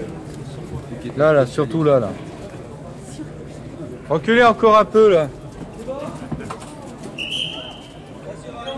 Là, 1.16 1.32
là, 1.32 1.46
surtout 1.46 1.82
là, 1.82 2.00
là. 2.00 2.10
Reculez 4.08 4.44
encore 4.44 4.78
un 4.78 4.84
peu, 4.84 5.10
là. 5.10 5.28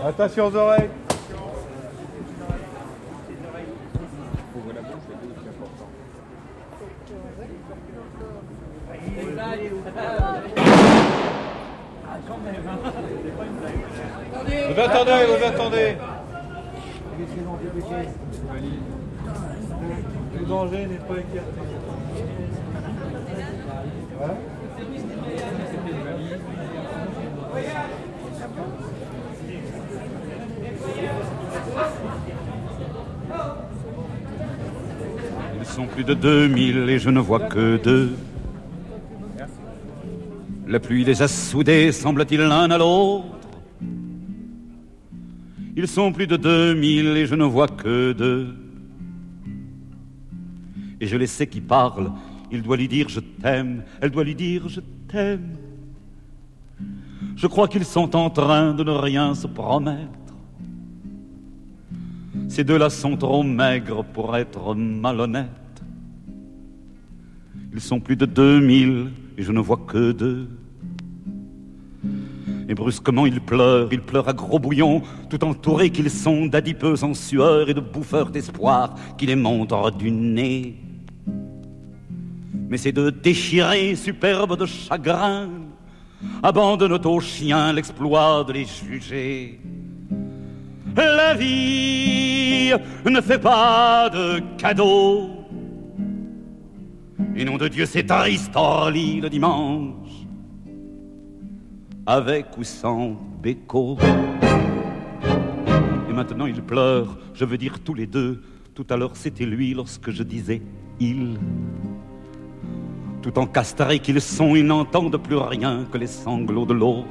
Attention 0.05 0.47
aux 0.47 0.55
oreilles. 0.55 0.89
Vous 14.69 14.79
attendez, 14.79 15.25
vous 15.27 15.45
attendez. 15.45 15.95
Le 20.39 20.45
danger 20.45 20.87
n'est 20.87 20.95
pas 20.95 21.15
écarté. 21.15 21.59
Ils 35.59 35.65
sont 35.65 35.85
plus 35.99 36.05
de 36.05 36.13
2000 36.13 36.89
et 36.89 36.97
je 36.97 37.09
ne 37.09 37.19
vois 37.19 37.41
que 37.41 37.75
deux. 37.75 38.15
La 40.65 40.79
pluie 40.79 41.03
les 41.03 41.21
a 41.21 41.27
soudés, 41.27 41.91
semble-t-il, 41.91 42.39
l'un 42.39 42.71
à 42.71 42.77
l'autre. 42.77 43.25
Ils 45.75 45.89
sont 45.89 46.13
plus 46.13 46.25
de 46.25 46.37
2000 46.37 47.17
et 47.17 47.25
je 47.25 47.35
ne 47.35 47.43
vois 47.43 47.67
que 47.67 48.13
deux. 48.13 48.55
Et 51.01 51.07
je 51.07 51.17
les 51.17 51.27
sais 51.27 51.47
qui 51.47 51.59
parlent. 51.59 52.13
Il 52.49 52.61
doit 52.61 52.77
lui 52.77 52.87
dire 52.87 53.09
je 53.09 53.19
t'aime, 53.19 53.83
elle 53.99 54.11
doit 54.11 54.23
lui 54.23 54.35
dire 54.35 54.69
je 54.69 54.79
t'aime. 55.09 55.57
Je 57.35 57.47
crois 57.47 57.67
qu'ils 57.67 57.83
sont 57.83 58.15
en 58.15 58.29
train 58.29 58.73
de 58.73 58.85
ne 58.85 58.91
rien 58.91 59.35
se 59.35 59.47
promettre. 59.47 60.33
Ces 62.47 62.63
deux-là 62.63 62.89
sont 62.89 63.17
trop 63.17 63.43
maigres 63.43 64.05
pour 64.05 64.37
être 64.37 64.73
malhonnêtes. 64.75 65.49
Ils 67.73 67.81
sont 67.81 67.99
plus 67.99 68.15
de 68.15 68.25
2000 68.25 69.11
et 69.37 69.43
je 69.43 69.51
ne 69.51 69.59
vois 69.59 69.79
que 69.87 70.11
deux. 70.11 70.49
Et 72.67 72.75
brusquement 72.75 73.25
ils 73.25 73.41
pleurent, 73.41 73.89
ils 73.91 74.01
pleurent 74.01 74.29
à 74.29 74.33
gros 74.33 74.59
bouillons, 74.59 75.01
tout 75.29 75.43
entourés 75.43 75.89
qu'ils 75.89 76.09
sont 76.09 76.45
d'adipeux 76.45 77.03
en 77.03 77.13
sueur 77.13 77.69
et 77.69 77.73
de 77.73 77.79
bouffeurs 77.79 78.29
d'espoir 78.29 78.95
qui 79.17 79.25
les 79.25 79.35
montrent 79.35 79.91
du 79.91 80.11
nez. 80.11 80.75
Mais 82.69 82.77
ces 82.77 82.91
deux 82.91 83.11
déchirés, 83.11 83.95
superbes 83.95 84.57
de 84.57 84.65
chagrin, 84.65 85.49
abandonnent 86.43 87.05
aux 87.05 87.19
chiens 87.19 87.73
l'exploit 87.73 88.43
de 88.43 88.53
les 88.53 88.65
juger. 88.65 89.59
La 90.95 91.33
vie 91.33 92.71
ne 93.05 93.21
fait 93.21 93.39
pas 93.39 94.09
de 94.09 94.41
cadeaux. 94.57 95.38
Et 97.35 97.45
nom 97.45 97.57
de 97.57 97.67
Dieu, 97.67 97.85
c'est 97.85 98.03
triste 98.03 98.51
Orly 98.55 99.21
le 99.21 99.29
dimanche, 99.29 100.25
avec 102.05 102.57
ou 102.57 102.63
sans 102.63 103.15
béco. 103.41 103.97
Et 106.09 106.13
maintenant 106.13 106.47
il 106.47 106.61
pleure, 106.61 107.17
je 107.33 107.45
veux 107.45 107.57
dire 107.57 107.79
tous 107.79 107.93
les 107.93 108.07
deux. 108.07 108.41
Tout 108.73 108.85
à 108.89 108.97
l'heure 108.97 109.15
c'était 109.15 109.45
lui 109.45 109.73
lorsque 109.73 110.11
je 110.11 110.23
disais 110.23 110.61
il. 110.99 111.37
Tout 113.21 113.37
encastrés 113.37 113.99
qu'ils 113.99 114.21
sont, 114.21 114.55
ils 114.55 114.65
n'entendent 114.65 115.21
plus 115.21 115.37
rien 115.37 115.85
que 115.91 115.97
les 115.97 116.07
sanglots 116.07 116.65
de 116.65 116.73
l'autre. 116.73 117.07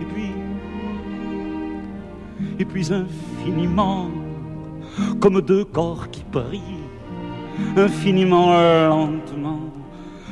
Et 0.00 0.04
puis, 0.04 0.30
et 2.58 2.64
puis 2.64 2.92
infiniment, 2.92 4.10
comme 5.20 5.40
deux 5.40 5.64
corps 5.64 6.10
qui 6.10 6.24
brillent, 6.30 6.83
infiniment 7.76 8.52
lentement, 8.88 9.60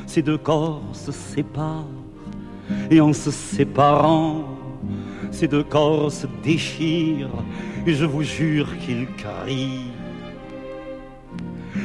ces 0.05 0.21
deux 0.21 0.37
corps 0.37 0.81
se 0.93 1.11
séparent, 1.11 1.87
et 2.89 3.01
en 3.01 3.13
se 3.13 3.31
séparant, 3.31 4.45
ces 5.31 5.47
deux 5.47 5.63
corps 5.63 6.11
se 6.11 6.27
déchirent, 6.43 7.43
et 7.85 7.93
je 7.93 8.05
vous 8.05 8.23
jure 8.23 8.67
qu'ils 8.79 9.07
crient. 9.17 9.91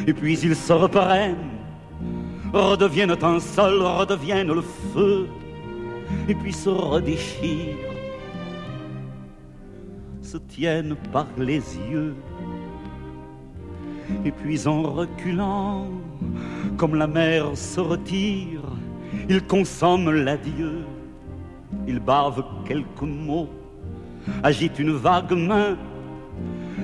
Et 0.06 0.12
puis 0.12 0.38
ils 0.38 0.54
se 0.56 0.72
reprennent, 0.72 1.36
redeviennent 2.52 3.16
un 3.22 3.40
seul, 3.40 3.82
redeviennent 3.82 4.52
le 4.52 4.62
feu, 4.92 5.26
et 6.28 6.34
puis 6.34 6.52
se 6.52 6.68
redéchirent, 6.68 7.76
se 10.22 10.36
tiennent 10.36 10.96
par 11.12 11.26
les 11.38 11.62
yeux. 11.90 12.14
Et 14.24 14.30
puis 14.30 14.66
en 14.66 14.82
reculant, 14.82 15.86
comme 16.76 16.94
la 16.94 17.06
mer 17.06 17.50
se 17.54 17.80
retire, 17.80 18.62
ils 19.28 19.42
consomment 19.42 20.10
l'adieu, 20.10 20.84
ils 21.86 22.00
bavent 22.00 22.44
quelques 22.66 23.02
mots, 23.02 23.48
agitent 24.42 24.78
une 24.78 24.92
vague 24.92 25.32
main, 25.32 25.76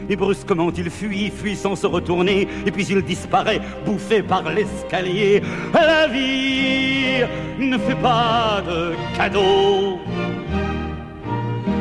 et 0.08 0.16
brusquement 0.16 0.70
il 0.76 0.90
fuit, 0.90 1.30
fuit 1.30 1.56
sans 1.56 1.76
se 1.76 1.86
retourner, 1.86 2.46
et 2.66 2.70
puis 2.70 2.86
il 2.86 3.02
disparaît, 3.02 3.60
bouffé 3.86 4.22
par 4.22 4.42
l'escalier. 4.50 5.42
La 5.72 6.06
vie 6.06 7.24
ne 7.58 7.78
fait 7.78 7.94
pas 7.96 8.62
de 8.66 8.92
cadeaux. 9.16 9.98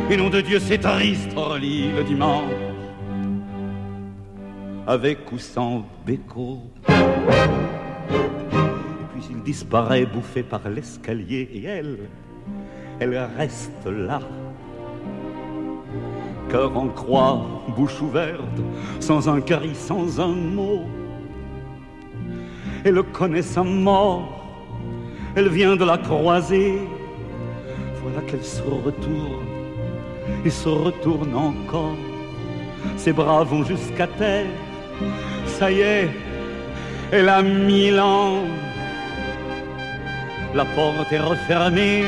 Et 0.10 0.18
nom 0.18 0.30
de 0.30 0.42
Dieu, 0.42 0.60
c'est 0.60 0.78
triste, 0.78 1.32
le 1.36 2.04
dimanche, 2.04 2.52
avec 4.88 5.32
ou 5.32 5.38
sans 5.38 5.86
béco. 6.06 6.62
Puis 9.12 9.28
il 9.30 9.42
disparaît, 9.44 10.06
bouffé 10.06 10.44
par 10.44 10.68
l'escalier, 10.70 11.50
et 11.54 11.64
elle, 11.64 11.98
elle 13.00 13.18
reste 13.38 13.86
là 13.86 14.20
cœur 16.54 16.78
en 16.78 16.88
croix, 16.90 17.42
bouche 17.76 18.00
ouverte, 18.00 18.60
sans 19.00 19.28
un 19.28 19.42
cri, 19.42 19.74
sans 19.74 20.20
un 20.20 20.36
mot. 20.36 20.82
Elle 22.86 23.02
connaît 23.12 23.42
sa 23.42 23.64
mort, 23.64 24.46
elle 25.36 25.50
vient 25.50 25.76
de 25.76 25.84
la 25.84 25.98
croiser. 25.98 26.80
Voilà 28.04 28.22
qu'elle 28.28 28.44
se 28.44 28.62
retourne 28.62 29.48
et 30.46 30.52
se 30.52 30.70
retourne 30.70 31.34
encore. 31.34 31.98
Ses 32.98 33.14
bras 33.14 33.44
vont 33.44 33.64
jusqu'à 33.64 34.06
terre. 34.06 34.46
Ça 35.46 35.72
y 35.72 35.82
est, 35.82 36.10
elle 37.12 37.30
a 37.30 37.42
mille 37.42 38.00
ans. 38.00 38.44
la 40.56 40.66
porte 40.66 41.12
est 41.12 41.20
refermée, 41.20 42.04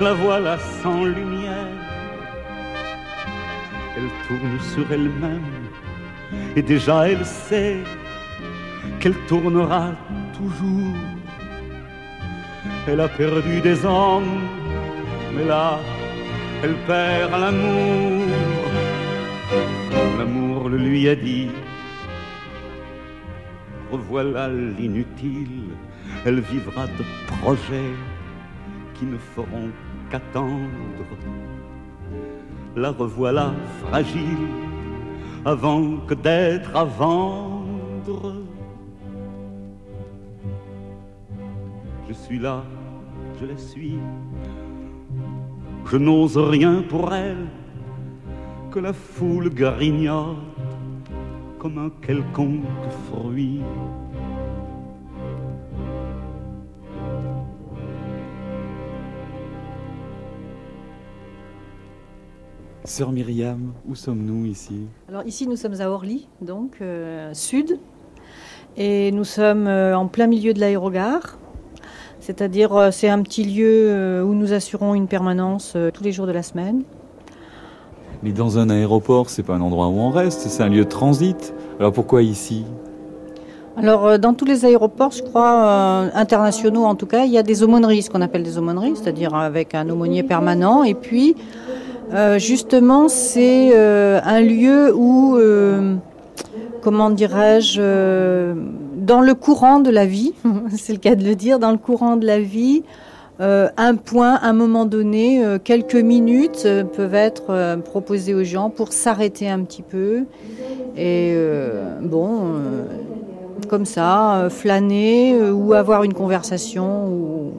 la 0.00 0.12
voilà 0.14 0.58
sans 0.82 1.04
lumière. 1.04 1.72
Elle 3.96 4.10
tourne 4.26 4.58
sur 4.72 4.86
elle-même 4.92 5.52
et 6.56 6.62
déjà 6.62 7.08
elle 7.08 7.24
sait 7.24 7.78
qu'elle 9.00 9.18
tournera 9.28 9.92
toujours. 10.36 10.96
Elle 12.88 13.00
a 13.00 13.08
perdu 13.08 13.60
des 13.60 13.84
hommes, 13.84 14.40
mais 15.34 15.44
là, 15.44 15.78
elle 16.62 16.74
perd 16.86 17.32
l'amour. 17.32 18.26
L'amour 20.18 20.68
le 20.68 20.78
lui 20.78 21.08
a 21.08 21.14
dit, 21.14 21.48
revoilà 23.92 24.48
l'inutile, 24.48 25.68
elle 26.24 26.40
vivra 26.40 26.86
de 26.86 27.04
projets 27.40 27.94
qui 28.94 29.04
ne 29.04 29.18
feront 29.18 29.68
qu'attendre. 30.10 31.10
La 32.74 32.90
revoilà 32.90 33.52
fragile 33.82 34.48
avant 35.44 35.96
que 36.06 36.14
d'être 36.14 36.74
à 36.74 36.84
vendre. 36.84 38.34
Je 42.08 42.14
suis 42.14 42.38
là, 42.38 42.64
je 43.40 43.46
la 43.46 43.56
suis. 43.56 43.98
Je 45.90 45.96
n'ose 45.98 46.38
rien 46.38 46.82
pour 46.88 47.12
elle 47.12 47.46
que 48.70 48.78
la 48.78 48.94
foule 48.94 49.50
grignote 49.50 50.36
comme 51.62 51.78
un 51.78 51.92
quelconque 52.04 52.64
fruit. 53.06 53.60
Sœur 62.82 63.12
Myriam, 63.12 63.74
où 63.86 63.94
sommes-nous 63.94 64.46
ici? 64.46 64.88
Alors 65.08 65.24
ici 65.24 65.46
nous 65.46 65.54
sommes 65.54 65.80
à 65.80 65.88
Orly, 65.88 66.26
donc 66.40 66.78
euh, 66.80 67.32
sud, 67.32 67.78
et 68.76 69.12
nous 69.12 69.22
sommes 69.22 69.68
euh, 69.68 69.96
en 69.96 70.08
plein 70.08 70.26
milieu 70.26 70.52
de 70.54 70.58
l'aérogare. 70.58 71.38
C'est-à-dire 72.18 72.74
euh, 72.74 72.90
c'est 72.90 73.08
un 73.08 73.22
petit 73.22 73.44
lieu 73.44 74.20
où 74.26 74.34
nous 74.34 74.52
assurons 74.52 74.96
une 74.96 75.06
permanence 75.06 75.76
tous 75.94 76.02
les 76.02 76.10
jours 76.10 76.26
de 76.26 76.32
la 76.32 76.42
semaine. 76.42 76.82
Mais 78.22 78.30
dans 78.30 78.58
un 78.58 78.70
aéroport, 78.70 79.30
c'est 79.30 79.42
pas 79.42 79.54
un 79.54 79.60
endroit 79.60 79.88
où 79.88 79.98
on 79.98 80.10
reste, 80.10 80.42
c'est 80.48 80.62
un 80.62 80.68
lieu 80.68 80.84
de 80.84 80.88
transit. 80.88 81.52
Alors 81.80 81.92
pourquoi 81.92 82.22
ici? 82.22 82.64
Alors 83.76 84.06
euh, 84.06 84.18
dans 84.18 84.32
tous 84.32 84.44
les 84.44 84.64
aéroports, 84.64 85.10
je 85.10 85.22
crois, 85.22 85.64
euh, 85.64 86.08
internationaux 86.14 86.84
en 86.84 86.94
tout 86.94 87.06
cas, 87.06 87.24
il 87.24 87.32
y 87.32 87.38
a 87.38 87.42
des 87.42 87.64
aumôneries, 87.64 88.02
ce 88.02 88.10
qu'on 88.10 88.20
appelle 88.20 88.44
des 88.44 88.58
aumôneries, 88.58 88.94
c'est-à-dire 88.94 89.34
avec 89.34 89.74
un 89.74 89.88
aumônier 89.88 90.22
permanent. 90.22 90.84
Et 90.84 90.94
puis 90.94 91.34
euh, 92.12 92.38
justement 92.38 93.08
c'est 93.08 93.74
un 93.74 94.40
lieu 94.40 94.94
où, 94.94 95.36
comment 96.80 97.10
dirais-je, 97.10 98.54
dans 98.98 99.20
le 99.20 99.34
courant 99.34 99.80
de 99.80 99.90
la 99.90 100.06
vie, 100.06 100.32
c'est 100.76 100.92
le 100.92 101.00
cas 101.00 101.16
de 101.16 101.24
le 101.24 101.34
dire, 101.34 101.58
dans 101.58 101.72
le 101.72 101.78
courant 101.78 102.16
de 102.16 102.26
la 102.26 102.38
vie, 102.38 102.84
euh, 103.40 103.68
un 103.76 103.96
point, 103.96 104.38
un 104.42 104.52
moment 104.52 104.84
donné, 104.84 105.44
euh, 105.44 105.58
quelques 105.58 105.94
minutes 105.96 106.64
euh, 106.66 106.84
peuvent 106.84 107.14
être 107.14 107.78
proposées 107.84 108.34
aux 108.34 108.44
gens 108.44 108.68
pour 108.68 108.92
s'arrêter 108.92 109.48
un 109.48 109.60
petit 109.64 109.82
peu 109.82 110.24
et 110.94 111.34
bon, 112.02 112.40
comme 113.68 113.86
ça, 113.86 114.48
flâner 114.50 115.40
ou 115.50 115.72
avoir 115.72 116.04
une 116.04 116.12
conversation 116.12 117.08
ou 117.08 117.52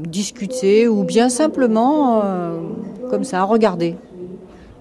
discuter 0.00 0.88
ou 0.88 1.04
bien 1.04 1.28
simplement 1.28 2.22
comme 3.08 3.22
ça 3.22 3.44
regarder. 3.44 3.94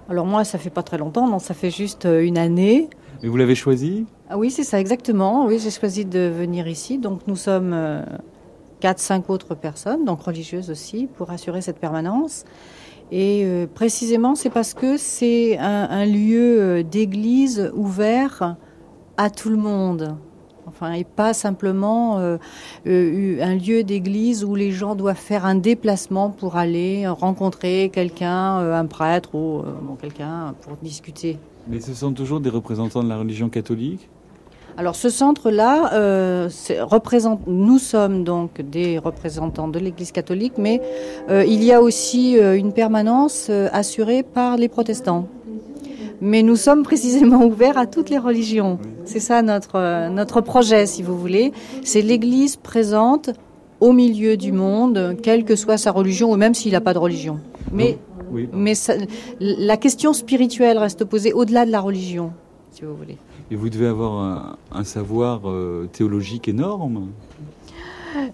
Alors 0.10 0.26
moi, 0.26 0.44
ça 0.44 0.58
fait 0.58 0.72
pas 0.72 0.82
très 0.82 0.98
longtemps, 0.98 1.28
non, 1.28 1.38
ça 1.38 1.54
fait 1.54 1.70
juste 1.70 2.08
une 2.10 2.40
année. 2.40 2.90
Mais 3.22 3.30
vous 3.30 3.38
l'avez 3.38 3.54
choisi? 3.54 4.08
Ah 4.32 4.38
oui, 4.40 4.50
c'est 4.50 4.64
ça 4.64 4.80
exactement. 4.80 5.46
Oui, 5.46 5.60
j'ai 5.60 5.70
choisi 5.70 6.04
de 6.06 6.22
venir 6.22 6.68
ici. 6.68 6.98
Donc 6.98 7.28
nous 7.28 7.36
sommes 7.36 8.04
quatre, 8.82 9.00
cinq 9.00 9.30
autres 9.30 9.56
personnes, 9.56 10.04
donc 10.04 10.24
religieuses 10.24 10.70
aussi, 10.70 11.08
pour 11.08 11.30
assurer 11.32 11.62
cette 11.62 11.80
permanence. 11.80 12.44
Et 13.12 13.44
euh, 13.46 13.68
précisément, 13.68 14.36
c'est 14.36 14.50
parce 14.50 14.74
que 14.74 14.98
c'est 14.98 15.58
un, 15.58 16.06
lieu 16.06 16.62
euh, 16.62 16.84
d'église 16.84 17.72
ouvert 17.76 18.56
à 19.18 19.30
tout 19.30 19.50
le 19.50 19.58
monde. 19.58 20.18
Enfin, 20.68 20.94
et 20.94 21.04
pas 21.04 21.34
simplement 21.34 22.20
euh, 22.20 22.38
un 22.86 23.56
lieu 23.56 23.84
d'église 23.84 24.46
où 24.46 24.56
les 24.56 24.72
gens 24.72 24.96
doivent 24.96 25.18
faire 25.18 25.46
un 25.46 25.56
déplacement 25.56 26.30
pour 26.30 26.56
aller 26.56 27.08
rencontrer 27.08 27.90
quelqu'un, 27.92 28.58
un 28.58 28.86
prêtre 28.86 29.36
ou 29.36 29.64
quelqu'un 30.00 30.54
pour 30.62 30.78
discuter. 30.78 31.40
Mais 31.68 31.80
ce 31.82 31.94
sont 31.94 32.14
toujours 32.14 32.40
des 32.40 32.50
représentants 32.50 33.04
de 33.04 33.10
la 33.10 33.18
religion 33.18 33.50
catholique? 33.50 34.08
Alors 34.78 34.96
ce 34.96 35.10
centre-là, 35.10 35.94
euh, 35.94 36.50
représente, 36.82 37.42
nous 37.46 37.78
sommes 37.78 38.24
donc 38.24 38.62
des 38.62 38.98
représentants 38.98 39.68
de 39.68 39.78
l'Église 39.80 40.12
catholique, 40.12 40.54
mais 40.58 40.82
euh, 41.30 41.44
il 41.46 41.64
y 41.64 41.72
a 41.72 41.82
aussi 41.82 42.38
euh, 42.40 42.58
une 42.58 42.72
permanence 42.74 43.50
assurée 43.72 44.24
par 44.24 44.58
les 44.58 44.70
protestants. 44.70 45.28
Mais 46.22 46.42
nous 46.44 46.56
sommes 46.56 46.84
précisément 46.84 47.44
ouverts 47.46 47.78
à 47.78 47.86
toutes 47.86 48.10
les 48.10 48.18
religions. 48.18 48.80
C'est 49.06 49.20
ça 49.20 49.42
notre, 49.42 50.10
notre 50.10 50.42
projet, 50.42 50.86
si 50.86 51.02
vous 51.04 51.18
voulez. 51.18 51.52
C'est 51.84 52.02
l'Église 52.02 52.56
présente 52.58 53.32
au 53.80 53.92
milieu 53.92 54.38
du 54.38 54.52
monde, 54.52 55.18
quelle 55.24 55.44
que 55.44 55.56
soit 55.56 55.78
sa 55.78 55.92
religion, 55.92 56.32
ou 56.32 56.36
même 56.38 56.54
s'il 56.54 56.72
n'a 56.74 56.82
pas 56.82 56.94
de 56.94 57.00
religion. 57.00 57.40
Mais, 57.72 57.98
Oui. 58.32 58.48
mais 58.54 58.76
ça- 58.76 58.94
la 59.40 59.78
question 59.78 60.14
spirituelle 60.14 60.78
reste 60.78 61.04
posée 61.06 61.34
au-delà 61.34 61.66
de 61.66 61.72
la 61.72 61.80
religion, 61.80 62.32
si 62.72 62.84
vous 62.84 62.96
voulez. 62.96 63.18
Et 63.52 63.56
vous 63.56 63.70
devez 63.70 63.88
avoir 63.88 64.58
un, 64.72 64.84
savoir 64.86 65.42
euh, 65.50 65.90
théologique 65.92 66.48
énorme. 66.48 67.10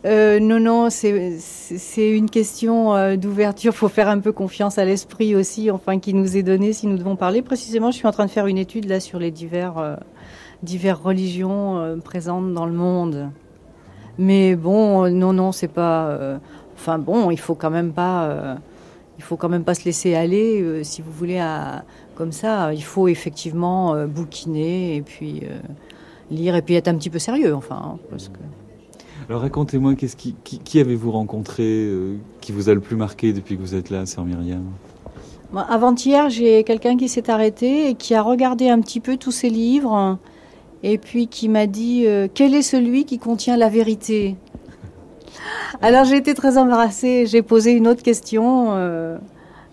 Euh, 0.06 0.40
non, 0.40 0.60
non, 0.60 0.90
c'est 0.92 2.12
une 2.12 2.30
question 2.30 2.96
euh, 2.96 3.16
d'ouverture. 3.16 3.74
Il 3.74 3.78
faut 3.78 3.90
faire 3.90 4.10
un 4.10 4.20
peu 4.20 4.32
confiance 4.32 4.78
à 4.78 4.86
l'esprit 4.86 5.36
aussi, 5.36 5.72
enfin, 5.72 5.98
qui 5.98 6.14
nous 6.14 6.38
est 6.38 6.44
donné 6.44 6.72
si 6.72 6.86
nous 6.86 7.00
devons 7.00 7.16
parler. 7.16 7.42
Précisément, 7.42 7.90
je 7.90 7.98
suis 7.98 8.08
en 8.08 8.12
train 8.12 8.28
de 8.28 8.32
faire 8.32 8.46
une 8.46 8.60
étude 8.60 8.86
là 8.86 9.00
sur 9.00 9.18
les 9.18 9.32
divers, 9.32 9.98
diverses 10.62 11.02
religions 11.02 12.00
présentes 12.04 12.54
dans 12.54 12.68
le 12.68 12.74
monde. 12.74 13.32
Mais 14.20 14.56
bon, 14.56 15.10
non, 15.10 15.34
non, 15.34 15.52
c'est 15.52 15.68
pas. 15.68 16.40
enfin 16.76 17.00
bon, 17.00 17.32
il 17.32 17.40
faut 17.40 17.56
quand 17.56 17.72
même 17.72 17.92
pas. 17.92 18.58
Il 19.18 19.24
faut 19.24 19.36
quand 19.36 19.50
même 19.50 19.64
pas 19.64 19.74
se 19.74 19.86
laisser 19.86 20.16
aller, 20.16 20.62
euh, 20.62 20.84
si 20.84 21.02
vous 21.02 21.12
voulez, 21.12 21.40
à, 21.40 21.84
comme 22.16 22.32
ça. 22.32 22.74
Il 22.74 22.84
faut 22.84 23.08
effectivement 23.08 23.96
euh, 23.96 24.06
bouquiner 24.06 24.96
et 24.96 25.02
puis 25.02 25.42
euh, 25.44 25.58
lire 26.32 26.56
et 26.56 26.62
puis 26.62 26.76
être 26.76 26.88
un 26.88 26.96
petit 26.96 27.10
peu 27.10 27.20
sérieux, 27.20 27.56
enfin, 27.56 27.82
hein, 27.84 28.00
parce 28.10 28.30
que. 28.30 28.40
Alors 29.30 29.42
racontez-moi, 29.42 29.96
qu'est-ce 29.96 30.16
qui, 30.16 30.36
qui, 30.44 30.60
qui 30.60 30.80
avez-vous 30.80 31.12
rencontré 31.12 31.90
qui 32.40 32.54
vous 32.54 32.70
a 32.70 32.74
le 32.74 32.80
plus 32.80 32.96
marqué 32.96 33.34
depuis 33.34 33.58
que 33.58 33.62
vous 33.62 33.76
êtes 33.76 33.90
là, 33.90 34.06
sœur 34.06 34.24
Myriam? 34.24 34.64
Avant-hier, 35.54 36.30
j'ai 36.30 36.64
quelqu'un 36.64 36.96
qui 36.96 37.10
s'est 37.10 37.30
arrêté 37.30 37.90
et 37.90 37.96
qui 37.96 38.16
a 38.16 38.22
regardé 38.22 38.70
un 38.70 38.80
petit 38.80 39.02
peu 39.02 39.18
tous 39.18 39.34
ces 39.34 39.50
livres 39.50 40.18
et 40.82 40.98
puis 40.98 41.28
qui 41.28 41.50
m'a 41.50 41.68
dit 41.68 42.06
quel 42.36 42.54
est 42.54 42.62
celui 42.62 43.04
qui 43.04 43.20
contient 43.20 43.58
la 43.58 43.68
vérité? 43.68 44.38
Alors 45.82 46.06
j'ai 46.06 46.18
été 46.18 46.34
très 46.34 46.58
embarrassée. 46.58 47.26
J'ai 47.26 47.42
posé 47.42 47.72
une 47.72 47.88
autre 47.88 48.04
question 48.04 48.74
euh, 48.74 49.18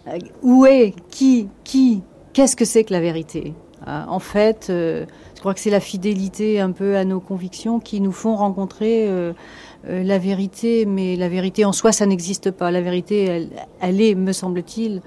euh, 0.09 0.19
où 0.43 0.67
est 0.67 0.95
qui 1.11 1.49
qui 1.65 2.03
qu'est-ce 2.33 2.57
que 2.57 2.65
c'est 2.65 2.85
que 2.85 2.93
la 2.93 3.01
vérité? 3.01 3.55
Ah, 3.87 4.07
En 4.09 4.19
fait, 4.19 4.69
euh, 4.71 5.05
je 5.35 5.41
crois 5.41 5.53
que 5.55 5.61
c'est 5.61 5.71
la 5.71 5.81
fidélité 5.81 6.61
un 6.61 6.73
peu 6.73 6.97
à 6.97 7.05
nos 7.05 7.21
convictions 7.21 7.81
qui 7.81 8.01
nous 8.01 8.12
font 8.12 8.35
rencontrer. 8.37 9.07
euh, 9.09 9.33
euh, 9.89 10.03
la 10.03 10.19
vérité, 10.19 10.87
mais 10.87 11.15
la 11.17 11.29
vérité 11.29 11.65
en 11.65 11.73
soi, 11.73 11.93
ça 11.93 12.07
n'existe 12.07 12.51
pas. 12.51 12.71
La 12.71 12.81
vérité, 12.81 13.49
elle, 13.81 14.01
est, 14.01 14.15
me 14.15 14.33
semble-t-il, 14.33 15.03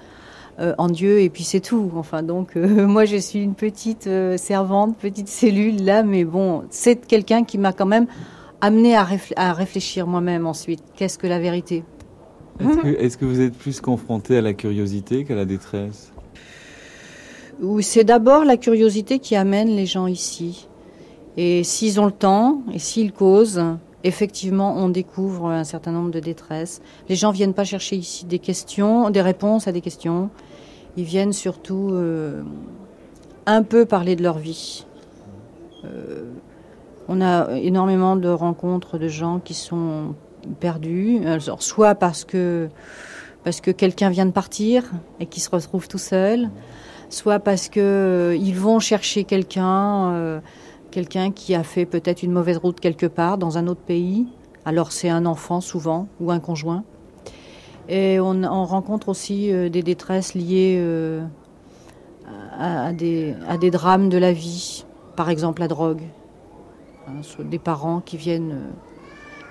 euh, 0.60 0.74
en 0.78 0.88
Dieu, 0.88 1.20
et 1.22 1.30
puis 1.30 1.44
c'est 1.44 1.60
tout. 1.62 1.92
Enfin, 1.96 2.22
donc, 2.24 2.56
euh, 2.56 2.68
moi, 2.88 3.06
je 3.06 3.18
suis 3.18 3.42
une 3.42 3.56
petite 3.56 4.06
euh, 4.08 4.38
servante, 4.38 4.96
petite 4.98 5.30
cellule 5.30 5.84
là, 5.84 6.04
mais 6.04 6.26
bon, 6.26 6.64
c'est 6.70 7.08
quelqu'un 7.08 7.44
qui 7.44 7.58
m'a 7.58 7.74
quand 7.74 7.86
même 7.88 8.06
amené 8.62 8.96
à, 8.96 9.04
réfl- 9.04 9.34
à 9.36 9.54
réfléchir 9.54 10.08
moi-même 10.08 10.46
ensuite. 10.48 10.84
Qu'est-ce 10.96 11.18
que 11.18 11.28
la 11.28 11.40
vérité? 11.40 11.84
Est-ce 12.60 13.18
que, 13.18 13.26
vous 13.26 13.40
êtes 13.42 13.54
plus 13.54 13.82
confronté 13.82 14.38
à 14.38 14.42
la 14.42 14.54
curiosité 14.54 15.26
qu'à 15.26 15.36
la 15.36 15.46
détresse? 15.46 16.12
Ou 17.62 17.82
c'est 17.82 18.04
d'abord 18.04 18.46
la 18.46 18.58
curiosité 18.58 19.20
qui 19.20 19.36
amène 19.36 19.70
les 19.70 19.86
gens 19.86 20.08
ici. 20.08 20.68
Et 21.38 21.64
s'ils 21.64 22.00
ont 22.00 22.06
le 22.06 22.12
temps, 22.12 22.62
et 22.74 22.80
s'ils 22.80 23.14
causent, 23.14 23.64
effectivement, 24.04 24.76
on 24.76 24.90
découvre 24.90 25.48
un 25.48 25.64
certain 25.64 25.92
nombre 25.92 26.10
de 26.10 26.20
détresses. 26.20 26.82
Les 27.10 27.16
gens 27.16 27.32
viennent 27.32 27.54
pas 27.54 27.64
chercher 27.64 27.96
ici 27.96 28.26
des 28.26 28.40
questions, 28.40 29.12
des 29.12 29.22
réponses 29.22 29.68
à 29.68 29.72
des 29.72 29.82
questions. 29.82 30.30
Ils 30.98 31.04
viennent 31.04 31.34
surtout 31.34 31.90
euh, 31.92 32.42
un 33.46 33.62
peu 33.62 33.86
parler 33.86 34.16
de 34.16 34.24
leur 34.24 34.40
vie. 34.40 34.86
Euh, 35.86 36.32
on 37.08 37.22
a 37.22 37.52
énormément 37.58 38.16
de 38.16 38.30
rencontres 38.30 38.98
de 38.98 39.08
gens 39.08 39.40
qui 39.40 39.54
sont 39.54 40.16
perdus, 40.60 41.22
soit 41.60 41.96
parce 41.96 42.26
que, 42.26 42.70
que 43.62 43.72
quelqu'un 43.72 44.10
vient 44.10 44.26
de 44.26 44.32
partir 44.32 44.84
et 45.20 45.26
qui 45.26 45.40
se 45.40 45.50
retrouve 45.50 45.88
tout 45.88 45.98
seul, 45.98 46.50
soit 47.10 47.40
parce 47.40 47.70
qu'ils 47.70 48.38
ils 48.42 48.56
vont 48.56 48.80
chercher 48.80 49.24
quelqu'un, 49.24 50.42
quelqu'un 50.92 51.32
qui 51.32 51.56
a 51.56 51.64
fait 51.64 51.86
peut-être 51.86 52.24
une 52.24 52.32
mauvaise 52.32 52.58
route 52.58 52.80
quelque 52.80 53.06
part 53.06 53.38
dans 53.38 53.58
un 53.58 53.68
autre 53.68 53.82
pays. 53.82 54.28
Alors 54.66 54.92
c'est 54.92 55.10
un 55.10 55.26
enfant 55.26 55.62
souvent 55.62 56.08
ou 56.20 56.32
un 56.32 56.40
conjoint. 56.40 56.84
Et 57.90 58.20
on, 58.20 58.66
rencontre 58.66 59.08
aussi 59.08 59.50
des 59.70 59.82
détresses 59.82 60.34
liées 60.34 60.82
des, 62.94 63.36
à 63.48 63.58
des 63.58 63.72
drames 63.72 64.10
de 64.10 64.18
la 64.18 64.34
vie, 64.34 64.86
par 65.16 65.30
exemple 65.30 65.62
la 65.62 65.70
drogue. 65.70 66.04
Hein, 67.08 67.22
des 67.50 67.60
parents 67.60 68.02
qui 68.02 68.18
viennent, 68.18 68.52
euh, 68.52 68.72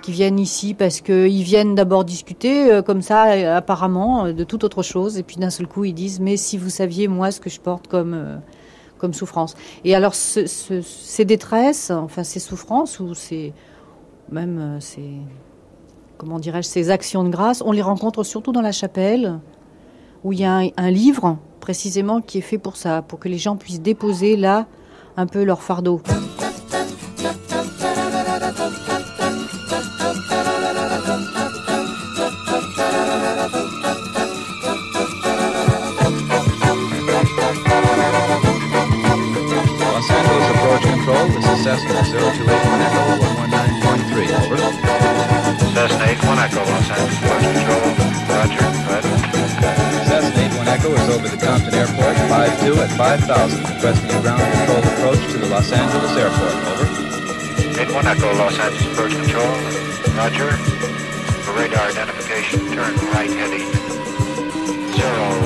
qui 0.02 0.12
viennent 0.12 0.38
ici 0.38 0.74
parce 0.74 1.00
qu'ils 1.00 1.42
viennent 1.42 1.74
d'abord 1.74 2.04
discuter 2.04 2.70
euh, 2.70 2.82
comme 2.82 3.02
ça, 3.02 3.32
euh, 3.32 3.56
apparemment, 3.56 4.32
de 4.32 4.44
toute 4.44 4.64
autre 4.64 4.82
chose, 4.82 5.18
et 5.18 5.22
puis 5.22 5.36
d'un 5.36 5.50
seul 5.50 5.66
coup 5.66 5.84
ils 5.84 5.94
disent 5.94 6.20
Mais 6.20 6.36
si 6.36 6.58
vous 6.58 6.70
saviez, 6.70 7.08
moi, 7.08 7.30
ce 7.30 7.40
que 7.40 7.48
je 7.48 7.60
porte 7.60 7.88
comme, 7.88 8.40
comme 8.98 9.14
souffrance. 9.14 9.54
Et 9.84 9.94
alors, 9.94 10.14
ces 10.14 11.24
détresses, 11.24 11.90
enfin 11.90 12.24
ces 12.24 12.40
souffrances, 12.40 13.00
ou 13.00 13.14
ces, 13.14 13.54
même 14.30 14.78
ces, 14.80 15.12
comment 16.18 16.38
dirais-je, 16.38 16.68
ces 16.68 16.90
actions 16.90 17.24
de 17.24 17.30
grâce, 17.30 17.62
on 17.64 17.72
les 17.72 17.82
rencontre 17.82 18.22
surtout 18.22 18.52
dans 18.52 18.62
la 18.62 18.72
chapelle, 18.72 19.38
où 20.24 20.32
il 20.32 20.40
y 20.40 20.44
a 20.44 20.60
un 20.76 20.90
livre 20.90 21.38
précisément 21.60 22.20
qui 22.20 22.38
est 22.38 22.42
fait 22.42 22.58
pour 22.58 22.76
ça, 22.76 23.00
pour 23.02 23.18
que 23.18 23.28
les 23.28 23.38
gens 23.38 23.56
puissent 23.56 23.80
déposer 23.82 24.36
là 24.36 24.66
un 25.16 25.26
peu 25.26 25.42
leur 25.42 25.62
fardeau. 25.62 26.02
0281 42.16 42.80
Echo 42.80 43.20
119.3, 43.44 44.32
over. 44.40 44.56
Cessna 45.76 46.04
81 46.16 46.38
Echo, 46.40 46.64
Los 46.64 46.88
Angeles, 46.88 47.20
Approach 47.20 47.44
Control, 47.52 47.92
Roger, 48.32 48.64
ahead. 48.64 49.04
Cessna 50.08 50.40
81 50.40 50.68
Echo 50.68 50.88
is 50.96 51.08
over 51.12 51.28
the 51.28 51.36
Compton 51.36 51.74
Airport, 51.74 52.16
52 52.16 52.80
at 52.80 52.90
5000, 52.96 53.60
requesting 53.68 54.10
a 54.10 54.20
ground 54.24 54.40
control 54.40 54.80
approach 54.80 55.20
to 55.28 55.36
the 55.36 55.46
Los 55.46 55.70
Angeles 55.72 56.16
Airport, 56.16 56.56
over. 56.72 56.88
81 57.80 58.06
Echo, 58.06 58.32
Los 58.40 58.58
Angeles 58.58 58.86
Approach 58.92 59.12
Control, 59.12 59.52
Roger. 60.16 60.56
For 61.44 61.52
radar 61.52 61.84
identification, 61.86 62.60
turn 62.72 62.96
right 63.12 63.30
heading 63.30 63.68
030. 64.96 65.36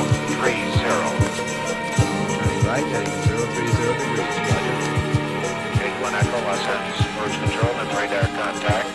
Turning 2.38 2.62
right 2.64 2.86
heading 2.86 3.10
030 3.26 3.66
degrees, 3.66 4.59
Los 6.10 6.18
Angeles 6.18 7.06
Approach 7.06 7.38
Control 7.40 7.70
and 7.80 7.88
radar 7.96 8.26
contact. 8.36 8.88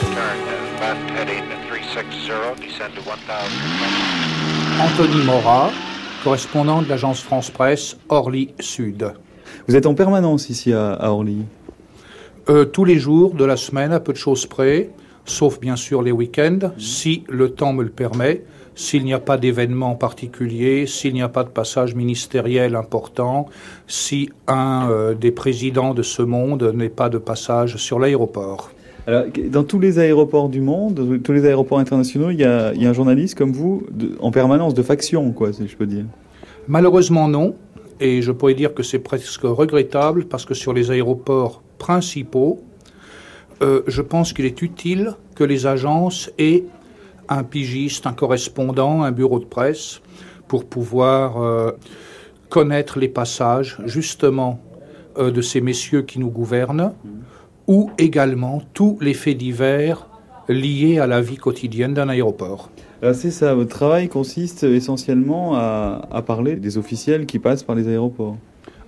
Turn 0.00 0.38
left 0.80 1.10
heading 1.10 1.44
360, 1.68 2.66
descend 2.66 2.94
to 2.94 3.02
1000. 3.02 4.80
Anthony 4.80 5.24
Mora, 5.26 5.70
correspondant 6.22 6.80
de 6.80 6.88
l'agence 6.88 7.20
France 7.20 7.50
Presse 7.50 7.98
Orly 8.08 8.54
Sud. 8.60 9.12
Vous 9.68 9.76
êtes 9.76 9.84
en 9.84 9.94
permanence 9.94 10.48
ici 10.48 10.72
à, 10.72 11.12
Orly? 11.12 11.44
Euh, 12.48 12.64
Tous 12.64 12.86
les 12.86 12.98
jours 12.98 13.34
de 13.34 13.44
la 13.44 13.58
semaine, 13.58 13.92
à 13.92 14.00
peu 14.00 14.14
de 14.14 14.18
choses 14.18 14.46
près, 14.46 14.88
sauf 15.26 15.60
bien 15.60 15.76
sûr 15.76 16.00
les 16.02 16.12
week-ends, 16.12 16.72
si 16.78 17.24
le 17.28 17.50
temps 17.50 17.74
me 17.74 17.82
le 17.82 17.90
permet 17.90 18.42
s'il 18.74 19.04
n'y 19.04 19.14
a 19.14 19.20
pas 19.20 19.36
d'événement 19.36 19.94
particulier, 19.94 20.86
s'il 20.86 21.14
n'y 21.14 21.22
a 21.22 21.28
pas 21.28 21.44
de 21.44 21.48
passage 21.48 21.94
ministériel 21.94 22.76
important, 22.76 23.46
si 23.86 24.30
un 24.46 24.88
euh, 24.90 25.14
des 25.14 25.30
présidents 25.30 25.94
de 25.94 26.02
ce 26.02 26.22
monde 26.22 26.72
n'est 26.74 26.88
pas 26.88 27.08
de 27.08 27.18
passage 27.18 27.76
sur 27.76 27.98
l'aéroport. 27.98 28.70
Alors, 29.06 29.24
dans 29.50 29.64
tous 29.64 29.78
les 29.78 29.98
aéroports 29.98 30.48
du 30.48 30.60
monde, 30.60 31.20
tous 31.22 31.32
les 31.32 31.44
aéroports 31.44 31.78
internationaux, 31.78 32.30
il 32.30 32.40
y 32.40 32.44
a, 32.44 32.68
un 32.70 32.92
journaliste 32.92 33.36
comme 33.36 33.52
vous 33.52 33.82
en 34.18 34.30
permanence 34.30 34.72
de 34.72 34.82
faction, 34.82 35.30
quoi, 35.32 35.52
si 35.52 35.68
je 35.68 35.76
peux 35.76 35.86
dire. 35.86 36.06
Malheureusement 36.68 37.28
non, 37.28 37.54
et 38.00 38.22
je 38.22 38.32
pourrais 38.32 38.54
dire 38.54 38.72
que 38.72 38.82
c'est 38.82 38.98
presque 38.98 39.42
regrettable 39.42 40.24
parce 40.24 40.46
que 40.46 40.54
sur 40.54 40.72
les 40.72 40.90
aéroports 40.90 41.62
principaux, 41.78 42.62
euh, 43.62 43.82
je 43.86 44.02
pense 44.02 44.32
qu'il 44.32 44.46
est 44.46 44.62
utile 44.62 45.14
que 45.34 45.44
les 45.44 45.66
agences 45.66 46.30
aient 46.38 46.64
un 47.28 47.42
pigiste, 47.44 48.06
un 48.06 48.12
correspondant, 48.12 49.02
un 49.02 49.12
bureau 49.12 49.38
de 49.38 49.44
presse, 49.44 50.00
pour 50.48 50.64
pouvoir 50.64 51.42
euh, 51.42 51.72
connaître 52.48 52.98
les 52.98 53.08
passages 53.08 53.78
justement 53.86 54.60
euh, 55.18 55.30
de 55.30 55.40
ces 55.40 55.60
messieurs 55.60 56.02
qui 56.02 56.18
nous 56.18 56.30
gouvernent, 56.30 56.92
ou 57.66 57.90
également 57.98 58.62
tous 58.74 58.98
les 59.00 59.14
faits 59.14 59.38
divers 59.38 60.06
liés 60.48 60.98
à 60.98 61.06
la 61.06 61.22
vie 61.22 61.38
quotidienne 61.38 61.94
d'un 61.94 62.08
aéroport. 62.08 62.70
C'est 63.12 63.30
ça, 63.30 63.54
votre 63.54 63.70
travail 63.70 64.08
consiste 64.08 64.64
essentiellement 64.64 65.54
à, 65.56 66.22
parler 66.26 66.56
des 66.56 66.78
officiels 66.78 67.26
qui 67.26 67.38
passent 67.38 67.62
par 67.62 67.74
les 67.74 67.88
aéroports. 67.88 68.36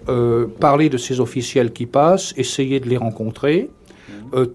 Euh, 0.09 0.47
parler 0.47 0.89
de 0.89 0.97
ces 0.97 1.21
officiels 1.21 1.73
qui 1.73 1.85
passent, 1.87 2.33
essayer 2.37 2.81
de 2.81 2.89
les 2.89 2.97
rencontrer, 2.97 3.71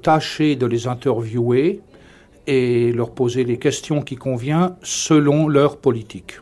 tâcher 0.02 0.56
de 0.56 0.66
les 0.66 0.88
interviewer, 0.88 1.82
et 2.48 2.92
leur 2.92 3.12
poser 3.12 3.44
les 3.44 3.58
questions 3.58 4.02
qui 4.02 4.16
conviennent 4.16 4.76
selon 4.82 5.48
leur 5.48 5.78
politique. 5.78 6.40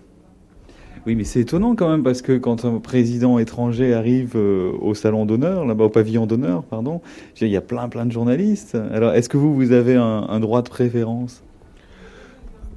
Oui, 1.05 1.15
mais 1.15 1.23
c'est 1.23 1.39
étonnant 1.39 1.75
quand 1.75 1.89
même 1.89 2.03
parce 2.03 2.21
que 2.21 2.37
quand 2.37 2.65
un 2.65 2.79
président 2.79 3.39
étranger 3.39 3.93
arrive 3.93 4.33
euh, 4.35 4.71
au 4.81 4.93
salon 4.93 5.25
d'honneur, 5.25 5.65
là-bas 5.65 5.85
au 5.85 5.89
pavillon 5.89 6.25
d'honneur, 6.25 6.63
pardon, 6.63 7.01
il 7.39 7.47
y 7.47 7.57
a 7.57 7.61
plein 7.61 7.87
plein 7.87 8.05
de 8.05 8.11
journalistes. 8.11 8.77
Alors, 8.91 9.13
est-ce 9.13 9.29
que 9.29 9.37
vous 9.37 9.55
vous 9.55 9.71
avez 9.71 9.95
un, 9.95 10.39
droit 10.39 10.61
de 10.61 10.69
préférence? 10.69 11.41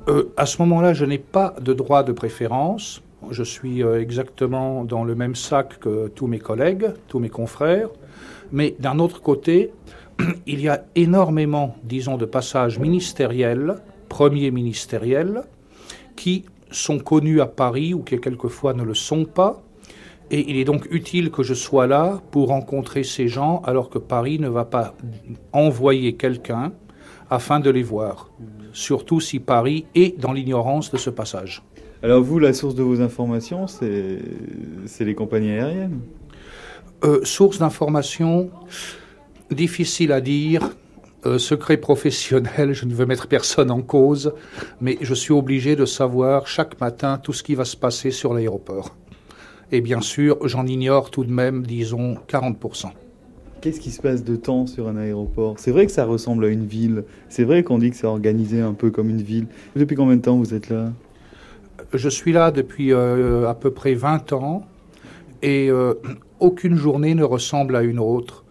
Euh, 0.08 0.32
À 0.36 0.46
ce 0.46 0.62
moment-là, 0.62 0.94
je 0.94 1.04
n'ai 1.04 1.18
pas 1.18 1.54
de 1.60 1.72
droit 1.72 2.04
de 2.04 2.12
préférence. 2.12 3.02
Je 3.30 3.42
suis 3.42 3.82
euh, 3.82 4.00
exactement 4.00 4.84
dans 4.84 5.04
le 5.04 5.14
même 5.14 5.34
sac 5.34 5.78
que 5.80 6.08
tous 6.08 6.26
mes 6.26 6.38
collègues, 6.38 6.90
tous 7.08 7.18
mes 7.18 7.28
confrères. 7.28 7.88
Mais 8.52 8.76
d'un 8.78 8.98
autre 8.98 9.20
côté, 9.20 9.72
il 10.46 10.60
y 10.60 10.68
a 10.68 10.84
énormément, 10.94 11.76
disons, 11.84 12.16
de 12.16 12.24
passages 12.24 12.78
ministériels, 12.78 13.76
premiers 14.08 14.50
ministériels, 14.50 15.42
qui 16.16 16.44
sont 16.70 16.98
connus 16.98 17.40
à 17.40 17.46
Paris 17.46 17.94
ou 17.94 18.02
qui 18.02 18.18
quelquefois 18.18 18.74
ne 18.74 18.82
le 18.82 18.94
sont 18.94 19.24
pas. 19.24 19.62
Et 20.30 20.50
il 20.50 20.56
est 20.56 20.64
donc 20.64 20.86
utile 20.90 21.30
que 21.30 21.42
je 21.42 21.52
sois 21.52 21.86
là 21.86 22.20
pour 22.30 22.48
rencontrer 22.48 23.04
ces 23.04 23.28
gens 23.28 23.60
alors 23.66 23.90
que 23.90 23.98
Paris 23.98 24.38
ne 24.38 24.48
va 24.48 24.64
pas 24.64 24.94
envoyer 25.52 26.14
quelqu'un 26.14 26.72
afin 27.28 27.60
de 27.60 27.70
les 27.70 27.82
voir. 27.82 28.30
Surtout 28.72 29.20
si 29.20 29.40
Paris 29.40 29.84
est 29.94 30.18
dans 30.18 30.32
l'ignorance 30.32 30.90
de 30.90 30.96
ce 30.96 31.10
passage. 31.10 31.62
Alors 32.02 32.22
vous, 32.22 32.38
la 32.38 32.52
source 32.52 32.74
de 32.74 32.82
vos 32.82 33.00
informations, 33.00 33.66
c'est 33.66 35.04
les 35.04 35.14
compagnies 35.14 35.52
aériennes? 35.52 36.00
Euh, 37.04 37.20
Source 37.24 37.58
d'information, 37.58 38.50
difficile 39.54 40.12
à 40.12 40.20
dire. 40.20 40.70
Euh, 41.24 41.38
secret 41.38 41.76
professionnel, 41.76 42.72
je 42.72 42.84
ne 42.84 42.94
veux 42.94 43.06
mettre 43.06 43.28
personne 43.28 43.70
en 43.70 43.80
cause, 43.80 44.32
mais 44.80 44.98
je 45.00 45.14
suis 45.14 45.32
obligé 45.32 45.76
de 45.76 45.84
savoir 45.84 46.48
chaque 46.48 46.80
matin 46.80 47.18
tout 47.22 47.32
ce 47.32 47.44
qui 47.44 47.54
va 47.54 47.64
se 47.64 47.76
passer 47.76 48.10
sur 48.10 48.34
l'aéroport. 48.34 48.96
Et 49.70 49.80
bien 49.80 50.00
sûr, 50.00 50.36
j'en 50.48 50.66
ignore 50.66 51.10
tout 51.10 51.24
de 51.24 51.30
même, 51.32 51.64
disons, 51.64 52.16
40%. 52.28 52.90
Qu'est-ce 53.62 53.78
qui 53.78 53.92
se 53.92 54.02
passe 54.02 54.24
de 54.24 54.34
temps 54.34 54.66
sur 54.66 54.88
un 54.88 54.96
aéroport? 54.96 55.54
C'est 55.58 55.70
vrai 55.70 55.86
que 55.86 55.92
ça 55.92 56.04
ressemble 56.04 56.46
à 56.46 56.48
une 56.48 56.66
ville. 56.66 57.04
C'est 57.28 57.44
vrai 57.44 57.62
qu'on 57.62 57.78
dit 57.78 57.90
que 57.90 57.96
c'est 57.96 58.08
organisé 58.08 58.60
un 58.60 58.74
peu 58.74 58.90
comme 58.90 59.08
une 59.08 59.22
ville. 59.22 59.46
Depuis 59.76 59.94
combien 59.94 60.16
de 60.16 60.22
temps 60.22 60.36
vous 60.36 60.52
êtes 60.52 60.68
là? 60.68 60.90
Je 61.94 62.08
suis 62.08 62.32
là 62.32 62.50
depuis 62.50 62.92
euh, 62.92 63.48
à 63.48 63.54
peu 63.54 63.70
près 63.70 63.94
20 63.94 64.32
ans 64.32 64.66
et 65.42 65.70
euh, 65.70 65.94
aucune 66.40 66.74
journée 66.74 67.14
ne 67.14 67.22
ressemble 67.22 67.76
à 67.76 67.82
une 67.82 68.00
autre. 68.00 68.41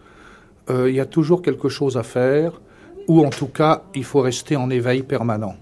Euh, 0.72 0.88
il 0.88 0.96
y 0.96 1.00
a 1.00 1.06
toujours 1.06 1.42
quelque 1.42 1.68
chose 1.68 1.98
à 1.98 2.02
faire, 2.02 2.60
ou 3.06 3.24
en 3.24 3.30
tout 3.30 3.46
cas, 3.46 3.82
il 3.94 4.04
faut 4.04 4.20
rester 4.20 4.56
en 4.56 4.70
éveil 4.70 5.02
permanent. 5.02 5.54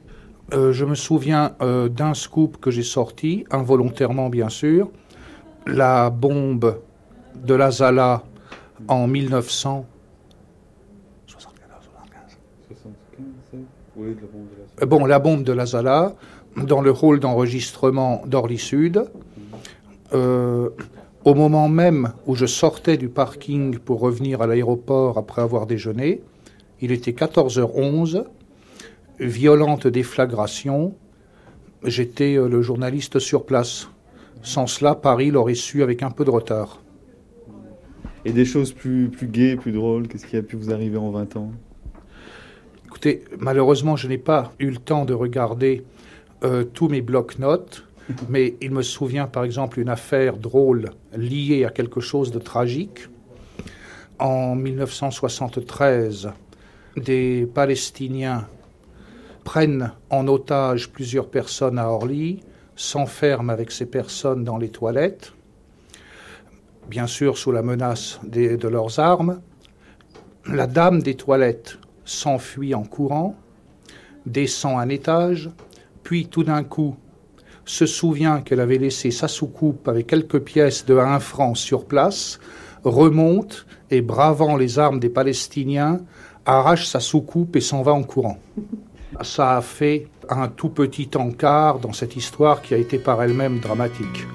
Euh, 0.52 0.72
je 0.72 0.84
me 0.84 0.94
souviens 0.94 1.56
euh, 1.62 1.88
d'un 1.88 2.14
scoop 2.14 2.60
que 2.60 2.70
j'ai 2.70 2.84
sorti, 2.84 3.44
involontairement 3.50 4.28
bien 4.28 4.48
sûr, 4.48 4.90
la 5.66 6.10
bombe 6.10 6.78
de 7.34 7.54
la 7.54 7.70
Zala 7.70 8.22
en 8.86 9.08
1900. 9.08 9.86
Bon, 14.86 15.04
la 15.06 15.18
bombe 15.18 15.42
de 15.42 15.52
la 15.52 15.66
Zala 15.66 16.14
dans 16.56 16.80
le 16.80 16.90
rôle 16.90 17.20
d'enregistrement 17.20 18.22
d'Orly 18.26 18.58
Sud. 18.58 19.04
Au 21.22 21.34
moment 21.34 21.68
même 21.68 22.14
où 22.26 22.34
je 22.34 22.46
sortais 22.46 22.96
du 22.96 23.10
parking 23.10 23.78
pour 23.78 24.00
revenir 24.00 24.40
à 24.40 24.46
l'aéroport 24.46 25.18
après 25.18 25.42
avoir 25.42 25.66
déjeuné, 25.66 26.22
il 26.80 26.92
était 26.92 27.10
14h11, 27.10 28.24
violente 29.18 29.86
déflagration, 29.86 30.94
j'étais 31.84 32.36
euh, 32.36 32.48
le 32.48 32.62
journaliste 32.62 33.18
sur 33.18 33.44
place. 33.44 33.90
Sans 34.40 34.66
cela, 34.66 34.94
Paris 34.94 35.30
l'aurait 35.30 35.54
su 35.54 35.82
avec 35.82 36.02
un 36.02 36.10
peu 36.10 36.24
de 36.24 36.30
retard. 36.30 36.80
Et 38.24 38.32
des 38.32 38.46
choses 38.46 38.72
plus, 38.72 39.10
plus 39.10 39.26
gaies, 39.26 39.56
plus 39.56 39.72
drôles, 39.72 40.08
qu'est-ce 40.08 40.26
qui 40.26 40.38
a 40.38 40.42
pu 40.42 40.56
vous 40.56 40.72
arriver 40.72 40.96
en 40.96 41.10
20 41.10 41.36
ans? 41.36 41.52
Écoutez, 42.86 43.24
malheureusement, 43.38 43.96
je 43.96 44.08
n'ai 44.08 44.18
pas 44.18 44.52
eu 44.58 44.70
le 44.70 44.78
temps 44.78 45.04
de 45.04 45.12
regarder 45.12 45.84
euh, 46.44 46.64
tous 46.64 46.88
mes 46.88 47.02
blocs-notes, 47.02 47.84
mais 48.28 48.56
il 48.60 48.70
me 48.70 48.82
souvient 48.82 49.26
par 49.26 49.44
exemple 49.44 49.80
une 49.80 49.88
affaire 49.88 50.36
drôle 50.36 50.90
liée 51.16 51.64
à 51.64 51.70
quelque 51.70 52.00
chose 52.00 52.30
de 52.30 52.38
tragique. 52.38 53.08
En 54.18 54.54
1973, 54.54 56.30
des 56.96 57.48
Palestiniens 57.54 58.46
prennent 59.44 59.92
en 60.10 60.28
otage 60.28 60.90
plusieurs 60.90 61.28
personnes 61.28 61.78
à 61.78 61.88
Orly, 61.88 62.40
s'enferment 62.76 63.50
avec 63.50 63.70
ces 63.70 63.86
personnes 63.86 64.44
dans 64.44 64.58
les 64.58 64.68
toilettes, 64.68 65.32
bien 66.88 67.06
sûr 67.06 67.38
sous 67.38 67.52
la 67.52 67.62
menace 67.62 68.20
de 68.24 68.68
leurs 68.68 68.98
armes. 68.98 69.40
La 70.46 70.66
dame 70.66 71.02
des 71.02 71.14
toilettes 71.14 71.78
s'enfuit 72.04 72.74
en 72.74 72.84
courant, 72.84 73.36
descend 74.26 74.78
un 74.78 74.88
étage, 74.88 75.50
puis 76.02 76.26
tout 76.26 76.44
d'un 76.44 76.64
coup 76.64 76.96
se 77.70 77.86
souvient 77.86 78.40
qu'elle 78.40 78.60
avait 78.60 78.78
laissé 78.78 79.12
sa 79.12 79.28
soucoupe 79.28 79.86
avec 79.86 80.08
quelques 80.08 80.40
pièces 80.40 80.84
de 80.84 80.96
1 80.96 81.20
franc 81.20 81.54
sur 81.54 81.84
place, 81.84 82.40
remonte 82.82 83.64
et, 83.90 84.00
bravant 84.00 84.56
les 84.56 84.80
armes 84.80 84.98
des 84.98 85.08
Palestiniens, 85.08 86.00
arrache 86.44 86.86
sa 86.86 86.98
soucoupe 86.98 87.54
et 87.54 87.60
s'en 87.60 87.82
va 87.82 87.92
en 87.92 88.02
courant. 88.02 88.38
Ça 89.22 89.56
a 89.56 89.60
fait 89.60 90.08
un 90.28 90.48
tout 90.48 90.70
petit 90.70 91.10
encart 91.14 91.78
dans 91.78 91.92
cette 91.92 92.16
histoire 92.16 92.60
qui 92.60 92.74
a 92.74 92.76
été 92.76 92.98
par 92.98 93.22
elle-même 93.22 93.60
dramatique. 93.60 94.26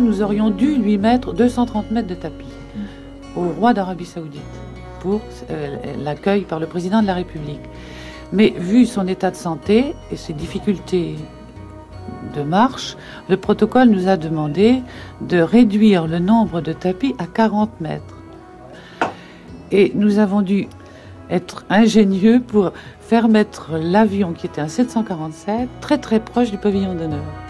Nous 0.00 0.22
aurions 0.22 0.50
dû 0.50 0.76
lui 0.76 0.96
mettre 0.98 1.34
230 1.34 1.90
mètres 1.90 2.08
de 2.08 2.14
tapis 2.14 2.46
au 3.36 3.48
roi 3.48 3.74
d'Arabie 3.74 4.06
Saoudite 4.06 4.40
pour 5.00 5.20
euh, 5.50 5.76
l'accueil 6.02 6.42
par 6.42 6.58
le 6.58 6.66
président 6.66 7.02
de 7.02 7.06
la 7.06 7.14
République. 7.14 7.60
Mais 8.32 8.54
vu 8.56 8.86
son 8.86 9.06
état 9.06 9.30
de 9.30 9.36
santé 9.36 9.94
et 10.10 10.16
ses 10.16 10.32
difficultés 10.32 11.16
de 12.34 12.42
marche, 12.42 12.96
le 13.28 13.36
protocole 13.36 13.88
nous 13.88 14.08
a 14.08 14.16
demandé 14.16 14.82
de 15.20 15.38
réduire 15.38 16.06
le 16.06 16.18
nombre 16.18 16.60
de 16.62 16.72
tapis 16.72 17.14
à 17.18 17.26
40 17.26 17.80
mètres. 17.80 18.22
Et 19.70 19.92
nous 19.94 20.18
avons 20.18 20.40
dû 20.40 20.66
être 21.28 21.64
ingénieux 21.68 22.40
pour 22.40 22.72
faire 23.00 23.28
mettre 23.28 23.72
l'avion 23.76 24.32
qui 24.32 24.46
était 24.46 24.62
un 24.62 24.68
747 24.68 25.68
très 25.80 25.98
très 25.98 26.20
proche 26.20 26.50
du 26.50 26.58
pavillon 26.58 26.94
d'honneur. 26.94 27.43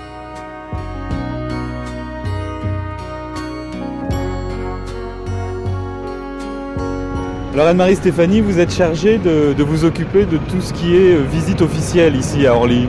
Alors 7.55 7.69
Anne-Marie 7.69 7.95
Stéphanie, 7.95 8.41
vous 8.41 8.59
êtes 8.59 8.75
chargée 8.75 9.17
de, 9.17 9.55
de 9.57 9.63
vous 9.63 9.85
occuper 9.85 10.27
de 10.27 10.39
tout 10.39 10.61
ce 10.61 10.73
qui 10.73 10.97
est 10.97 11.15
euh, 11.15 11.23
visite 11.23 11.63
officielle 11.63 12.17
ici 12.17 12.49
à 12.49 12.57
Orly. 12.57 12.89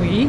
Oui. 0.00 0.26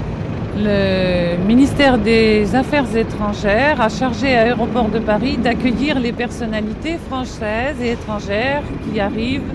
Le 0.58 1.38
ministère 1.48 2.00
des 2.00 2.54
Affaires 2.54 2.94
étrangères 2.98 3.80
a 3.80 3.88
chargé 3.88 4.36
à 4.36 4.42
Aéroport 4.42 4.90
de 4.90 5.00
Paris 5.00 5.38
d'accueillir 5.38 6.02
les 6.02 6.12
personnalités 6.12 6.98
françaises 7.08 7.78
et 7.82 7.92
étrangères 7.92 8.64
qui 8.92 9.00
arrivent 9.00 9.54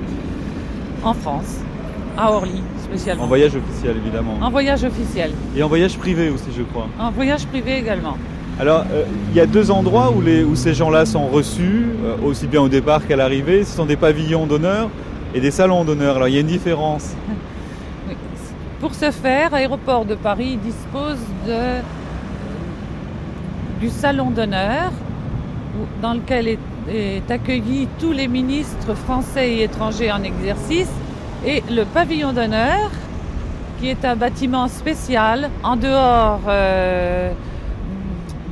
en 1.05 1.12
France, 1.12 1.59
à 2.16 2.32
Orly 2.32 2.62
spécialement. 2.82 3.24
En 3.24 3.26
voyage 3.26 3.55
officiel 3.55 3.98
évidemment. 3.98 4.38
En 4.40 4.50
voyage 4.50 4.82
officiel. 4.82 5.30
Et 5.55 5.62
en 5.62 5.68
voyage 5.68 5.98
privé 5.98 6.30
aussi 6.30 6.48
je 6.57 6.62
crois. 6.62 6.88
En 6.98 7.11
voyage 7.11 7.44
privé 7.48 7.76
également. 7.76 8.16
Alors 8.61 8.84
euh, 8.92 9.05
il 9.30 9.36
y 9.36 9.40
a 9.40 9.46
deux 9.46 9.70
endroits 9.70 10.12
où, 10.12 10.57
ces 10.57 10.74
gens-là 10.74 11.07
sont 11.07 11.26
reçus, 11.26 11.86
euh, 12.05 12.16
aussi 12.24 12.46
bien 12.46 12.61
au 12.61 12.68
départ 12.68 13.07
qu'à 13.07 13.16
l'arrivée. 13.16 13.64
Ce 13.64 13.76
sont 13.76 13.86
des 13.86 13.96
pavillons 13.96 14.46
d'honneur 14.46 14.90
et 15.34 15.40
des 15.40 15.50
salons 15.50 15.84
d'honneur. 15.84 16.16
Alors 16.16 16.28
il 16.28 16.34
y 16.34 16.36
a 16.36 16.40
une 16.40 16.46
différence. 16.46 17.14
Pour 18.80 18.94
ce 18.94 19.11
faire, 19.11 19.55
Aéroport 19.55 20.05
de 20.05 20.14
Paris 20.14 20.59
dispose 20.62 21.18
de, 21.46 21.80
du 23.80 23.88
salon 23.88 24.30
d'honneur 24.30 24.90
dans 26.03 26.14
lequel 26.14 26.59
est, 26.88 27.30
accueillis 27.30 27.88
tous 28.00 28.12
les 28.12 28.28
ministres 28.28 28.94
français 28.94 29.53
et 29.53 29.62
étrangers 29.62 30.11
en 30.11 30.22
exercice 30.22 30.90
et 31.46 31.62
le 31.70 31.84
pavillon 31.84 32.32
d'honneur 32.32 32.90
qui 33.80 33.88
est 33.88 34.05
un 34.05 34.16
bâtiment 34.16 34.68
spécial 34.68 35.50
en 35.62 35.76
dehors 35.76 36.40
euh, 36.48 37.32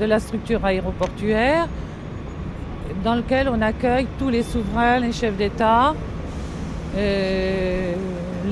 de 0.00 0.06
la 0.06 0.18
structure 0.18 0.64
aéroportuaire 0.64 1.68
dans 3.04 3.14
lequel 3.14 3.48
on 3.48 3.60
accueille 3.60 4.06
tous 4.18 4.30
les 4.30 4.42
souverains, 4.42 4.98
les 4.98 5.12
chefs 5.12 5.36
d'État, 5.36 5.94
euh, 6.96 7.92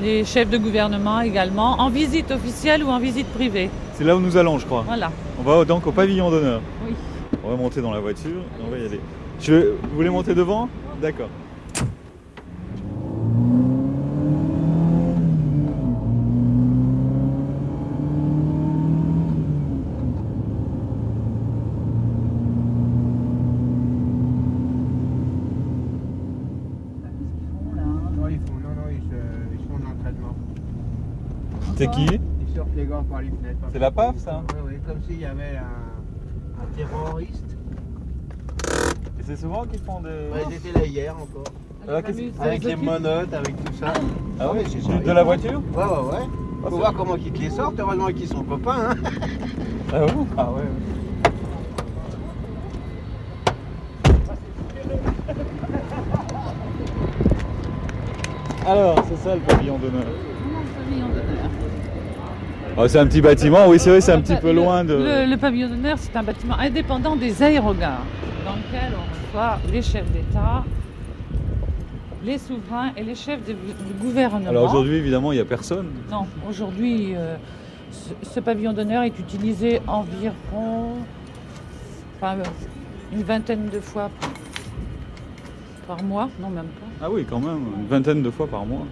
les 0.01 0.23
chefs 0.23 0.49
de 0.49 0.57
gouvernement 0.57 1.19
également, 1.21 1.79
en 1.81 1.89
visite 1.89 2.31
officielle 2.31 2.83
ou 2.83 2.87
en 2.89 2.99
visite 2.99 3.27
privée. 3.27 3.69
C'est 3.95 4.03
là 4.03 4.15
où 4.15 4.19
nous 4.19 4.37
allons 4.37 4.57
je 4.59 4.65
crois. 4.65 4.83
Voilà. 4.87 5.11
On 5.39 5.43
va 5.43 5.65
donc 5.65 5.85
au 5.87 5.91
pavillon 5.91 6.29
d'honneur. 6.31 6.61
Oui. 6.85 6.93
On 7.43 7.49
va 7.49 7.55
monter 7.57 7.81
dans 7.81 7.91
la 7.91 7.99
voiture 7.99 8.41
et 8.59 8.63
on 8.65 8.69
va 8.71 8.77
y 8.77 8.85
aller. 8.85 9.01
Je... 9.41 9.53
Vous 9.83 9.95
voulez 9.95 10.09
monter 10.09 10.35
devant? 10.35 10.69
D'accord. 11.01 11.29
Ouais, 28.21 28.33
ils 28.33 28.39
font, 28.47 28.55
non, 28.55 28.75
non, 28.75 28.89
ils, 28.91 28.97
se- 29.09 29.53
ils 29.53 29.65
sont 29.67 29.73
en 29.73 29.91
entraînement. 29.91 30.35
C'est 31.79 31.87
qui 31.91 32.05
Ils 32.05 32.55
sortent 32.57 32.75
les 32.75 32.85
gars 32.85 33.01
par 33.09 33.21
les 33.21 33.29
fenêtres. 33.29 33.59
C'est 33.71 33.79
la 33.79 33.89
PAF, 33.89 34.17
ça 34.17 34.43
Oui, 34.53 34.59
oui, 34.67 34.73
comme 34.85 35.01
s'il 35.07 35.21
y 35.21 35.23
avait 35.23 35.55
un, 35.55 36.61
un 36.61 36.65
terroriste. 36.75 37.55
Et 39.17 39.23
c'est 39.25 39.37
souvent 39.37 39.63
qu'ils 39.65 39.79
font 39.79 40.01
des. 40.01 40.09
Ouais, 40.09 40.43
ils 40.49 40.55
étaient 40.55 40.77
là 40.77 40.85
hier 40.85 41.15
encore. 41.15 42.03
Qu'est-ce- 42.03 42.41
avec 42.41 42.65
les 42.65 42.75
monotes, 42.75 43.33
avec 43.33 43.63
tout 43.63 43.73
ça. 43.79 43.93
Ah 44.41 44.49
oui, 44.51 44.59
mais 44.61 44.69
c'est 44.69 44.79
de- 44.79 44.91
ça, 44.91 44.97
de 44.99 45.11
la 45.13 45.23
voiture 45.23 45.61
Ouais, 45.73 45.83
ouais, 45.85 46.17
ouais. 46.19 46.69
Faut 46.69 46.75
voir 46.77 46.93
comment 46.93 47.15
ils 47.15 47.31
te 47.31 47.39
les 47.39 47.49
sortent, 47.49 47.79
heureusement 47.79 48.07
qu'ils 48.07 48.27
sont 48.27 48.43
copains. 48.43 48.89
Hein. 48.89 48.95
Ah 49.93 50.05
bon 50.05 50.27
Ah 50.37 50.51
ouais. 50.51 50.63
Alors, 58.67 59.03
c'est 59.09 59.17
ça 59.27 59.35
le 59.35 59.41
pavillon 59.41 59.77
d'honneur. 59.79 60.05
Ah, 62.81 62.87
c'est 62.87 62.99
un 62.99 63.07
petit 63.07 63.19
bâtiment, 63.21 63.67
oui, 63.67 63.77
c'est 63.77 63.89
vrai, 63.89 63.99
c'est 63.99 64.13
un 64.13 64.21
petit 64.21 64.35
peu 64.37 64.53
loin 64.53 64.85
de. 64.85 64.93
Le, 64.93 65.29
le 65.29 65.37
pavillon 65.37 65.67
d'honneur, 65.67 65.97
c'est 65.99 66.15
un 66.15 66.23
bâtiment 66.23 66.57
indépendant 66.57 67.15
des 67.17 67.43
aérogares, 67.43 68.05
dans 68.45 68.53
lequel 68.53 68.93
on 68.95 69.27
reçoit 69.27 69.59
les 69.69 69.81
chefs 69.81 70.09
d'État, 70.11 70.63
les 72.23 72.37
souverains 72.37 72.91
et 72.95 73.03
les 73.03 73.15
chefs 73.15 73.43
de- 73.45 73.51
du 73.53 73.93
gouvernement. 73.99 74.49
Alors 74.49 74.63
aujourd'hui, 74.69 74.95
évidemment, 74.95 75.33
il 75.33 75.35
n'y 75.35 75.41
a 75.41 75.45
personne. 75.45 75.87
Non, 76.09 76.25
aujourd'hui, 76.49 77.15
euh, 77.17 77.35
ce, 77.91 78.13
ce 78.29 78.39
pavillon 78.39 78.71
d'honneur 78.71 79.03
est 79.03 79.19
utilisé 79.19 79.81
environ 79.85 80.95
enfin, 82.21 82.35
une 83.11 83.23
vingtaine 83.23 83.67
de 83.73 83.79
fois 83.81 84.09
par 85.85 86.01
mois, 86.03 86.29
non 86.41 86.49
même 86.49 86.63
pas. 86.65 87.05
Ah 87.05 87.09
oui, 87.11 87.25
quand 87.29 87.39
même, 87.39 87.59
une 87.77 87.87
vingtaine 87.87 88.21
de 88.23 88.29
fois 88.29 88.47
par 88.47 88.65
mois. 88.65 88.85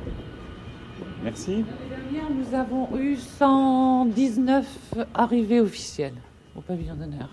Merci. 1.23 1.63
Hier, 2.11 2.23
nous 2.29 2.55
avons 2.55 2.97
eu 2.97 3.17
119 3.17 4.65
arrivées 5.13 5.59
officielles 5.59 6.13
au 6.55 6.61
pavillon 6.61 6.95
d'honneur. 6.95 7.29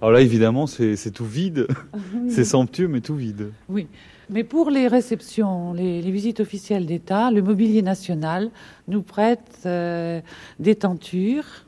Alors 0.00 0.12
là, 0.12 0.20
évidemment, 0.20 0.66
c'est 0.66 1.10
tout 1.10 1.24
vide. 1.24 1.66
C'est 2.28 2.44
somptueux, 2.44 2.88
mais 2.88 3.00
tout 3.00 3.14
vide. 3.14 3.52
Oui, 3.68 3.86
mais 4.28 4.44
pour 4.44 4.70
les 4.70 4.88
réceptions, 4.88 5.72
les, 5.72 6.02
les 6.02 6.10
visites 6.10 6.40
officielles 6.40 6.84
d'État, 6.84 7.30
le 7.30 7.40
mobilier 7.40 7.80
national 7.80 8.50
nous 8.88 9.02
prête 9.02 9.60
euh, 9.64 10.20
des 10.58 10.74
tentures 10.74 11.64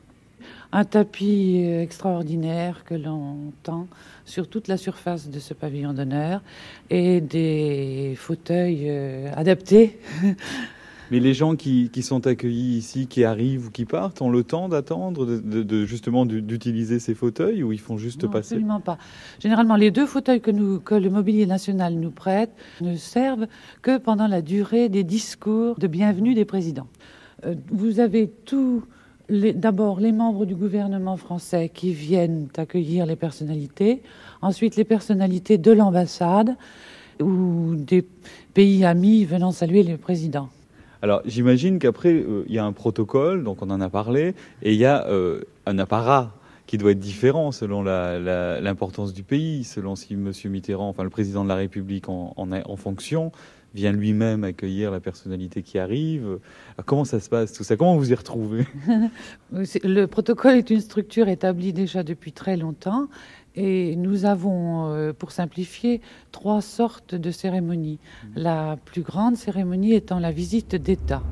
un 0.73 0.85
tapis 0.85 1.63
euh, 1.65 1.83
extraordinaire 1.83 2.85
que 2.85 2.95
l'on 2.95 3.53
tend 3.63 3.87
sur 4.25 4.49
toute 4.49 4.69
la 4.69 4.77
surface 4.77 5.31
de 5.31 5.39
ce 5.39 5.55
pavillon 5.55 5.95
d'honneur 5.95 6.43
et 6.91 7.21
des 7.21 8.15
fauteuils 8.17 8.91
euh, 8.91 9.31
adaptés. 9.35 9.99
Mais 11.11 11.21
les 11.21 11.35
gens 11.35 11.57
qui, 11.57 11.91
qui, 11.91 12.03
sont 12.03 12.27
accueillis 12.27 12.79
ici, 12.79 13.07
qui 13.07 13.25
arrivent 13.25 13.69
ou 13.69 13.71
qui 13.71 13.85
partent, 13.85 14.21
ont 14.23 14.31
le 14.31 14.43
temps 14.43 14.69
d'attendre, 14.69 15.25
de, 15.25 15.39
de, 15.39 15.63
de, 15.63 15.87
justement 15.87 16.27
d'utiliser 16.27 16.99
ces 16.99 17.15
fauteuils 17.15 17.63
ou 17.63 17.73
ils 17.73 17.81
font 17.81 17.97
juste 17.97 18.25
non, 18.25 18.31
passer 18.31 18.55
Absolument 18.55 18.81
pas. 18.81 18.99
Généralement, 19.39 19.77
les 19.77 19.91
deux 19.91 20.07
fauteuils 20.07 20.41
que, 20.41 20.51
nous, 20.51 20.81
que 20.81 20.95
le 20.95 21.11
Mobilier 21.11 21.47
National 21.47 21.95
nous 21.95 22.11
prête 22.11 22.51
ne 22.81 22.97
servent 22.97 23.47
que 23.83 23.99
pendant 23.99 24.27
la 24.27 24.43
durée 24.43 24.89
des 24.89 25.05
discours 25.05 25.79
de 25.79 25.87
bienvenue 25.87 26.35
des 26.35 26.45
présidents. 26.45 26.89
Euh, 27.45 27.55
vous 27.71 28.01
avez 28.01 28.29
tout 28.45 28.83
d'abord 29.29 30.01
les 30.01 30.13
membres 30.13 30.47
du 30.47 30.55
gouvernement 30.55 31.17
français 31.17 31.71
qui 31.73 31.93
viennent 31.93 32.49
accueillir 32.57 33.07
les 33.07 33.17
personnalités, 33.17 34.03
ensuite 34.41 34.77
les 34.77 34.85
personnalités 34.85 35.59
de 35.59 35.73
l'ambassade 35.73 36.57
ou 37.21 37.75
des 37.77 38.07
pays 38.55 38.85
amis 38.85 39.25
venant 39.25 39.51
saluer 39.51 39.83
le 39.83 39.97
président. 39.97 40.49
Alors 41.03 41.23
j'imagine 41.25 41.79
qu'après, 41.79 42.15
euh, 42.15 42.45
il 42.49 42.55
y 42.55 42.59
a 42.59 42.65
un 42.65 42.73
protocole, 42.73 43.45
donc 43.45 43.63
on 43.63 43.71
en 43.71 43.81
a 43.81 43.89
parlé, 43.89 44.35
et 44.63 44.73
il 44.73 44.79
y 44.79 44.85
a 44.85 45.07
euh, 45.09 45.43
un 45.67 45.79
apparat 45.79 46.33
qui 46.67 46.79
doit 46.79 46.93
être 46.93 46.99
différent 46.99 47.53
selon 47.53 47.83
l'importance 47.85 49.13
du 49.13 49.23
pays, 49.23 49.63
selon 49.63 49.95
si 49.95 50.15
M. 50.15 50.33
Mitterrand, 50.47 50.89
enfin 50.89 51.05
le 51.05 51.11
président 51.11 51.45
de 51.45 51.49
la 51.49 51.55
République 51.55 52.09
en, 52.09 52.77
fonction, 52.77 53.31
vient 53.73 53.93
lui-même 53.93 54.43
accueillir 54.43 54.91
la 54.91 54.99
personnalité 54.99 55.63
qui 55.63 55.79
arrive. 55.79 56.25
Alors, 56.77 56.85
comment 56.85 57.05
ça 57.05 57.21
se 57.21 57.29
passe 57.29 57.53
tout 57.53 57.63
ça? 57.63 57.77
Comment 57.77 57.97
vous 57.97 58.11
y 58.11 58.15
retrouvez? 58.17 58.67
Le 59.53 60.07
protocole 60.07 60.55
est 60.55 60.71
une 60.71 60.81
structure 60.81 61.29
établie 61.29 61.73
déjà 61.73 62.03
depuis 62.03 62.33
très 62.33 62.57
longtemps 62.57 63.07
et 63.57 63.97
nous 63.97 64.27
avons, 64.27 64.91
euh, 64.91 65.13
pour 65.13 65.33
simplifier, 65.33 66.01
trois 66.31 66.61
sortes 66.61 67.15
de 67.15 67.31
cérémonies. 67.31 67.99
La 68.35 68.77
plus 68.85 69.03
grande 69.03 69.37
cérémonie 69.37 69.95
étant 69.95 70.19
la 70.19 70.31
visite 70.31 70.77
d'État. 70.77 71.23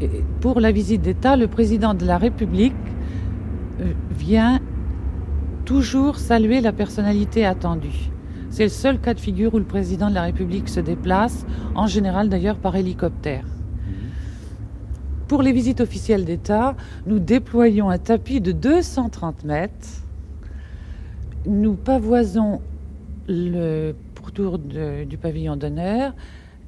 Et 0.00 0.22
pour 0.40 0.60
la 0.60 0.70
visite 0.70 1.02
d'État, 1.02 1.36
le 1.36 1.48
président 1.48 1.94
de 1.94 2.06
la 2.06 2.18
République 2.18 2.74
euh, 3.80 3.92
vient 4.10 4.60
toujours 5.64 6.16
saluer 6.16 6.60
la 6.60 6.72
personnalité 6.72 7.44
attendue. 7.44 8.10
C'est 8.50 8.62
le 8.62 8.70
seul 8.70 9.00
cas 9.00 9.14
de 9.14 9.20
figure 9.20 9.54
où 9.54 9.58
le 9.58 9.64
président 9.64 10.08
de 10.08 10.14
la 10.14 10.22
République 10.22 10.68
se 10.68 10.80
déplace, 10.80 11.44
en 11.74 11.86
général 11.86 12.28
d'ailleurs 12.28 12.56
par 12.56 12.76
hélicoptère. 12.76 13.44
Pour 15.26 15.42
les 15.42 15.52
visites 15.52 15.82
officielles 15.82 16.24
d'État, 16.24 16.74
nous 17.06 17.18
déployons 17.18 17.90
un 17.90 17.98
tapis 17.98 18.40
de 18.40 18.52
230 18.52 19.44
mètres. 19.44 20.07
Nous 21.48 21.76
pavoisons 21.76 22.60
le 23.26 23.94
pourtour 24.14 24.58
de, 24.58 25.04
du 25.04 25.16
pavillon 25.16 25.56
d'honneur 25.56 26.14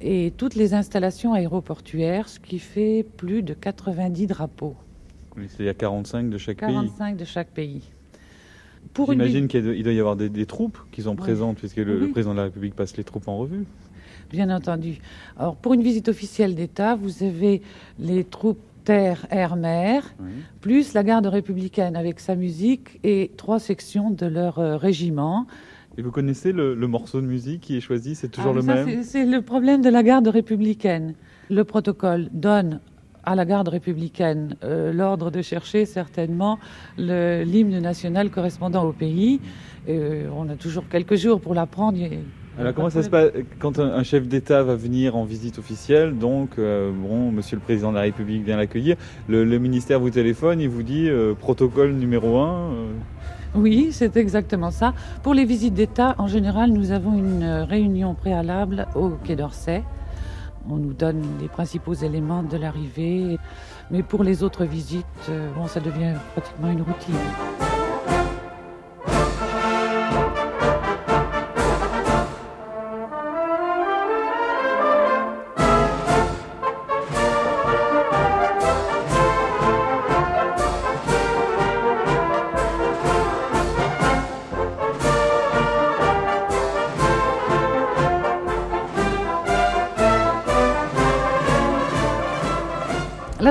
et 0.01 0.33
toutes 0.39 0.55
les 0.55 0.73
installations 0.73 1.35
aéroportuaires, 1.35 2.31
ce 2.31 2.41
qui 2.41 2.59
fait 2.59 3.05
plus 3.19 3.43
de 3.43 3.53
90 3.53 4.27
drapeaux. 4.27 4.75
Oui, 5.37 5.45
C'est-à-dire 5.49 5.77
45 5.77 6.31
de 6.31 6.39
chaque 6.39 6.57
45 6.57 6.79
pays 6.79 6.89
45 6.97 7.17
de 7.19 7.25
chaque 7.27 7.49
pays. 7.49 7.83
J'imagine 8.97 9.49
qu'il 9.49 9.83
doit 9.83 9.93
y 9.93 10.01
avoir 10.01 10.17
des, 10.17 10.31
des 10.31 10.47
troupes 10.47 10.79
qui 10.93 11.03
sont 11.03 11.11
oui. 11.11 11.17
présentes, 11.17 11.59
puisque 11.59 11.77
le, 11.77 11.97
oui. 11.97 12.07
le, 12.07 12.11
président 12.13 12.33
de 12.33 12.39
la 12.39 12.45
République 12.45 12.75
passe 12.75 12.97
les 12.97 13.05
troupes 13.05 13.29
en 13.29 13.37
revue. 13.37 13.67
Bien 14.31 14.49
entendu. 14.49 14.99
Alors, 15.37 15.57
pour 15.57 15.75
une 15.75 15.83
visite 15.83 16.09
officielle 16.09 16.55
d'État, 16.55 16.97
vous 16.97 17.23
avez 17.23 17.61
les 17.99 18.25
troupes 18.25 18.63
terre, 18.91 19.25
air, 19.31 19.55
mer, 19.55 20.03
oui. 20.19 20.31
plus 20.61 20.95
la 20.95 21.05
garde 21.05 21.27
républicaine 21.27 21.95
avec 21.95 22.19
sa 22.19 22.35
musique 22.35 22.99
et 23.05 23.31
trois 23.37 23.61
sections 23.61 24.11
de 24.11 24.27
leur 24.27 24.59
euh, 24.59 24.77
régiment. 24.77 25.47
Et 25.97 26.03
vous 26.03 26.11
connaissez 26.11 26.51
le, 26.51 26.75
le, 26.75 26.89
morceau 26.89 27.21
de 27.21 27.27
musique 27.27 27.61
qui 27.61 27.77
est 27.77 27.81
choisi 27.81 28.17
C'est 28.17 28.31
toujours 28.31 28.51
ah, 28.51 28.57
le 28.57 28.63
ça, 28.63 28.75
même 28.75 29.05
C'est 29.05 29.27
le 29.27 29.43
problème 29.43 29.81
de 29.81 29.91
la 29.91 30.03
garde 30.03 30.27
républicaine. 30.27 31.15
Le 31.51 31.63
protocole 31.63 32.31
donne 32.33 32.81
à 33.23 33.37
la 33.37 33.45
garde 33.45 33.69
républicaine 33.69 34.57
euh, 34.65 34.93
l'ordre 34.93 35.31
de 35.31 35.41
chercher 35.41 35.85
certainement 35.87 36.59
l'hymne 36.99 37.79
national 37.79 38.31
correspondant 38.31 38.85
au 38.85 38.93
pays. 38.93 39.41
Euh, 39.89 40.29
on 40.35 40.49
a 40.49 40.57
toujours 40.57 40.89
quelques 40.89 41.15
jours 41.15 41.41
pour 41.41 41.55
l'apprendre. 41.55 41.99
Alors 42.61 42.75
comment 42.75 42.91
ça 42.91 43.03
se 43.03 43.09
passe 43.09 43.31
quand 43.59 43.79
un, 43.79 44.03
chef 44.03 44.29
d'État 44.29 44.63
va 44.63 44.75
venir 44.75 45.17
en 45.17 45.25
visite 45.25 45.59
officielle 45.59 46.19
Donc, 46.19 46.51
euh, 46.59 46.93
bon, 46.95 47.31
Monsieur 47.33 47.57
le 47.57 47.63
Président 47.63 47.91
de 47.91 47.97
la 47.97 48.03
République 48.03 48.45
vient 48.45 48.57
l'accueillir. 48.57 48.97
Le, 49.29 49.45
le, 49.45 49.59
ministère 49.59 49.99
vous 49.99 50.11
téléphone, 50.11 50.61
il 50.61 50.69
vous 50.69 50.83
dit 50.83 51.09
euh, 51.09 51.35
protocole 51.35 51.93
numéro 51.93 52.39
un. 52.39 52.71
Oui, 53.55 53.89
c'est 53.93 54.17
exactement 54.17 54.71
ça. 54.71 54.95
Pour 55.23 55.35
les 55.35 55.45
visites 55.45 55.75
d'État, 55.75 56.15
en 56.19 56.29
général, 56.29 56.71
nous 56.71 56.93
avons 56.93 57.19
une 57.19 57.45
réunion 57.69 58.15
préalable 58.15 58.87
au 58.95 59.11
Quai 59.25 59.37
d'Orsay. 59.37 59.83
On 60.69 60.77
nous 60.77 60.93
donne 60.93 61.23
les 61.41 61.49
principaux 61.49 61.95
éléments 61.95 62.43
de 62.43 62.57
l'arrivée. 62.57 63.39
Mais 63.91 64.03
pour 64.03 64.23
les 64.23 64.43
autres 64.43 64.65
visites, 64.65 65.05
euh, 65.29 65.51
bon, 65.57 65.67
ça 65.67 65.81
devient 65.81 66.15
pratiquement 66.35 66.71
une 66.71 66.83
routine. 66.83 67.15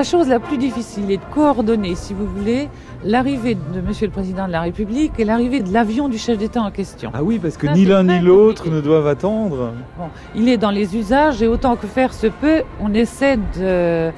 La 0.00 0.04
chose 0.04 0.28
la 0.28 0.40
plus 0.40 0.56
difficile 0.56 1.10
est 1.10 1.18
de 1.18 1.34
coordonner, 1.34 1.94
si 1.94 2.14
vous 2.14 2.24
voulez, 2.24 2.70
l'arrivée 3.04 3.54
de 3.54 3.82
Monsieur 3.82 4.06
le 4.06 4.12
Président 4.12 4.46
de 4.46 4.50
la 4.50 4.62
République 4.62 5.12
et 5.18 5.26
l'arrivée 5.26 5.60
de 5.60 5.70
l'avion 5.70 6.08
du 6.08 6.16
chef 6.16 6.38
d'État 6.38 6.62
en 6.62 6.70
question. 6.70 7.10
Ah 7.12 7.22
oui, 7.22 7.38
parce 7.38 7.58
que 7.58 7.66
Ça, 7.66 7.74
ni 7.74 7.84
l'un 7.84 8.04
ni 8.04 8.18
l'autre 8.18 8.70
ne 8.70 8.80
doivent 8.80 9.06
attendre. 9.06 9.74
Bon, 9.98 10.06
il 10.34 10.48
est 10.48 10.56
dans 10.56 10.70
les 10.70 10.96
usages 10.96 11.42
et 11.42 11.48
autant 11.48 11.76
que 11.76 11.86
faire 11.86 12.14
se 12.14 12.28
peut, 12.28 12.62
on 12.80 12.94
essaie 12.94 13.36
de 13.58 14.10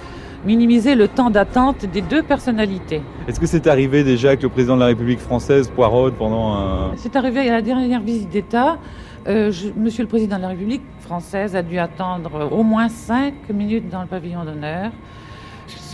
minimiser 0.47 0.95
le 0.95 1.09
temps 1.09 1.31
d'attente 1.31 1.85
des 1.87 2.01
deux 2.01 2.23
personnalités. 2.23 3.03
Est-ce 3.27 3.41
que 3.41 3.47
c'est 3.47 3.67
arrivé 3.67 4.05
déjà 4.05 4.37
que 4.37 4.43
le 4.45 4.51
président 4.51 4.77
de 4.77 4.83
la 4.83 4.87
République 4.87 5.19
française 5.19 5.69
poireaude 5.69 6.15
pendant 6.15 6.53
un... 6.53 6.93
C'est 6.95 7.17
arrivé 7.17 7.49
à 7.51 7.55
la 7.55 7.63
dernière 7.63 8.03
visite 8.03 8.31
d'État. 8.31 8.79
Euh, 9.27 9.51
je, 9.51 9.71
Monsieur 9.77 10.05
le 10.05 10.09
Président 10.09 10.37
de 10.37 10.43
la 10.43 10.49
République 10.49 10.83
française 11.01 11.57
a 11.57 11.63
dû 11.63 11.81
attendre 11.81 12.49
au 12.53 12.63
moins 12.63 12.89
cinq 12.89 13.35
minutes 13.53 13.89
dans 13.91 14.03
le 14.03 14.07
pavillon 14.07 14.45
d'honneur 14.45 14.93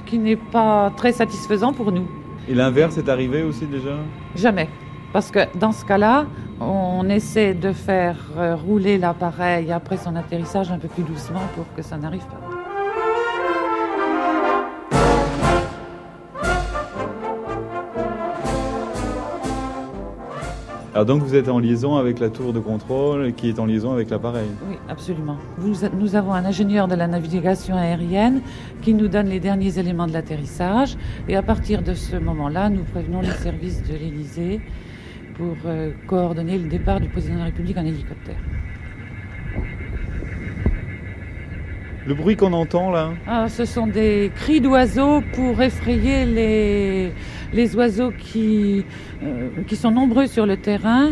qui 0.08 0.18
n'est 0.18 0.36
pas 0.36 0.90
très 0.96 1.12
satisfaisant 1.12 1.72
pour 1.72 1.92
nous. 1.92 2.06
Et 2.48 2.54
l'inverse 2.54 2.96
est 2.96 3.08
arrivé 3.08 3.42
aussi 3.42 3.66
déjà? 3.66 3.96
Jamais. 4.34 4.68
Parce 5.12 5.30
que 5.30 5.40
dans 5.58 5.72
ce 5.72 5.84
cas-là, 5.84 6.26
on 6.60 7.08
essaie 7.08 7.54
de 7.54 7.72
faire 7.72 8.16
euh, 8.36 8.56
rouler 8.56 8.98
l'appareil 8.98 9.70
après 9.70 9.96
son 9.96 10.16
atterrissage 10.16 10.72
un 10.72 10.78
peu 10.78 10.88
plus 10.88 11.02
doucement 11.02 11.42
pour 11.54 11.66
que 11.74 11.82
ça 11.82 11.96
n'arrive 11.96 12.26
pas. 12.26 12.57
Alors 20.98 21.06
donc 21.06 21.22
vous 21.22 21.36
êtes 21.36 21.48
en 21.48 21.60
liaison 21.60 21.94
avec 21.94 22.18
la 22.18 22.28
tour 22.28 22.52
de 22.52 22.58
contrôle 22.58 23.32
qui 23.34 23.48
est 23.48 23.60
en 23.60 23.66
liaison 23.66 23.92
avec 23.92 24.10
l'appareil 24.10 24.48
Oui, 24.68 24.74
absolument. 24.88 25.36
Nous, 25.58 25.76
nous, 25.96 26.16
avons 26.16 26.32
un 26.32 26.44
ingénieur 26.44 26.88
de 26.88 26.96
la 26.96 27.06
navigation 27.06 27.76
aérienne 27.76 28.42
qui 28.82 28.94
nous 28.94 29.06
donne 29.06 29.28
les 29.28 29.38
derniers 29.38 29.78
éléments 29.78 30.08
de 30.08 30.12
l'atterrissage 30.12 30.96
et 31.28 31.36
à 31.36 31.42
partir 31.42 31.82
de 31.82 31.94
ce 31.94 32.16
moment-là, 32.16 32.68
nous 32.68 32.82
prévenons 32.82 33.20
les 33.20 33.30
services 33.30 33.80
de 33.84 33.94
l'Élysée 33.94 34.60
pour 35.36 35.54
euh, 35.66 35.92
coordonner 36.08 36.58
le 36.58 36.68
départ 36.68 36.98
du 36.98 37.08
président 37.08 37.34
de 37.34 37.38
la 37.38 37.44
République 37.44 37.78
en 37.78 37.86
hélicoptère. 37.86 38.40
Le 42.08 42.14
bruit 42.14 42.36
qu'on 42.36 42.54
entend 42.54 42.90
là 42.90 43.12
ah, 43.26 43.50
Ce 43.50 43.66
sont 43.66 43.86
des 43.86 44.32
cris 44.34 44.62
d'oiseaux 44.62 45.20
pour 45.34 45.60
effrayer 45.60 46.24
les, 46.24 47.12
les 47.52 47.76
oiseaux 47.76 48.12
qui, 48.12 48.86
euh, 49.22 49.50
qui 49.66 49.76
sont 49.76 49.90
nombreux 49.90 50.26
sur 50.26 50.46
le 50.46 50.56
terrain 50.56 51.10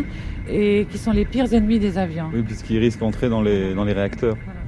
et 0.49 0.87
qui 0.89 0.97
sont 0.97 1.11
les 1.11 1.23
pires 1.23 1.53
ennemis 1.53 1.77
des 1.77 1.99
avions. 1.99 2.31
Oui, 2.33 2.41
puisqu'ils 2.41 2.79
risquent 2.79 3.01
d'entrer 3.01 3.29
dans 3.29 3.43
les, 3.43 3.75
dans 3.75 3.83
les 3.83 3.93
réacteurs. 3.93 4.37
Voilà. 4.43 4.59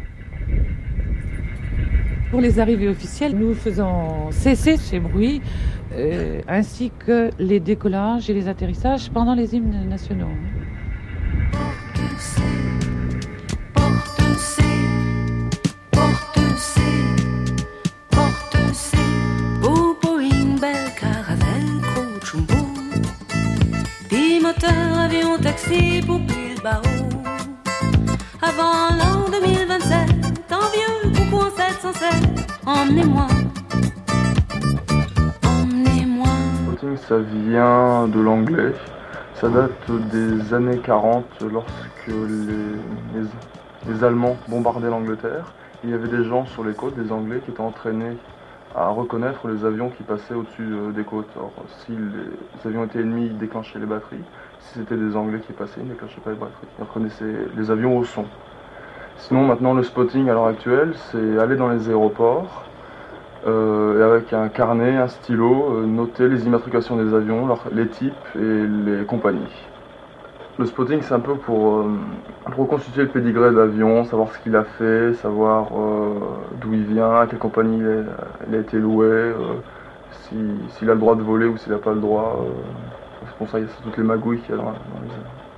Pour 2.29 2.41
les 2.41 2.59
arrivées 2.59 2.89
officielles, 2.89 3.35
nous 3.35 3.55
faisons 3.55 4.29
cesser 4.29 4.77
ces 4.77 4.99
bruits 4.99 5.41
euh, 5.95 6.41
ainsi 6.47 6.91
que 7.07 7.31
les 7.39 7.59
décollages 7.59 8.29
et 8.29 8.35
les 8.35 8.47
atterrissages 8.47 9.09
pendant 9.09 9.33
les 9.33 9.55
hymnes 9.55 9.87
nationaux. 9.89 10.27
Moteur, 24.49 24.99
avion, 24.99 25.37
taxi, 25.37 26.01
poupée, 26.05 26.55
barreau. 26.63 27.07
Avant 28.41 28.95
l'an 28.97 29.29
2027, 29.31 30.47
tant 30.47 30.57
vieux, 30.73 31.11
coucou 31.15 31.43
en 31.43 31.51
707, 31.51 32.09
emmenez-moi. 32.65 33.27
Emmenez-moi. 35.45 36.27
Ça 37.07 37.17
vient 37.19 38.07
de 38.07 38.19
l'anglais. 38.19 38.73
Ça 39.35 39.49
date 39.49 39.71
des 40.11 40.53
années 40.53 40.79
40 40.79 41.25
lorsque 41.51 42.07
les, 42.07 43.21
les- 43.21 43.27
les 43.93 44.03
Allemands 44.03 44.35
bombardaient 44.47 44.89
l'Angleterre. 44.89 45.53
Il 45.83 45.91
y 45.91 45.93
avait 45.93 46.09
des 46.09 46.23
gens 46.25 46.45
sur 46.47 46.63
les 46.63 46.73
côtes, 46.73 46.95
des 46.97 47.11
Anglais, 47.11 47.39
qui 47.45 47.51
étaient 47.51 47.61
entraînés 47.61 48.17
à 48.75 48.89
reconnaître 48.89 49.47
les 49.47 49.65
avions 49.65 49.89
qui 49.89 50.03
passaient 50.03 50.33
au-dessus 50.33 50.71
euh, 50.71 50.91
des 50.91 51.03
côtes. 51.03 51.29
Alors, 51.35 51.51
si 51.85 51.91
les 51.91 52.67
avions 52.69 52.85
étaient 52.85 52.99
ennemis, 52.99 53.27
ils 53.27 53.37
déclenchaient 53.37 53.79
les 53.79 53.85
batteries. 53.85 54.23
Si 54.59 54.79
c'était 54.79 54.97
des 54.97 55.15
Anglais 55.15 55.39
qui 55.45 55.53
passaient, 55.53 55.81
ils 55.81 55.87
ne 55.87 55.93
déclenchaient 55.93 56.21
pas 56.21 56.31
les 56.31 56.37
batteries. 56.37 56.67
Ils 56.77 56.83
reconnaissaient 56.83 57.47
les 57.57 57.71
avions 57.71 57.97
au 57.97 58.03
son. 58.03 58.25
Sinon, 59.17 59.45
maintenant, 59.45 59.73
le 59.73 59.83
spotting 59.83 60.29
à 60.29 60.33
l'heure 60.33 60.47
actuelle, 60.47 60.93
c'est 61.11 61.39
aller 61.39 61.55
dans 61.55 61.69
les 61.69 61.89
aéroports 61.89 62.63
euh, 63.47 63.99
et 63.99 64.03
avec 64.03 64.33
un 64.33 64.49
carnet, 64.49 64.95
un 64.95 65.07
stylo, 65.07 65.77
euh, 65.77 65.85
noter 65.85 66.27
les 66.27 66.45
immatriculations 66.45 66.97
des 66.97 67.13
avions, 67.13 67.47
les 67.71 67.87
types 67.87 68.13
et 68.35 68.67
les 68.67 69.05
compagnies. 69.05 69.68
Le 70.59 70.65
spotting, 70.65 71.01
c'est 71.01 71.13
un 71.13 71.21
peu 71.21 71.37
pour, 71.39 71.77
euh, 71.79 71.97
pour 72.51 72.65
reconstituer 72.65 73.03
le 73.03 73.11
pédigré 73.11 73.49
de 73.49 73.55
l'avion, 73.55 74.03
savoir 74.03 74.33
ce 74.33 74.39
qu'il 74.39 74.55
a 74.57 74.65
fait, 74.65 75.13
savoir 75.13 75.69
euh, 75.79 76.49
d'où 76.55 76.73
il 76.73 76.83
vient, 76.85 77.15
à 77.21 77.27
quelle 77.27 77.39
compagnie 77.39 77.79
il, 77.79 78.55
a 78.55 78.59
été 78.59 78.77
loué, 78.77 79.07
euh, 79.07 79.61
si- 80.11 80.69
s'il 80.69 80.89
a 80.89 80.93
le 80.95 80.99
droit 80.99 81.15
de 81.15 81.21
voler 81.23 81.47
ou 81.47 81.55
s'il 81.57 81.71
n'a 81.71 81.79
pas 81.79 81.93
le 81.93 82.01
droit. 82.01 82.45
c'est 83.25 83.35
pour 83.37 83.49
ça 83.49 83.59
qu'il 83.59 83.69
y 83.69 83.71
a 83.71 83.73
toutes 83.83 83.97
les 83.97 84.03
magouilles 84.03 84.41
qu'il 84.41 84.51
y 84.51 84.53
a 84.53 84.57
dans, 84.57 84.65
dans 84.65 84.99
les, 85.01 85.09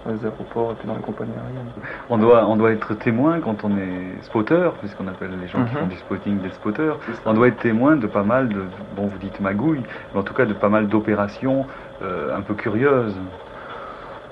dans 0.05 0.11
les 0.11 0.23
aéroports 0.25 0.73
et 0.73 0.75
puis 0.75 0.87
dans 0.87 0.95
les 0.95 1.01
compagnies 1.01 1.35
aériennes. 1.35 1.71
On 2.09 2.19
doit, 2.19 2.45
on 2.47 2.55
doit 2.55 2.71
être 2.71 2.93
témoin 2.93 3.39
quand 3.41 3.63
on 3.63 3.75
est 3.77 4.21
spotter, 4.21 4.69
puisqu'on 4.79 5.07
appelle 5.07 5.39
les 5.39 5.47
gens 5.47 5.65
qui 5.65 5.71
Mhm. 5.73 5.79
font 5.79 5.87
du 5.87 5.97
spotting 5.97 6.41
des 6.41 6.51
spotters. 6.51 6.99
On 7.25 7.33
doit 7.33 7.47
être 7.47 7.59
témoin 7.59 7.95
de 7.95 8.05
pas 8.05 8.23
mal 8.23 8.49
de, 8.49 8.65
bon 8.91 9.07
vous 9.07 9.17
dites 9.17 9.39
magouilles, 9.39 9.83
mais 10.13 10.19
en 10.19 10.23
tout 10.23 10.35
cas 10.35 10.45
de 10.45 10.53
pas 10.53 10.69
mal 10.69 10.89
d'opérations 10.89 11.65
un 12.01 12.41
peu 12.41 12.53
curieuses. 12.53 13.19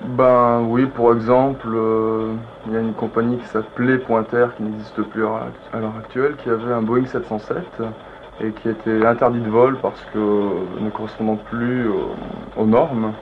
Ben 0.02 0.62
oui, 0.66 0.86
pour 0.86 1.12
exemple, 1.12 1.68
euh, 1.72 2.32
il 2.66 2.72
y 2.72 2.76
a 2.76 2.80
une 2.80 2.94
compagnie 2.94 3.36
qui 3.38 3.46
s'appelait 3.46 3.98
Pointer, 3.98 4.46
qui 4.56 4.62
n'existe 4.62 5.02
plus 5.02 5.24
à 5.24 5.78
l'heure 5.78 5.96
actuelle, 5.98 6.36
qui 6.42 6.48
avait 6.48 6.72
un 6.72 6.82
Boeing 6.82 7.06
707 7.06 7.56
et 8.42 8.52
qui 8.52 8.70
était 8.70 9.04
interdit 9.04 9.40
de 9.40 9.50
vol 9.50 9.78
parce 9.82 10.00
que 10.12 10.18
ne 10.18 10.90
correspondant 10.90 11.36
plus 11.36 11.86
aux 12.56 12.66
normes. 12.66 13.12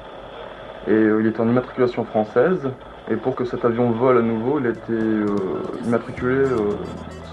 Et 0.86 0.92
euh, 0.92 1.20
il 1.20 1.26
était 1.26 1.40
en 1.40 1.48
immatriculation 1.48 2.04
française. 2.04 2.70
Et 3.10 3.16
pour 3.16 3.34
que 3.34 3.44
cet 3.44 3.64
avion 3.64 3.90
vole 3.90 4.18
à 4.18 4.22
nouveau, 4.22 4.60
il 4.60 4.66
était 4.66 4.92
euh, 4.92 5.26
immatriculé 5.84 6.34
euh, 6.34 6.72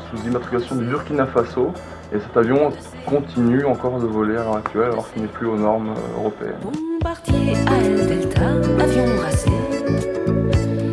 sous 0.09 0.27
immatriculation 0.27 0.75
du 0.75 0.85
Burkina 0.85 1.25
Faso. 1.25 1.73
Et 2.13 2.19
cet 2.19 2.37
avion 2.37 2.71
continue 3.05 3.65
encore 3.65 3.99
de 3.99 4.05
voler 4.05 4.37
à 4.37 4.43
l'heure 4.43 4.57
actuelle 4.57 4.91
alors 4.91 5.11
qu'il 5.11 5.23
n'est 5.23 5.27
plus 5.27 5.47
aux 5.47 5.57
normes 5.57 5.89
euh, 5.89 6.19
européennes. 6.19 6.59
Bombardier, 6.61 7.55
AL 7.67 8.07
Delta, 8.07 8.47
avion 8.79 9.05
racé. 9.21 9.49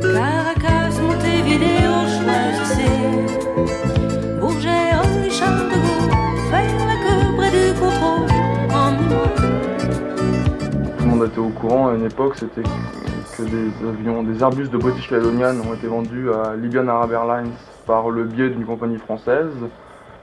Caracas, 0.00 1.00
Montevideo, 1.00 1.94
choisissez. 2.16 2.90
Bourget, 4.40 4.94
Orly, 4.96 5.30
Charles 5.30 5.68
de 5.68 5.74
Gaulle, 5.74 6.10
faire 6.50 6.86
la 6.86 6.96
queue 7.04 7.36
près 7.36 7.50
du 7.50 7.64
contrôle. 7.78 8.26
Emmenez-moi. 8.74 9.28
Tout 10.98 11.04
le 11.04 11.10
monde 11.10 11.24
était 11.26 11.38
au 11.38 11.50
courant 11.50 11.88
à 11.88 11.94
une 11.94 12.06
époque, 12.06 12.36
c'était 12.36 12.62
que 13.36 13.42
des 13.42 13.88
avions, 13.88 14.22
des 14.22 14.40
Airbus 14.40 14.68
de 14.68 14.76
British 14.76 15.08
Caledonian 15.08 15.54
ont 15.68 15.74
été 15.74 15.86
vendus 15.86 16.30
à 16.32 16.56
Libyan 16.56 16.88
Arab 16.88 17.12
Airlines 17.12 17.52
par 17.86 18.10
le 18.10 18.24
biais 18.24 18.50
d'une 18.50 18.66
compagnie 18.66 18.98
française. 18.98 19.70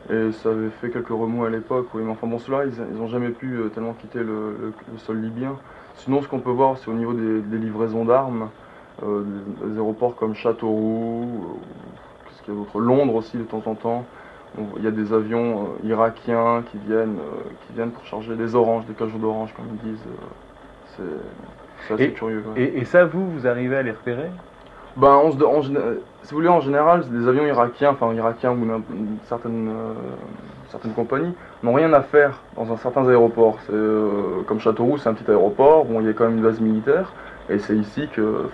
Et 0.09 0.31
ça 0.31 0.51
avait 0.51 0.71
fait 0.71 0.91
quelques 0.91 1.09
remous 1.09 1.45
à 1.45 1.49
l'époque, 1.49 1.93
oui. 1.93 2.03
Mais 2.03 2.11
enfin 2.11 2.27
bon, 2.27 2.39
ceux-là, 2.39 2.65
ils 2.65 2.81
n'ont 2.95 3.07
jamais 3.07 3.31
pu 3.31 3.55
euh, 3.57 3.69
tellement 3.69 3.93
quitter 3.93 4.19
le, 4.23 4.57
le- 4.57 4.77
le 4.87 4.97
sol 4.97 5.19
libyen. 5.21 5.59
Sinon, 5.95 6.21
ce 6.21 6.27
qu'on 6.27 6.41
peut 6.41 6.51
voir, 6.51 6.77
c'est 6.77 6.89
au 6.89 6.93
niveau 6.95 7.13
des, 7.13 7.41
des 7.41 7.57
livraisons 7.59 8.05
d'armes, 8.05 8.51
euh, 9.03 9.23
des, 9.23 9.67
des 9.69 9.75
aéroports 9.75 10.15
comme 10.15 10.33
Châteauroux, 10.35 11.63
euh, 11.87 11.93
qu'est-ce 12.25 12.41
qu'il 12.41 12.53
y 12.53 12.57
a 12.57 12.59
d'autre 12.59 12.79
Londres 12.79 13.15
aussi, 13.15 13.37
de 13.37 13.43
temps 13.43 13.63
en 13.67 13.75
temps. 13.75 14.09
On- 14.57 14.77
Il 14.77 14.83
y 14.83 14.87
a 14.87 14.91
des 14.91 15.13
avions 15.13 15.75
euh, 15.75 15.85
irakiens 15.85 16.63
qui 16.63 16.79
viennent, 16.79 17.19
qui 17.61 17.73
viennent 17.73 17.91
pour 17.93 18.05
charger 18.05 18.35
des 18.35 18.55
oranges, 18.55 18.85
des 18.85 18.95
cajots 18.95 19.19
d'orange, 19.19 19.53
comme 19.53 19.69
ils 19.71 19.79
disent. 19.79 20.07
c'est- 20.85 21.03
c'est 21.79 21.93
assez 21.93 22.11
Et, 22.11 22.13
curieux. 22.13 22.45
ouais. 22.47 22.55
et, 22.55 22.79
et 22.79 22.85
ça, 22.85 23.05
vous, 23.05 23.31
vous 23.31 23.45
arrivez 23.47 23.75
à 23.75 23.83
les 23.83 23.91
repérer? 23.91 24.31
Ben, 24.95 25.15
on 25.23 25.31
se- 25.31 26.03
si 26.23 26.31
vous 26.31 26.37
voulez, 26.37 26.49
en 26.49 26.59
général, 26.59 27.07
des 27.09 27.27
avions 27.27 27.45
irakiens, 27.45 27.91
enfin 27.91 28.13
irakiens 28.13 28.51
ou 28.51 29.19
certaines, 29.23 29.69
euh, 29.69 29.93
certaines 30.67 30.93
compagnies, 30.93 31.33
n'ont 31.63 31.73
rien 31.73 31.93
à 31.93 32.01
faire 32.01 32.45
dans 32.55 32.71
un 32.73 32.77
certain 32.77 33.07
aéroport. 33.07 33.59
C'est, 33.61 33.71
euh, 33.73 34.43
comme 34.45 34.59
Châteauroux, 34.59 34.97
c'est 34.97 35.07
un 35.09 35.13
petit 35.13 35.29
aéroport, 35.29 35.85
bon, 35.85 36.01
il 36.01 36.07
y 36.07 36.09
a 36.09 36.13
quand 36.13 36.25
même 36.25 36.37
une 36.37 36.43
base 36.43 36.59
militaire, 36.59 37.13
et 37.47 37.59
c'est 37.59 37.77
ici 37.77 38.09
que, 38.09 38.49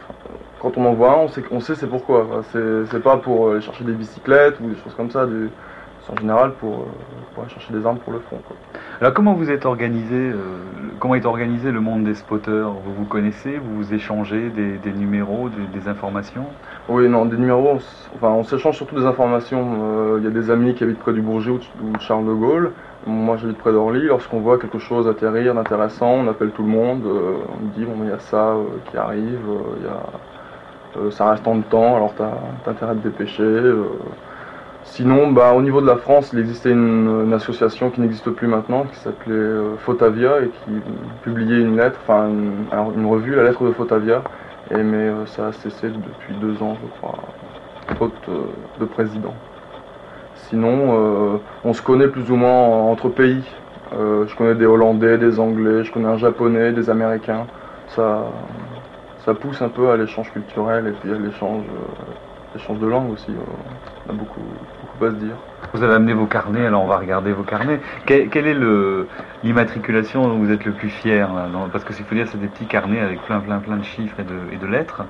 quand 0.59 0.77
on 0.77 0.85
en 0.85 0.93
voit 0.93 1.11
un, 1.13 1.17
on 1.23 1.27
sait, 1.27 1.43
on 1.51 1.59
sait 1.59 1.75
c'est 1.75 1.87
pourquoi. 1.87 2.41
C'est, 2.51 2.99
pas 3.01 3.17
pour 3.17 3.51
aller 3.51 3.61
chercher 3.61 3.83
des 3.83 3.93
bicyclettes 3.93 4.59
ou 4.59 4.69
des 4.69 4.75
choses 4.75 4.95
comme 4.95 5.11
ça, 5.11 5.25
en 6.11 6.15
général 6.17 6.51
pour, 6.59 6.73
euh, 6.73 6.85
pour 7.33 7.43
aller 7.43 7.51
chercher 7.53 7.73
des 7.73 7.85
armes 7.85 7.97
pour 7.97 8.13
le 8.13 8.19
front. 8.19 8.39
quoi. 8.47 8.55
Alors 9.01 9.13
comment 9.13 9.33
vous 9.33 9.49
êtes 9.49 9.65
organisé 9.65 10.15
euh, 10.15 10.37
Comment 10.99 11.15
est 11.15 11.25
organisé 11.25 11.71
le 11.71 11.81
monde 11.81 12.03
des 12.05 12.15
spotters? 12.15 12.69
Vous 12.85 12.93
vous 12.97 13.05
connaissez 13.05 13.57
Vous 13.57 13.75
vous 13.75 13.93
échangez 13.93 14.49
des, 14.49 14.77
des 14.77 14.91
numéros, 14.93 15.49
des, 15.49 15.79
des 15.79 15.87
informations? 15.87 16.45
Oui, 16.87 17.09
non, 17.09 17.25
des 17.25 17.37
numéros, 17.37 17.71
on, 17.73 17.79
enfin, 18.15 18.29
on 18.29 18.43
s'échange 18.43 18.75
surtout 18.75 18.95
des 18.95 19.05
informations. 19.05 19.77
Euh, 19.81 20.17
Il 20.19 20.23
y 20.23 20.27
a 20.27 20.31
des 20.31 20.49
amis 20.51 20.73
qui 20.73 20.83
habitent 20.83 20.99
près 20.99 21.13
du 21.13 21.21
Bourget 21.21 21.51
ou 21.51 21.57
de, 21.57 21.99
Charles 21.99 22.25
de 22.25 22.33
Gaulle. 22.33 22.71
Moi, 23.05 23.37
j'habite 23.37 23.57
près 23.57 23.71
d'Orly. 23.71 24.03
Lorsqu'on 24.03 24.39
voit 24.39 24.57
quelque 24.57 24.79
chose 24.79 25.07
atterrir 25.07 25.53
d'intéressant, 25.53 26.11
on 26.11 26.27
appelle 26.27 26.51
tout 26.51 26.63
le 26.63 26.69
monde. 26.69 27.03
euh, 27.05 27.37
on 27.49 27.77
dit, 27.77 27.85
bon, 27.85 27.95
il 28.03 28.09
y 28.09 28.13
a 28.13 28.19
ça 28.19 28.55
qui 28.89 28.97
arrive, 28.97 29.41
il 29.79 29.85
y 29.85 29.89
a, 29.89 31.11
ça 31.11 31.29
reste 31.31 31.45
en 31.47 31.55
de 31.55 31.63
temps, 31.63 31.97
alors 31.97 32.13
t'as 32.15 32.31
as 32.65 32.69
intérêt 32.69 32.91
à 32.91 32.95
te 32.95 32.99
dépêcher. 32.99 33.43
Sinon, 34.85 35.31
bah, 35.31 35.53
au 35.53 35.61
niveau 35.63 35.81
de 35.81 35.87
la 35.87 35.97
France, 35.97 36.31
il 36.31 36.39
existait 36.39 36.71
une, 36.71 37.33
association 37.33 37.89
qui 37.89 38.01
n'existe 38.01 38.29
plus 38.29 38.47
maintenant, 38.47 38.85
qui 38.85 38.95
s'appelait 38.95 39.33
euh, 39.33 39.77
Fotavia 39.77 40.41
et 40.41 40.49
qui 40.49 40.71
publiait 41.21 41.59
une 41.59 41.75
lettre, 41.75 41.99
enfin 42.01 42.29
une, 42.29 43.05
revue, 43.05 43.35
la 43.35 43.43
lettre 43.43 43.65
de 43.65 43.71
Fotavia, 43.71 44.23
et, 44.69 44.83
mais 44.83 44.97
euh, 45.09 45.25
ça 45.25 45.47
a 45.47 45.51
cessé 45.51 45.89
depuis 45.89 46.35
deux 46.35 46.61
ans, 46.61 46.77
je 46.81 46.85
crois, 46.87 47.17
faute 47.97 48.13
euh, 48.29 48.43
de 48.79 48.85
président. 48.85 49.33
Sinon, 50.35 51.35
euh, 51.35 51.37
on 51.63 51.73
se 51.73 51.81
connaît 51.81 52.07
plus 52.07 52.29
ou 52.31 52.35
moins 52.35 52.51
en- 52.51 52.91
entre 52.91 53.09
pays. 53.09 53.43
Je 53.91 54.35
connais 54.35 54.55
des 54.55 54.65
Hollandais, 54.65 55.17
des 55.17 55.39
Anglais, 55.39 55.83
je 55.83 55.91
connais 55.91 56.07
un 56.07 56.17
Japonais, 56.17 56.73
des 56.73 56.89
Américains. 56.89 57.47
Ça, 57.87 58.25
ça 59.25 59.33
pousse 59.33 59.61
un 59.61 59.69
peu 59.69 59.89
à 59.89 59.97
l'échange 59.97 60.31
culturel 60.31 60.87
et 60.87 60.91
puis 60.91 61.11
à 61.11 61.17
l'échange 61.17 61.65
de 62.79 62.87
langue 62.87 63.11
aussi. 63.11 63.31
on 64.05 64.09
a 64.09 64.13
beaucoup, 64.13 64.41
Vous 64.99 65.83
avez 65.83 65.93
amené 65.93 66.13
vos 66.13 66.25
carnets, 66.25 66.65
alors 66.65 66.83
on 66.83 66.87
va 66.87 66.97
regarder 66.97 67.33
vos 67.33 67.43
carnets. 67.43 67.79
Quelle, 68.05 68.47
est 68.47 68.57
l'immatriculation 69.43 70.27
dont 70.27 70.37
vous 70.37 70.51
êtes 70.51 70.65
le 70.65 70.71
plus 70.71 70.89
fier 70.89 71.29
Parce 71.71 71.83
que 71.83 71.93
s'il 71.93 72.05
faut 72.05 72.15
dire, 72.15 72.27
c'est 72.27 72.39
des 72.39 72.47
petits 72.47 72.65
carnets 72.65 72.99
avec 72.99 73.21
plein, 73.23 73.39
plein, 73.39 73.59
plein 73.59 73.77
de 73.77 73.83
chiffres 73.83 74.19
et 74.19 74.23
de, 74.23 74.53
et 74.53 74.57
de 74.57 74.65
lettres. 74.65 75.03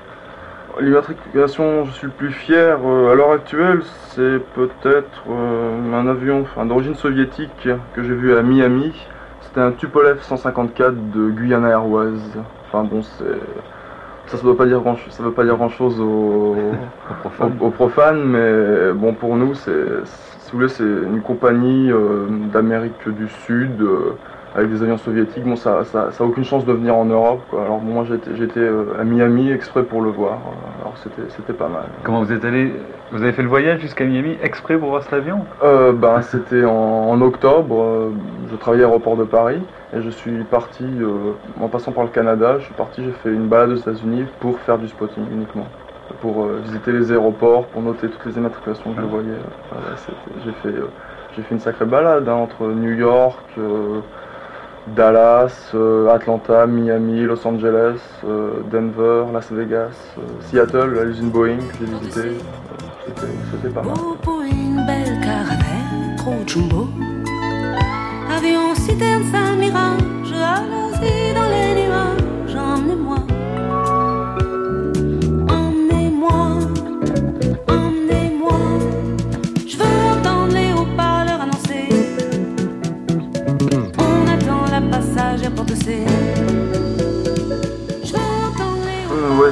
L'immatriculation, 0.80 1.86
je 1.86 1.92
suis 1.92 2.08
le 2.08 2.14
plus 2.14 2.32
fier 2.32 2.78
euh, 2.84 3.12
à 3.12 3.16
l'heure 3.16 3.32
actuelle, 3.32 3.82
c'est 4.10 4.40
peut-être 4.56 5.24
euh, 5.30 5.94
un 5.94 6.06
avion 6.06 6.46
d'origine 6.66 6.96
soviétique 6.96 7.70
que 7.94 8.04
j'ai 8.04 8.14
vu 8.14 8.36
à 8.36 8.42
Miami. 8.42 8.94
C'était 9.40 9.62
un 9.62 9.72
Tupolev 9.72 10.22
154 10.22 11.12
de 11.12 11.30
Guyana 11.30 11.70
Airways. 11.70 12.20
Enfin 12.68 12.84
bon, 12.84 13.04
c'est 13.04 13.40
ça, 14.28 14.38
ça 14.38 14.44
doit 14.44 14.58
pas 14.58 14.66
dire 14.66 14.82
grand, 14.82 14.98
ça 14.98 15.24
veut 15.24 15.34
pas 15.34 15.44
dire 15.46 15.58
grand 15.58 15.70
chose 15.70 16.00
aux, 16.00 16.86
aux- 17.38 17.46
aux 17.60 17.72
profanes, 17.72 18.24
mais 18.26 18.94
bon 18.94 19.16
pour 19.16 19.36
nous, 19.38 19.54
c'est 19.56 20.06
si 20.06 20.52
vous 20.52 20.58
voulez, 20.60 20.70
c'est 20.70 20.84
une 20.84 21.22
compagnie 21.24 21.92
euh, 21.92 22.28
d'Amérique 22.50 23.08
du 23.10 23.28
Sud. 23.30 23.82
euh, 23.82 24.22
avec 24.56 24.70
des 24.72 24.82
avions 24.82 24.98
soviétiques, 24.98 25.44
bon, 25.44 25.56
ça, 25.56 25.84
ça, 25.84 26.12
ça 26.12 26.24
a 26.24 26.28
aucune 26.28 26.46
chance 26.46 26.66
de 26.66 26.72
venir 26.74 26.96
en 26.96 27.06
Europe. 27.06 27.46
quoi. 27.50 27.64
Alors 27.64 27.82
bon, 27.82 27.94
moi 27.94 28.06
j'étais, 28.06 28.60
euh, 28.60 28.98
à 29.00 29.04
Miami 29.04 29.52
exprès 29.52 29.84
pour 29.84 30.02
le 30.02 30.10
voir. 30.10 30.40
euh, 30.48 30.82
Alors 30.82 30.98
c'était, 30.98 31.30
c'était 31.30 31.54
pas 31.54 31.68
mal. 31.68 31.90
Comment 32.04 32.24
vous 32.24 32.32
êtes 32.32 32.46
allé 32.46 32.74
Vous 33.12 33.22
avez 33.22 33.34
fait 33.34 33.44
le 33.44 33.50
voyage 33.50 33.82
jusqu'à 33.82 34.06
Miami 34.06 34.38
exprès 34.42 34.80
pour 34.80 34.90
voir 34.90 35.04
cet 35.04 35.14
avion? 35.14 35.46
Euh, 35.62 35.92
ben, 35.94 36.22
c'était 36.22 36.64
en, 36.66 36.72
en 36.74 37.22
octobre. 37.22 37.82
euh, 37.82 38.14
je 38.50 38.56
travaillais 38.56 38.84
à 38.84 38.88
l'aéroport 38.88 39.18
de 39.18 39.26
Paris 39.26 39.68
et 39.94 40.02
je 40.02 40.10
suis 40.10 40.44
parti 40.46 40.86
euh, 40.86 41.34
en 41.60 41.70
passant 41.70 41.92
par 41.92 42.04
le 42.06 42.10
Canada. 42.10 42.58
Je 42.60 42.66
suis 42.66 42.74
parti, 42.74 43.04
j'ai 43.04 43.12
fait 43.12 43.34
une 43.34 43.48
balade 43.50 43.72
aux 43.72 43.76
États-Unis 43.76 44.26
pour 44.40 44.60
faire 44.62 44.80
du 44.80 44.88
spotting 44.88 45.30
uniquement, 45.30 45.74
pour 46.20 46.46
euh, 46.46 46.60
visiter 46.60 46.92
les 46.92 47.12
aéroports, 47.12 47.70
pour 47.70 47.82
noter 47.82 48.10
toutes 48.10 48.26
les 48.26 48.38
immatriculations 48.38 48.94
que 48.94 49.02
je 49.02 49.06
voyais. 49.06 49.38
Voilà, 49.70 49.96
c'était- 49.98 50.32
j'ai 50.38 50.54
fait, 50.54 50.74
j'ai 51.32 51.42
fait 51.44 51.54
une 51.56 51.60
sacrée 51.60 51.86
balade 51.86 52.28
hein, 52.30 52.36
entre 52.36 52.68
New 52.72 52.94
York. 52.94 53.58
Dallas, 54.88 55.72
euh, 55.74 56.10
Atlanta, 56.10 56.68
Miami, 56.68 57.22
Los 57.24 57.46
Angeles, 57.46 57.98
euh, 58.24 58.62
Denver, 58.72 59.26
Las 59.34 59.52
Vegas, 59.52 59.96
euh, 60.18 60.22
Seattle, 60.50 61.04
l'usine 61.04 61.30
Boeing 61.30 61.58
que 61.58 61.78
j'ai 61.80 61.86
visité. 61.86 62.38
C'était 63.52 63.74
pas 63.74 63.82
mal. 63.82 63.94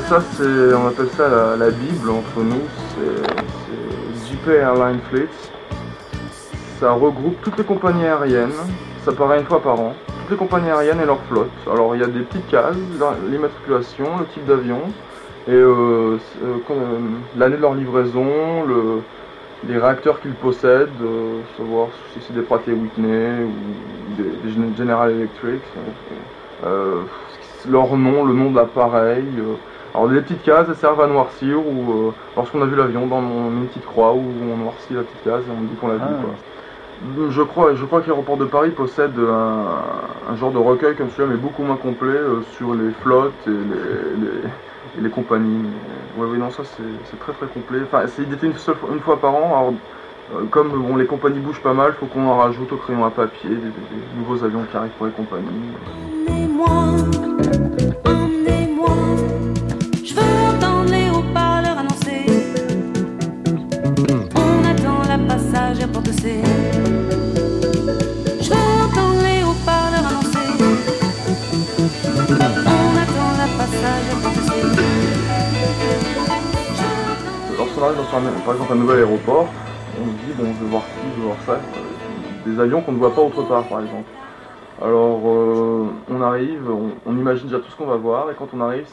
Ça 0.01 0.21
c'est, 0.33 0.73
on 0.73 0.87
appelle 0.87 1.09
ça 1.15 1.55
la, 1.57 1.69
Bible 1.71 2.09
entre 2.09 2.39
nous. 2.43 2.61
C'est 2.95 4.33
JP 4.33 4.47
Airline 4.49 4.99
Fleet. 5.09 5.27
Ça 6.79 6.91
regroupe 6.93 7.35
toutes 7.41 7.57
les 7.57 7.63
compagnies 7.63 8.05
aériennes. 8.05 8.53
Ça 9.05 9.11
paraît 9.11 9.39
une 9.39 9.45
fois 9.45 9.61
par 9.61 9.79
an. 9.79 9.93
Toutes 10.07 10.31
les 10.31 10.37
compagnies 10.37 10.69
aériennes 10.69 11.01
et 11.01 11.05
leur 11.05 11.19
flotte. 11.29 11.49
Alors 11.71 11.95
il 11.95 12.01
y 12.01 12.03
a 12.03 12.07
des 12.07 12.21
petites 12.21 12.47
cases, 12.49 12.75
la- 12.99 13.15
l'immatriculation, 13.29 14.05
le 14.19 14.25
type 14.33 14.45
d'avion 14.45 14.79
et 15.47 15.51
euh, 15.51 16.17
euh, 16.43 16.57
euh, 16.71 16.75
l'année 17.37 17.57
de 17.57 17.61
leur 17.61 17.73
livraison, 17.73 18.63
le, 18.65 19.01
les 19.67 19.77
réacteurs 19.77 20.21
qu'ils 20.21 20.33
possèdent, 20.35 20.89
savoir 21.57 21.87
si 22.13 22.19
c'est 22.25 22.33
des 22.33 22.41
Pratt 22.43 22.65
Whitney 22.65 23.43
ou 23.43 24.15
des, 24.15 24.23
des 24.23 24.53
Gen- 24.55 24.73
General 24.77 25.11
Electric. 25.11 25.61
leur 27.69 27.97
nom, 27.97 28.23
le 28.25 28.33
nom 28.33 28.51
de 28.51 28.55
l'appareil. 28.55 29.25
Alors 29.93 30.07
des 30.09 30.21
petites 30.21 30.41
cases, 30.43 30.65
elles 30.69 30.75
servent 30.75 31.01
à 31.01 31.07
noircir 31.07 31.59
ou 31.59 32.07
euh, 32.07 32.11
lorsqu'on 32.35 32.61
a 32.61 32.65
vu 32.65 32.75
l'avion, 32.75 33.05
dans 33.05 33.21
une 33.21 33.67
petite 33.67 33.85
croix 33.85 34.13
où 34.13 34.23
on 34.51 34.57
noircit 34.57 34.93
la 34.93 35.01
petite 35.01 35.23
case 35.23 35.41
et 35.47 35.51
on 35.55 35.61
dit 35.61 35.75
qu'on 35.79 35.87
l'a 35.87 35.95
vu. 35.95 36.01
Ah. 36.03 36.21
Quoi. 36.23 36.33
Je 37.29 37.41
crois, 37.43 37.75
je 37.75 37.85
crois 37.85 38.01
que 38.01 38.07
l'aéroport 38.07 38.37
de 38.37 38.45
Paris 38.45 38.71
possède 38.71 39.13
un, 39.19 40.31
un 40.31 40.35
genre 40.37 40.51
de 40.51 40.57
recueil 40.57 40.95
comme 40.95 41.09
celui-là, 41.09 41.35
mais 41.35 41.37
beaucoup 41.39 41.61
moins 41.63 41.75
complet 41.75 42.09
euh, 42.15 42.41
sur 42.57 42.73
les 42.73 42.91
flottes 43.01 43.33
et 43.45 43.49
les, 43.49 43.55
les- 44.25 44.47
et 44.97 45.01
les 45.01 45.09
compagnies. 45.09 45.65
Ouais, 46.17 46.27
oui, 46.31 46.37
non, 46.37 46.49
ça 46.51 46.63
c'est 46.63 47.19
très 47.19 47.33
très 47.33 47.47
complet. 47.47 47.79
Enfin, 47.83 48.03
c'est 48.07 48.21
édité 48.23 48.47
une, 48.47 48.55
seule 48.57 48.75
fois, 48.75 48.89
une 48.93 48.99
fois 48.99 49.19
par 49.19 49.33
an. 49.35 49.45
Alors, 49.47 49.73
euh, 50.35 50.45
comme 50.49 50.69
bon, 50.69 50.95
les 50.95 51.05
compagnies 51.07 51.39
bougent 51.39 51.61
pas 51.61 51.73
mal, 51.73 51.93
il 51.95 51.99
faut 51.99 52.05
qu'on 52.05 52.25
en 52.27 52.37
rajoute 52.37 52.71
au 52.71 52.77
crayon 52.77 53.03
à 53.05 53.09
papier 53.09 53.49
des, 53.49 53.55
des- 53.55 53.61
des 53.61 54.17
nouveaux 54.17 54.43
avions 54.43 54.63
qui 54.71 54.77
arrivent 54.77 54.91
pour 54.91 55.07
les 55.07 55.11
compagnies. 55.11 55.73
Les 66.23 66.39
haut-parleurs 69.43 70.07
annoncer. 70.07 70.39
On 72.29 72.95
attend 72.95 73.31
la 73.37 73.47
tousser. 74.31 74.61
Lorsqu'on 77.57 77.83
arrive 77.83 77.97
dans 77.97 78.17
un- 78.17 78.39
par 78.45 78.53
exemple 78.53 78.71
un 78.71 78.75
nouvel 78.75 78.99
aéroport, 78.99 79.47
on 79.99 80.05
se 80.05 80.11
dit 80.25 80.33
bon 80.37 80.45
je 80.53 80.63
veux 80.63 80.69
voir 80.69 80.83
ci, 80.83 80.89
je 81.13 81.19
veux 81.19 81.27
voir 81.27 81.37
ça, 81.45 81.51
euh, 81.53 82.49
des 82.49 82.59
avions 82.59 82.81
qu'on 82.81 82.93
ne 82.93 82.99
voit 82.99 83.13
pas 83.13 83.21
autre 83.21 83.43
part 83.43 83.67
par 83.67 83.81
exemple. 83.81 84.09
Alors 84.81 85.21
euh, 85.25 85.87
on 86.09 86.21
arrive, 86.21 86.69
on, 87.05 87.17
imagine 87.17 87.47
déjà 87.47 87.59
tout 87.59 87.69
ce 87.69 87.75
qu'on 87.75 87.85
va 87.85 87.97
voir 87.97 88.31
et 88.31 88.33
quand 88.33 88.47
on 88.53 88.61
arrive 88.61 88.85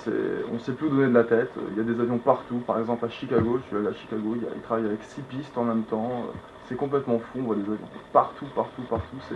on 0.50 0.54
ne 0.54 0.58
sait 0.58 0.72
plus 0.72 0.88
où 0.88 0.90
donner 0.90 1.08
de 1.08 1.14
la 1.14 1.24
tête. 1.24 1.52
Il 1.72 1.78
y 1.78 1.80
a 1.80 1.84
des 1.84 2.00
avions 2.00 2.18
partout, 2.18 2.58
par 2.66 2.78
exemple 2.80 3.04
à 3.04 3.08
Chicago, 3.08 3.60
je 3.62 3.68
suis 3.68 3.76
allé 3.76 3.88
à 3.88 3.98
Chicago, 3.98 4.36
ils 4.36 4.62
travaillent 4.62 4.86
avec 4.86 5.02
six 5.04 5.22
pistes 5.22 5.56
en 5.56 5.64
même 5.64 5.82
temps, 5.82 6.24
euh, 6.26 6.32
c'est 6.70 6.76
complètement 6.76 7.18
fou, 7.18 7.40
on 7.40 7.42
voit 7.42 7.56
des 7.56 7.62
avions 7.62 7.78
partout, 8.12 8.46
partout, 8.54 8.82
partout. 8.88 9.16
C'est, 9.28 9.34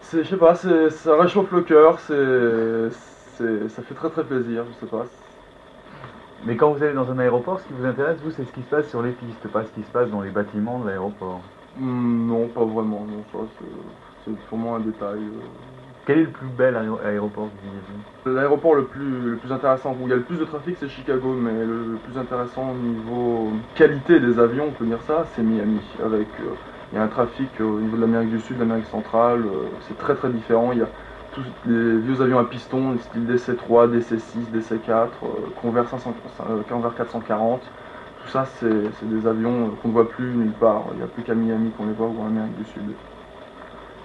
c'est 0.00 0.24
je 0.24 0.30
sais 0.30 0.36
pas, 0.38 0.54
c'est, 0.54 0.88
ça 0.88 1.16
réchauffe 1.20 1.52
le 1.52 1.60
cœur, 1.60 2.00
c'est, 2.00 2.88
c'est, 3.36 3.68
ça 3.68 3.82
fait 3.82 3.94
très 3.94 4.08
très 4.08 4.24
plaisir, 4.24 4.64
je 4.66 4.86
sais 4.86 4.90
pas. 4.90 5.04
Mais 6.46 6.56
quand 6.56 6.72
vous 6.72 6.82
allez 6.82 6.94
dans 6.94 7.10
un 7.10 7.18
aéroport, 7.18 7.60
ce 7.60 7.66
qui 7.66 7.74
vous 7.74 7.84
intéresse, 7.84 8.16
vous, 8.24 8.30
c'est 8.30 8.44
ce 8.44 8.52
qui 8.52 8.62
se 8.62 8.68
passe 8.68 8.88
sur 8.88 9.02
les 9.02 9.12
pistes, 9.12 9.46
pas 9.48 9.64
ce 9.64 9.70
qui 9.70 9.82
se 9.82 9.90
passe 9.90 10.10
dans 10.10 10.22
les 10.22 10.30
bâtiments 10.30 10.78
de 10.78 10.88
l'aéroport. 10.88 11.42
Hmm, 11.78 12.26
non, 12.26 12.48
pas 12.48 12.64
vraiment, 12.64 13.04
non, 13.06 13.22
ça 13.30 13.38
c'est, 13.58 13.64
c'est 14.24 14.36
purement 14.48 14.76
un 14.76 14.80
détail. 14.80 15.18
euh. 15.18 15.71
Quel 16.04 16.18
est 16.18 16.24
le 16.24 16.30
plus 16.30 16.48
bel 16.48 16.76
aéro- 16.76 16.98
aéroport 17.04 17.48
que 17.50 17.52
vous 17.62 17.68
ayez 17.68 17.82
vu? 17.88 18.34
L'aéroport 18.34 18.74
le 18.74 18.86
plus, 18.86 19.40
intéressant, 19.50 19.96
où 20.00 20.06
il 20.06 20.10
y 20.10 20.12
a 20.12 20.16
le 20.16 20.24
plus 20.24 20.38
de 20.38 20.44
trafic, 20.44 20.76
c'est 20.78 20.88
Chicago, 20.88 21.34
mais 21.34 21.64
le, 21.64 21.96
plus 22.02 22.18
intéressant 22.18 22.70
au 22.70 22.74
niveau 22.74 23.52
qualité 23.74 24.18
des 24.18 24.38
avions, 24.38 24.66
on 24.68 24.72
peut 24.72 24.84
dire 24.84 25.02
ça, 25.02 25.24
c'est 25.34 25.42
Miami. 25.42 25.80
Avec, 26.02 26.26
euh, 26.40 26.56
il 26.92 26.96
y 26.96 26.98
a 26.98 27.02
un 27.02 27.08
trafic 27.08 27.60
au 27.60 27.80
niveau 27.80 27.96
de 27.96 28.00
l'Amérique 28.02 28.30
du 28.30 28.40
Sud, 28.40 28.56
de 28.56 28.60
l'Amérique 28.62 28.86
centrale, 28.86 29.46
euh, 29.46 29.76
c'est 29.80 29.96
très 29.96 30.14
très 30.14 30.30
différent. 30.30 30.72
Il 30.72 30.78
y 30.78 30.82
a 30.82 30.88
tous 31.30 31.44
les 31.64 31.98
vieux 31.98 32.20
avions 32.20 32.38
à 32.38 32.44
piston, 32.44 32.98
style 32.98 33.26
DC-3, 33.26 33.88
DC-6, 33.88 34.50
DC-4, 34.50 35.24
euh, 35.24 35.50
Convair, 35.56 35.88
500, 35.88 36.14
euh, 36.50 36.62
440. 36.64 37.72
Tout 38.18 38.28
ça, 38.28 38.44
c'est 38.44 39.04
des 39.08 39.26
avions 39.26 39.70
qu'on 39.76 39.88
ne 39.88 39.92
voit 39.92 40.08
plus 40.08 40.34
nulle 40.36 40.52
part. 40.54 40.88
Il 40.92 40.98
n'y 40.98 41.02
a 41.02 41.08
plus 41.08 41.22
qu'à 41.24 41.34
Miami 41.34 41.72
qu'on 41.72 41.86
les 41.86 41.92
voit 41.94 42.08
ou 42.08 42.20
en 42.20 42.26
Amérique 42.26 42.54
du 42.54 42.64
Sud. 42.64 42.98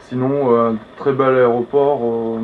Sinon, 0.08 0.52
euh, 0.54 0.72
un 0.72 0.78
très 0.96 1.14
bel 1.14 1.36
aéroport, 1.36 2.00
euh, 2.04 2.40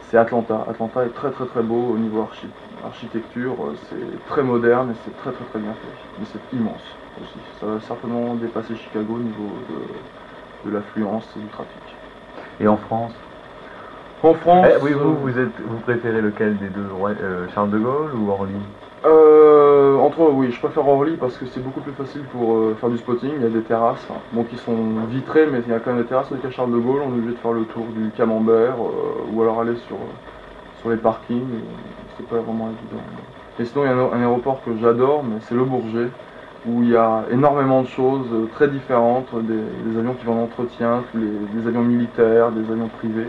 c'est 0.00 0.16
Atlanta. 0.18 0.64
Atlanta 0.68 1.04
est 1.06 1.10
très 1.10 1.30
très 1.30 1.46
très 1.46 1.62
beau 1.62 1.90
au 1.94 1.98
niveau 1.98 2.22
archi- 2.22 2.50
architecture. 2.84 3.54
euh, 3.64 3.74
C'est 3.88 4.24
très 4.26 4.42
moderne 4.42 4.90
et 4.90 4.94
c'est 5.04 5.14
très 5.16 5.32
très 5.32 5.44
très 5.44 5.58
bien 5.60 5.74
fait. 5.74 5.88
Mais 6.18 6.24
c'est 6.24 6.40
immense 6.52 6.82
aussi. 7.20 7.38
Ça 7.60 7.66
va 7.66 7.80
certainement 7.80 8.34
dépasser 8.34 8.74
Chicago 8.74 9.14
au 9.14 9.20
niveau 9.20 9.64
de, 9.68 10.70
de 10.70 10.74
l'affluence 10.74 11.36
et 11.36 11.40
du 11.40 11.48
trafic. 11.48 11.96
Et 12.58 12.66
en 12.66 12.76
France? 12.76 13.14
En 14.22 14.34
France 14.34 14.66
Eh, 14.68 14.82
Oui, 14.82 14.92
vous, 14.92 15.00
euh, 15.00 15.14
vous, 15.22 15.38
êtes, 15.38 15.60
vous 15.60 15.78
préférez 15.80 16.20
lequel 16.20 16.58
des 16.58 16.68
deux? 16.70 16.88
Euh, 17.20 17.46
Charles 17.54 17.70
de 17.70 17.78
Gaulle 17.78 18.14
ou 18.14 18.30
Orly? 18.30 18.52
Euh, 19.06 19.89
oui, 20.28 20.50
je 20.52 20.58
préfère 20.58 20.86
Orly 20.86 21.16
parce 21.16 21.36
que 21.36 21.46
c'est 21.46 21.62
beaucoup 21.62 21.80
plus 21.80 21.92
facile 21.92 22.22
pour 22.32 22.54
euh, 22.54 22.76
faire 22.78 22.90
du 22.90 22.98
spotting. 22.98 23.30
Il 23.36 23.42
y 23.42 23.46
a 23.46 23.48
des 23.48 23.62
terrasses, 23.62 24.06
qui 24.50 24.56
sont 24.56 24.76
vitrées, 25.08 25.46
mais 25.46 25.60
il 25.66 25.72
y 25.72 25.74
a 25.74 25.80
quand 25.80 25.92
même 25.92 26.02
des 26.02 26.08
terrasses. 26.08 26.30
Avec 26.30 26.50
Charles 26.50 26.72
de 26.72 26.78
Gaulle, 26.78 27.00
on 27.04 27.10
est 27.10 27.18
obligé 27.18 27.32
de 27.32 27.38
faire 27.38 27.52
le 27.52 27.64
tour 27.64 27.84
du 27.96 28.10
Camembert 28.10 28.74
euh, 28.74 29.32
ou 29.32 29.42
alors 29.42 29.60
aller 29.60 29.76
sur, 29.86 29.96
les 30.90 30.96
parkings. 30.96 31.46
C'est 32.16 32.26
pas 32.26 32.36
vraiment 32.36 32.68
évident. 32.68 33.02
Et 33.58 33.64
sinon, 33.64 33.84
il 33.84 33.88
y 33.88 33.90
a 33.90 34.16
un, 34.16 34.20
aéroport 34.20 34.62
que 34.64 34.76
j'adore, 34.80 35.22
mais 35.22 35.36
c'est 35.40 35.54
Le 35.54 35.64
Bourget, 35.64 36.08
où 36.66 36.82
il 36.82 36.90
y 36.90 36.96
a 36.96 37.24
énormément 37.30 37.82
de 37.82 37.88
choses 37.88 38.26
euh, 38.32 38.46
très 38.54 38.68
différentes 38.68 39.28
des, 39.34 39.98
avions 39.98 40.14
qui 40.14 40.24
vont 40.26 40.40
en 40.40 40.44
entretien, 40.44 41.02
des 41.14 41.66
avions 41.66 41.82
militaires, 41.82 42.50
des 42.52 42.70
avions 42.70 42.88
privés. 42.88 43.28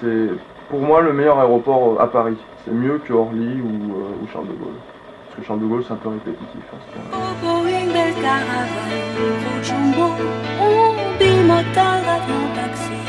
C'est 0.00 0.28
pour 0.70 0.80
moi 0.80 1.02
le 1.02 1.12
meilleur 1.12 1.38
aéroport 1.38 2.00
à 2.00 2.06
Paris. 2.10 2.36
C'est 2.64 2.72
mieux 2.72 2.98
que 2.98 3.12
Orly 3.12 3.60
ou 3.60 4.26
Charles 4.32 4.46
de 4.46 4.52
Gaulle. 4.52 4.91
Parce 5.32 5.40
que 5.40 5.46
Charles 5.46 5.60
de 5.60 5.66
Gaulle, 5.66 5.82
c'est 5.86 5.94
un 5.94 5.96
peu 5.96 6.10
répétitif. 6.10 6.62
hein, 6.72 6.76
ce 6.86 6.92
point-là. 6.92 7.34
Pour 7.40 7.64
une 7.64 7.90
belle 7.90 8.14
caravane, 8.20 9.00
pour 9.42 9.62
Jumbo, 9.64 10.12
on 10.60 11.18
bimoteur 11.18 12.02
avion 12.16 12.44
taxi. 12.54 13.00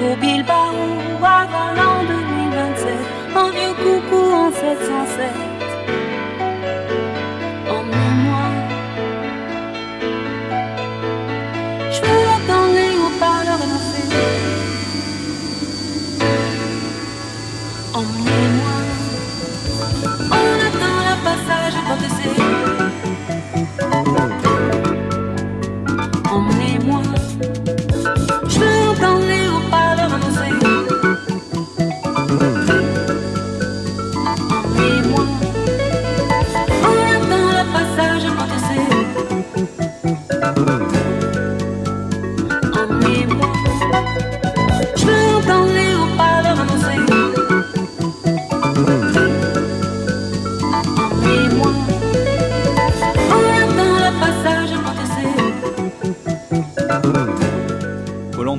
Pour 0.00 0.16
Bilbao, 0.16 0.74
avant 1.22 1.70
l'an 1.76 2.02
2027, 2.08 2.98
en 3.36 3.50
vieux 3.50 3.74
coucou 3.84 4.32
en 4.34 4.50
707. 4.50 5.49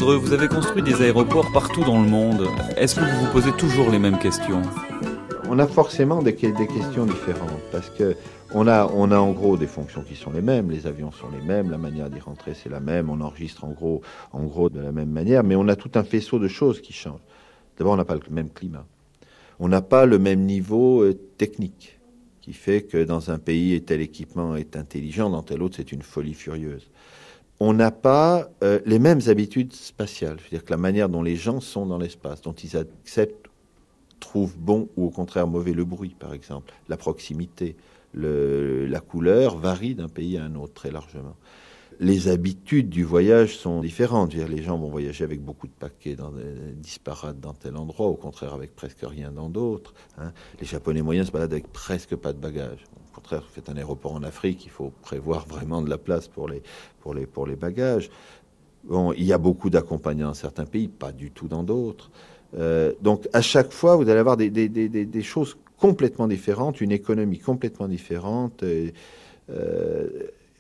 Vous 0.02 0.34
avez 0.34 0.48
construit 0.48 0.82
des 0.82 1.04
aéroports 1.04 1.52
partout 1.52 1.84
dans 1.84 2.02
le 2.02 2.10
monde. 2.10 2.48
Est-ce 2.76 2.96
que 2.96 3.02
vous 3.02 3.26
vous 3.26 3.32
posez 3.32 3.52
toujours 3.52 3.92
les 3.92 4.00
mêmes 4.00 4.18
questions? 4.18 4.64
On 5.48 5.60
a 5.60 5.68
forcément 5.68 6.24
des, 6.24 6.34
questions 6.34 7.06
différentes 7.06 7.62
parce 7.72 7.92
que 7.92 8.16
on 8.56 8.68
a, 8.68 8.88
en 8.88 9.32
gros 9.32 9.58
des 9.58 9.68
fonctions 9.68 10.02
qui 10.02 10.16
sont 10.16 10.32
les 10.32 10.42
mêmes, 10.42 10.72
les 10.72 10.88
avions 10.88 11.12
sont 11.12 11.30
les 11.30 11.46
mêmes, 11.46 11.70
la 11.70 11.78
manière 11.78 12.10
d'y 12.10 12.20
rentrer 12.20 12.56
c'est 12.56 12.68
la 12.68 12.80
même, 12.80 13.12
on 13.12 13.22
enregistre 13.22 13.64
en 13.64 13.70
gros, 13.70 14.02
en 14.34 14.44
gros 14.46 14.72
de 14.72 14.80
la 14.80 14.92
même 14.92 15.12
manière, 15.12 15.44
mais 15.44 15.56
on 15.56 15.68
a 15.68 15.76
tout 15.76 15.92
un 15.94 16.04
faisceau 16.04 16.40
de 16.40 16.48
choses 16.48 16.82
qui 16.82 16.94
changent. 16.94 17.22
D'abord, 17.78 17.94
on 17.94 17.98
n'a 17.98 18.06
pas 18.06 18.16
le 18.16 18.22
même 18.32 18.50
climat. 18.50 18.88
On 19.60 19.68
n'a 19.68 19.84
pas 19.84 20.08
le 20.08 20.18
même 20.18 20.42
niveau 20.42 21.04
euh, 21.04 21.14
technique 21.38 22.00
qui 22.42 22.54
fait 22.54 22.82
que 22.82 23.04
dans 23.04 23.30
un 23.30 23.38
pays, 23.38 23.80
tel 23.84 24.02
équipement 24.02 24.56
est 24.56 24.76
intelligent, 24.76 25.30
dans 25.30 25.44
tel 25.44 25.62
autre, 25.62 25.76
c'est 25.78 25.92
une 25.92 26.02
folie 26.02 26.34
furieuse. 26.34 26.90
On 27.64 27.74
n'a 27.74 27.92
pas 27.92 28.50
euh, 28.64 28.80
les 28.88 28.98
mêmes 28.98 29.20
habitudes 29.28 29.74
spatiales. 29.74 30.40
Je 30.40 30.46
veux 30.46 30.50
dire 30.50 30.66
que 30.66 30.72
la 30.72 30.78
manière 30.78 31.10
dont 31.10 31.22
les 31.22 31.36
gens 31.36 31.62
sont 31.62 31.86
dans 31.86 32.00
l'espace, 32.00 32.42
dont 32.42 32.54
ils 32.54 32.76
acceptent, 32.76 33.50
trouvent 34.20 34.58
bon 34.58 34.90
ou 34.98 35.06
au 35.06 35.10
contraire 35.12 35.46
mauvais 35.46 35.74
le 35.74 35.86
bruit, 35.86 36.16
par 36.18 36.34
exemple, 36.34 36.74
la 36.90 36.98
proximité, 36.98 37.76
la 38.16 39.00
couleur 39.00 39.60
varie 39.60 39.94
d'un 39.94 40.08
pays 40.08 40.40
à 40.40 40.44
un 40.44 40.56
autre 40.56 40.74
très 40.74 40.90
largement. 40.90 41.36
Les 42.00 42.30
habitudes 42.30 42.90
du 42.90 43.04
voyage 43.04 43.56
sont 43.56 43.82
différentes. 43.82 44.34
les 44.34 44.64
gens 44.64 44.80
vont 44.80 44.90
voyager 44.90 45.24
avec 45.24 45.40
beaucoup 45.40 45.68
de 45.68 45.74
paquets 45.74 46.16
dans, 46.16 46.34
disparates 46.78 47.40
dans 47.40 47.54
tel 47.54 47.78
endroit, 47.78 48.08
au 48.08 48.16
contraire 48.16 48.56
avec 48.56 48.76
presque 48.76 49.04
rien 49.04 49.32
dans 49.32 49.50
d'autres. 49.50 49.94
Hein. 50.18 50.32
Les 50.60 50.66
Japonais 50.66 51.04
moyens 51.04 51.28
se 51.28 51.32
baladent 51.32 51.54
avec 51.54 51.72
presque 51.72 52.16
pas 52.16 52.34
de 52.34 52.40
bagages. 52.40 52.86
Au 53.12 53.16
contraire, 53.16 53.42
vous 53.42 53.54
faites 53.54 53.70
un 53.70 53.76
aéroport 53.76 54.14
en 54.14 54.24
Afrique, 54.24 54.64
il 54.66 54.72
faut 54.72 54.92
prévoir 55.02 55.46
vraiment 55.46 55.82
de 55.82 55.90
la 55.90 55.98
place 55.98 56.30
pour 56.30 56.48
les, 56.48 56.64
pour 57.02 57.14
les, 57.14 57.26
pour 57.26 57.46
les 57.46 57.58
bagages. 57.58 58.10
Bon, 58.86 59.12
il 59.12 59.26
y 59.26 59.34
a 59.34 59.38
beaucoup 59.38 59.70
d'accompagnants 59.70 60.30
dans 60.30 60.34
certains 60.34 60.66
pays, 60.66 60.88
pas 60.88 61.12
du 61.12 61.30
tout 61.30 61.48
dans 61.48 61.64
d'autres. 61.64 62.10
Euh, 62.58 62.94
donc 63.02 63.28
à 63.34 63.42
chaque 63.42 63.74
fois, 63.74 63.96
vous 63.96 64.10
allez 64.10 64.20
avoir 64.20 64.38
des, 64.38 64.50
des, 64.50 64.70
des, 64.70 64.88
des 64.88 65.22
choses 65.24 65.58
complètement 65.78 66.28
différente, 66.28 66.80
une 66.80 66.92
économie 66.92 67.40
complètement 67.40 67.88
différente. 67.88 68.64
Euh, 68.64 68.92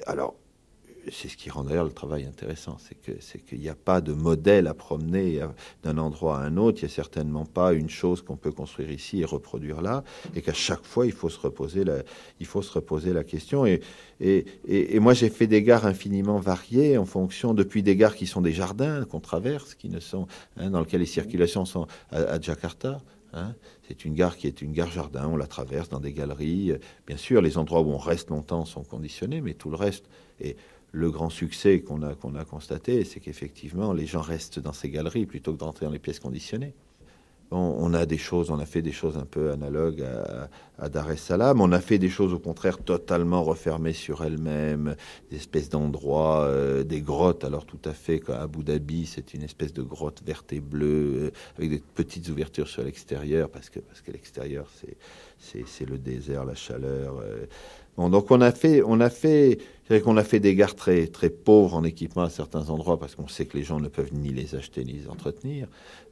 alors, 0.05 0.35
c'est 1.09 1.29
ce 1.29 1.37
qui 1.37 1.49
rend 1.49 1.63
d'ailleurs 1.63 1.85
le 1.85 1.91
travail 1.91 2.25
intéressant, 2.25 2.77
c'est 2.79 2.95
que 2.95 3.11
c'est 3.19 3.39
qu'il 3.39 3.59
n'y 3.59 3.69
a 3.69 3.75
pas 3.75 4.01
de 4.01 4.13
modèle 4.13 4.67
à 4.67 4.73
promener 4.73 5.39
d'un 5.83 5.97
endroit 5.97 6.39
à 6.39 6.43
un 6.43 6.57
autre. 6.57 6.79
Il 6.81 6.85
n'y 6.85 6.91
a 6.91 6.95
certainement 6.95 7.45
pas 7.45 7.73
une 7.73 7.89
chose 7.89 8.21
qu'on 8.21 8.35
peut 8.35 8.51
construire 8.51 8.91
ici 8.91 9.21
et 9.21 9.25
reproduire 9.25 9.81
là, 9.81 10.03
et 10.35 10.41
qu'à 10.41 10.53
chaque 10.53 10.83
fois 10.83 11.05
il 11.05 11.11
faut 11.11 11.29
se 11.29 11.39
reposer 11.39 11.83
la, 11.83 12.03
il 12.39 12.45
faut 12.45 12.61
se 12.61 12.71
reposer 12.71 13.13
la 13.13 13.23
question. 13.23 13.65
Et, 13.65 13.81
et, 14.19 14.45
et, 14.67 14.99
moi 14.99 15.13
j'ai 15.13 15.29
fait 15.29 15.47
des 15.47 15.63
gares 15.63 15.85
infiniment 15.85 16.39
variées 16.39 16.97
en 16.97 17.05
fonction 17.05 17.53
depuis 17.53 17.81
des 17.81 17.95
gares 17.95 18.15
qui 18.15 18.27
sont 18.27 18.41
des 18.41 18.53
jardins 18.53 19.05
qu'on 19.05 19.19
traverse, 19.19 19.73
qui 19.75 19.89
ne 19.89 19.99
sont 19.99 20.27
hein, 20.57 20.69
dans 20.69 20.81
lesquels 20.81 21.01
les 21.01 21.05
circulations 21.05 21.65
sont 21.65 21.87
à 22.11 22.39
Jakarta, 22.39 22.99
Hein. 23.33 23.55
c'est 23.87 24.03
une 24.03 24.13
gare 24.13 24.35
qui 24.35 24.47
est 24.47 24.61
une 24.61 24.73
gare 24.73 24.91
jardin, 24.91 25.27
on 25.27 25.37
la 25.37 25.47
traverse 25.47 25.87
dans 25.87 25.99
des 25.99 26.11
galeries. 26.11 26.73
Bien 27.07 27.17
sûr, 27.17 27.41
les 27.41 27.57
endroits 27.57 27.81
où 27.81 27.89
on 27.89 27.97
reste 27.97 28.29
longtemps 28.29 28.65
sont 28.65 28.83
conditionnés, 28.83 29.41
mais 29.41 29.53
tout 29.53 29.69
le 29.69 29.77
reste. 29.77 30.05
Et 30.41 30.57
le 30.91 31.09
grand 31.09 31.29
succès 31.29 31.81
qu'on 31.81 32.03
a, 32.03 32.45
constaté, 32.45 33.03
c'est 33.05 33.19
qu'effectivement, 33.19 33.93
les 33.93 34.05
gens 34.05 34.21
restent 34.21 34.59
dans 34.59 34.73
ces 34.73 34.89
galeries 34.89 35.25
plutôt 35.25 35.53
que 35.53 35.57
d'entrer 35.59 35.85
dans 35.85 35.91
les 35.91 35.99
pièces 35.99 36.19
conditionnées 36.19 36.73
on, 37.51 37.93
a 37.93 38.05
des 38.05 38.17
choses, 38.17 38.49
on 38.49 38.59
a 38.59 38.65
fait 38.65 38.81
des 38.81 38.93
choses 38.93 39.17
un 39.17 39.25
peu 39.25 39.51
analogues 39.51 40.05
à, 40.77 40.89
Dar 40.89 41.11
es 41.11 41.17
Salaam. 41.17 41.59
On 41.59 41.71
a 41.73 41.81
fait 41.81 41.97
des 41.97 42.09
choses 42.09 42.33
au 42.33 42.39
contraire 42.39 42.77
totalement 42.77 43.43
refermées 43.43 43.93
sur 43.93 44.23
elles-mêmes, 44.23 44.95
des 45.29 45.35
espèces 45.35 45.69
d'endroits, 45.69 46.45
euh, 46.45 46.83
des 46.83 47.01
grottes. 47.01 47.43
Alors 47.43 47.65
tout 47.65 47.81
à 47.85 47.91
fait, 47.91 48.21
à 48.29 48.43
Abu 48.43 48.63
Dhabi, 48.63 49.05
c'est 49.05 49.33
une 49.33 49.43
espèce 49.43 49.73
de 49.73 49.83
grotte 49.83 50.21
verte 50.25 50.53
et 50.53 50.61
bleue 50.61 51.25
euh, 51.25 51.31
avec 51.57 51.69
des 51.71 51.83
petites 51.93 52.29
ouvertures 52.29 52.69
sur 52.69 52.83
l'extérieur 52.83 53.49
parce 53.49 53.69
que 53.69 53.79
l'extérieur 54.11 54.67
c'est 54.79 54.95
c'est 55.65 55.89
le 55.89 55.97
désert, 55.97 56.45
la 56.45 56.55
chaleur. 56.55 57.19
Euh, 57.21 57.45
donc 57.97 58.31
on 58.31 58.41
a 58.41 58.51
fait, 58.51 58.81
on 58.85 58.99
a 58.99 59.09
fait, 59.09 59.57
qu'on 59.99 60.15
a 60.15 60.23
fait 60.23 60.39
des 60.39 60.55
gares 60.55 60.75
très 60.75 61.07
très 61.07 61.29
pauvres 61.29 61.75
en 61.75 61.83
équipement 61.83 62.21
à 62.21 62.29
certains 62.29 62.69
endroits 62.69 62.99
parce 62.99 63.15
qu'on 63.15 63.27
sait 63.27 63.45
que 63.45 63.57
les 63.57 63.63
gens 63.63 63.79
ne 63.79 63.89
peuvent 63.89 64.13
ni 64.13 64.29
les 64.29 64.55
acheter 64.55 64.85
ni 64.85 64.93
les 64.93 65.09
entretenir. 65.09 65.67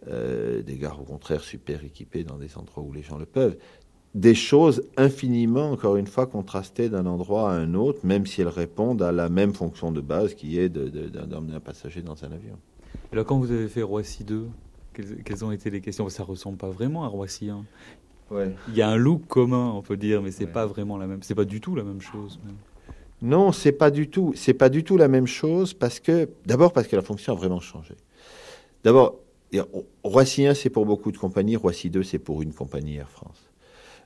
Euh, 0.08 0.62
des 0.62 0.76
gares 0.76 1.00
au 1.00 1.06
contraire 1.06 1.42
super 1.42 1.84
équipées 1.84 2.24
dans 2.24 2.38
des 2.38 2.58
endroits 2.58 2.84
où 2.84 2.92
les 2.92 3.04
gens 3.04 3.18
le 3.18 3.26
peuvent. 3.26 3.58
Des 4.16 4.34
choses 4.34 4.84
infiniment, 4.98 5.72
encore 5.72 5.96
une 5.96 6.08
fois, 6.08 6.26
contrastées 6.26 6.90
d'un 6.90 7.06
endroit 7.06 7.52
à 7.52 7.54
un 7.54 7.76
autre, 7.76 8.00
même 8.04 8.26
si 8.26 8.42
elles 8.42 8.48
répondent 8.48 9.04
à 9.04 9.12
la 9.12 9.30
même 9.30 9.54
fonction 9.54 9.92
de 9.92 10.02
base 10.02 10.34
qui 10.34 10.60
est 10.60 10.68
d'emmener 10.68 11.54
un 11.54 11.60
passager 11.60 12.02
dans 12.02 12.24
un 12.26 12.32
avion. 12.32 12.58
Et 13.14 13.16
là, 13.16 13.24
quand 13.24 13.38
vous 13.38 13.52
avez 13.52 13.68
fait 13.68 13.84
Roissy 13.84 14.24
2, 14.24 14.48
quelles, 15.24 15.46
ont 15.46 15.52
été 15.52 15.70
les 15.70 15.82
questions? 15.82 16.10
Ça 16.10 16.24
ressemble 16.24 16.58
pas 16.58 16.70
vraiment 16.70 17.04
à 17.04 17.08
Roissy 17.08 17.50
1. 17.50 17.64
Il 18.70 18.76
y 18.76 18.82
a 18.82 18.90
un 18.90 18.96
look 18.96 19.28
commun, 19.28 19.72
on 19.76 19.82
peut 19.82 19.98
dire, 19.98 20.22
mais 20.22 20.32
c'est 20.32 20.48
pas 20.48 20.66
vraiment 20.66 20.98
la 20.98 21.08
même. 21.08 21.24
C'est 21.24 21.36
pas 21.36 21.46
du 21.46 21.62
tout 21.62 21.76
la 21.76 21.84
même 21.84 22.02
chose. 22.02 22.40
Non, 23.22 23.52
c'est 23.52 23.72
pas 23.72 23.92
du 23.92 24.10
tout. 24.10 24.34
C'est 24.36 24.54
pas 24.54 24.70
du 24.70 24.84
tout 24.84 24.98
la 24.98 25.08
même 25.08 25.28
chose 25.28 25.74
parce 25.74 26.00
que 26.00 26.30
d'abord 26.46 26.74
parce 26.74 26.88
que 26.88 26.96
la 26.96 27.02
fonction 27.02 27.34
a 27.34 27.36
vraiment 27.36 27.60
changé. 27.60 27.96
D'abord, 28.84 29.20
Roissy 30.04 30.46
1 30.46 30.54
c'est 30.54 30.70
pour 30.70 30.86
beaucoup 30.86 31.12
de 31.12 31.18
compagnies, 31.18 31.56
Roissy 31.56 31.90
2 31.90 32.04
c'est 32.04 32.20
pour 32.20 32.42
une 32.42 32.54
compagnie 32.54 32.98
Air 32.98 33.10
France. 33.10 33.38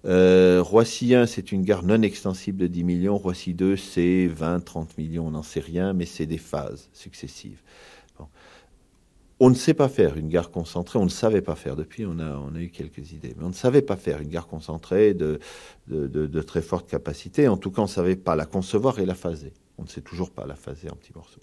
Euh, 0.06 0.62
Roissy 0.62 1.14
1 1.14 1.26
c'est 1.28 1.52
une 1.52 1.64
gare 1.64 1.84
non 1.84 2.02
extensible 2.02 2.58
de 2.58 2.68
10 2.68 2.84
millions, 2.84 3.18
Roissy 3.18 3.54
2 3.54 3.78
c'est 3.78 4.28
20, 4.28 4.62
30 4.62 4.98
millions, 4.98 5.28
on 5.28 5.32
n'en 5.32 5.44
sait 5.44 5.60
rien, 5.60 5.94
mais 5.94 6.06
c'est 6.06 6.26
des 6.26 6.38
phases 6.38 6.90
successives. 6.94 7.62
On 9.46 9.50
ne 9.50 9.56
sait 9.56 9.74
pas 9.74 9.90
faire 9.90 10.16
une 10.16 10.30
gare 10.30 10.52
concentrée, 10.52 10.98
on 10.98 11.04
ne 11.04 11.10
savait 11.10 11.42
pas 11.42 11.56
faire. 11.56 11.76
Depuis, 11.76 12.06
on 12.06 12.18
a, 12.18 12.62
eu 12.62 12.70
quelques 12.70 13.12
idées, 13.12 13.36
mais 13.38 13.44
on 13.44 13.50
ne 13.50 13.54
savait 13.54 13.82
pas 13.82 13.98
faire 13.98 14.22
une 14.22 14.30
gare 14.30 14.48
concentrée 14.48 15.14
de, 15.14 15.38
très 16.48 16.62
forte 16.62 16.90
capacité. 16.90 17.50
En 17.50 17.58
tout 17.58 17.70
cas, 17.70 17.82
on 17.82 17.86
ne 17.86 17.90
savait 17.90 18.16
pas 18.16 18.38
la 18.38 18.46
concevoir 18.46 19.00
et 19.00 19.06
la 19.06 19.16
phaser. 19.16 19.52
On 19.78 19.84
ne 19.84 19.90
sait 19.90 20.00
toujours 20.00 20.32
pas 20.32 20.46
la 20.46 20.56
phaser 20.56 20.90
en 20.90 20.96
petits 20.96 21.12
morceaux. 21.14 21.42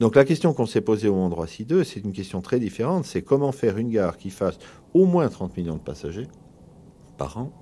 Donc 0.00 0.16
la 0.16 0.24
question 0.24 0.54
qu'on 0.54 0.64
s'est 0.64 0.80
posée 0.80 1.08
au 1.08 1.16
endroit 1.16 1.46
ci 1.46 1.66
2, 1.66 1.84
c'est 1.84 2.00
une 2.00 2.14
question 2.14 2.40
très 2.40 2.58
différente. 2.58 3.04
C'est 3.04 3.20
comment 3.20 3.52
faire 3.52 3.76
une 3.76 3.90
gare 3.90 4.16
qui 4.16 4.30
fasse 4.30 4.56
au 4.94 5.04
moins 5.04 5.28
30 5.28 5.58
millions 5.58 5.76
de 5.76 5.82
passagers 5.82 6.28
par 7.18 7.36
an 7.36 7.52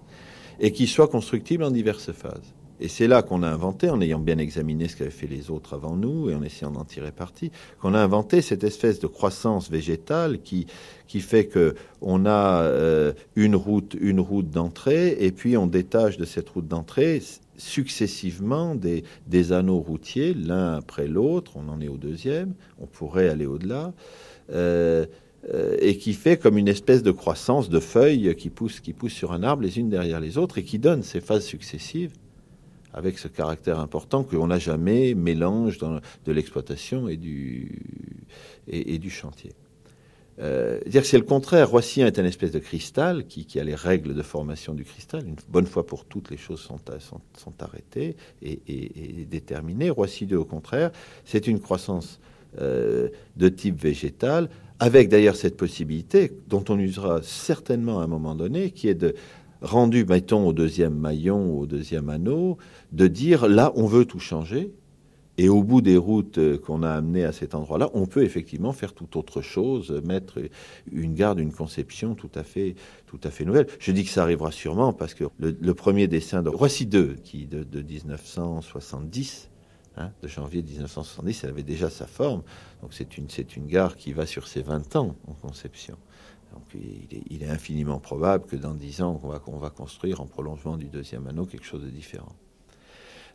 et 0.60 0.70
qui 0.70 0.86
soit 0.86 1.08
constructible 1.08 1.64
en 1.64 1.72
diverses 1.72 2.12
phases. 2.12 2.54
Et 2.80 2.88
c'est 2.88 3.06
là 3.06 3.22
qu'on 3.22 3.42
a 3.42 3.48
inventé, 3.48 3.88
en 3.88 4.00
ayant 4.00 4.18
bien 4.18 4.38
examiné 4.38 4.88
ce 4.88 4.96
qu'avaient 4.96 5.10
fait 5.10 5.26
les 5.26 5.50
autres 5.50 5.74
avant 5.74 5.96
nous 5.96 6.30
et 6.30 6.34
en 6.34 6.42
essayant 6.42 6.70
d'en 6.70 6.84
tirer 6.84 7.12
parti, 7.12 7.52
qu'on 7.80 7.94
a 7.94 8.00
inventé 8.00 8.42
cette 8.42 8.64
espèce 8.64 8.98
de 8.98 9.06
croissance 9.06 9.70
végétale 9.70 10.40
qui, 10.42 10.66
qui 11.06 11.20
fait 11.20 11.46
que 11.46 11.74
on 12.00 12.26
a 12.26 12.62
euh, 12.62 13.12
une 13.36 13.54
route, 13.54 13.96
une 14.00 14.20
route 14.20 14.50
d'entrée, 14.50 15.16
et 15.20 15.30
puis 15.30 15.56
on 15.56 15.66
détache 15.66 16.16
de 16.16 16.24
cette 16.24 16.48
route 16.48 16.66
d'entrée 16.66 17.22
successivement 17.56 18.74
des, 18.74 19.04
des 19.28 19.52
anneaux 19.52 19.78
routiers, 19.78 20.34
l'un 20.34 20.74
après 20.74 21.06
l'autre. 21.06 21.52
On 21.54 21.68
en 21.68 21.80
est 21.80 21.88
au 21.88 21.96
deuxième. 21.96 22.54
On 22.80 22.86
pourrait 22.86 23.28
aller 23.28 23.46
au-delà. 23.46 23.92
Euh, 24.52 25.06
euh, 25.52 25.76
et 25.78 25.98
qui 25.98 26.14
fait 26.14 26.38
comme 26.38 26.56
une 26.56 26.68
espèce 26.68 27.02
de 27.02 27.10
croissance 27.10 27.68
de 27.68 27.78
feuilles 27.78 28.34
qui 28.34 28.48
poussent, 28.48 28.80
qui 28.80 28.94
poussent 28.94 29.12
sur 29.12 29.32
un 29.32 29.42
arbre 29.42 29.62
les 29.62 29.78
unes 29.78 29.90
derrière 29.90 30.18
les 30.18 30.38
autres 30.38 30.56
et 30.56 30.64
qui 30.64 30.78
donne 30.78 31.02
ces 31.02 31.20
phases 31.20 31.44
successives 31.44 32.12
avec 32.94 33.18
ce 33.18 33.28
caractère 33.28 33.80
important 33.80 34.22
qu'on 34.22 34.46
n'a 34.46 34.58
jamais 34.58 35.14
mélange 35.14 35.78
dans, 35.78 36.00
de 36.24 36.32
l'exploitation 36.32 37.08
et 37.08 37.16
du, 37.16 37.82
et, 38.68 38.98
du 38.98 39.10
chantier. 39.10 39.52
Euh, 40.40 40.80
dire 40.86 41.04
c'est 41.04 41.18
le 41.18 41.24
contraire. 41.24 41.68
Roissien 41.70 42.06
est 42.06 42.18
un 42.18 42.24
espèce 42.24 42.52
de 42.52 42.58
cristal 42.60 43.26
qui, 43.26 43.58
a 43.58 43.64
les 43.64 43.74
règles 43.74 44.14
de 44.14 44.22
formation 44.22 44.74
du 44.74 44.84
cristal. 44.84 45.26
Une 45.26 45.36
bonne 45.48 45.66
fois 45.66 45.84
pour 45.86 46.04
toutes, 46.04 46.30
les 46.30 46.36
choses 46.36 46.60
sont, 46.60 46.78
arrêtées 47.60 48.16
et, 48.42 48.60
et, 48.66 49.24
déterminées. 49.24 49.90
Roissy 49.90 50.26
2, 50.26 50.36
au 50.36 50.44
contraire, 50.44 50.90
c'est 51.24 51.46
une 51.48 51.60
croissance 51.60 52.20
euh, 52.60 53.08
de 53.36 53.48
type 53.48 53.80
végétal, 53.80 54.48
avec 54.78 55.08
d'ailleurs 55.08 55.34
cette 55.34 55.56
possibilité, 55.56 56.30
dont 56.48 56.64
on 56.68 56.78
usera 56.78 57.20
certainement 57.22 58.00
à 58.00 58.04
un 58.04 58.06
moment 58.06 58.36
donné, 58.36 58.70
qui 58.70 58.86
est 58.86 58.94
de 58.94 59.16
rendu, 59.64 60.04
mettons, 60.04 60.46
au 60.46 60.52
deuxième 60.52 60.94
maillon, 60.94 61.58
au 61.58 61.66
deuxième 61.66 62.08
anneau, 62.10 62.58
de 62.92 63.06
dire 63.06 63.48
là, 63.48 63.72
on 63.74 63.86
veut 63.86 64.04
tout 64.04 64.20
changer. 64.20 64.72
Et 65.36 65.48
au 65.48 65.64
bout 65.64 65.80
des 65.80 65.96
routes 65.96 66.38
euh, 66.38 66.58
qu'on 66.58 66.84
a 66.84 66.90
amenées 66.90 67.24
à 67.24 67.32
cet 67.32 67.56
endroit-là, 67.56 67.90
on 67.92 68.06
peut 68.06 68.22
effectivement 68.22 68.72
faire 68.72 68.92
tout 68.92 69.18
autre 69.18 69.42
chose, 69.42 69.90
mettre 70.04 70.38
une 70.92 71.14
garde, 71.14 71.40
une 71.40 71.52
conception 71.52 72.14
tout 72.14 72.30
à 72.36 72.44
fait, 72.44 72.76
tout 73.06 73.18
à 73.24 73.30
fait 73.30 73.44
nouvelle. 73.44 73.66
Je 73.80 73.90
dis 73.90 74.04
que 74.04 74.10
ça 74.10 74.22
arrivera 74.22 74.52
sûrement 74.52 74.92
parce 74.92 75.12
que 75.12 75.24
le, 75.40 75.74
premier 75.74 76.06
dessin 76.06 76.42
de 76.42 76.50
Roissy 76.50 76.86
2, 76.86 77.16
qui 77.24 77.46
de, 77.46 77.82
1970, 77.82 79.50
hein, 79.96 80.12
de 80.22 80.28
janvier 80.28 80.62
1970, 80.62 81.42
elle 81.42 81.50
avait 81.50 81.64
déjà 81.64 81.90
sa 81.90 82.06
forme. 82.06 82.42
Donc 82.80 82.94
c'est 82.94 83.18
une, 83.18 83.28
c'est 83.28 83.56
une 83.56 83.66
gare 83.66 83.96
qui 83.96 84.12
va 84.12 84.26
sur 84.26 84.46
ses 84.46 84.62
20 84.62 84.94
ans 84.94 85.16
en 85.26 85.32
conception. 85.32 85.96
Donc 86.54 86.82
il 87.30 87.42
est, 87.42 87.48
infiniment 87.48 87.98
probable 87.98 88.46
que 88.46 88.56
dans 88.56 88.74
dix 88.74 89.02
ans, 89.02 89.20
on 89.46 89.58
va, 89.58 89.70
construire 89.70 90.20
en 90.20 90.26
prolongement 90.26 90.76
du 90.76 90.86
deuxième 90.86 91.26
anneau 91.26 91.46
quelque 91.46 91.66
chose 91.66 91.82
de 91.82 91.90
différent. 91.90 92.32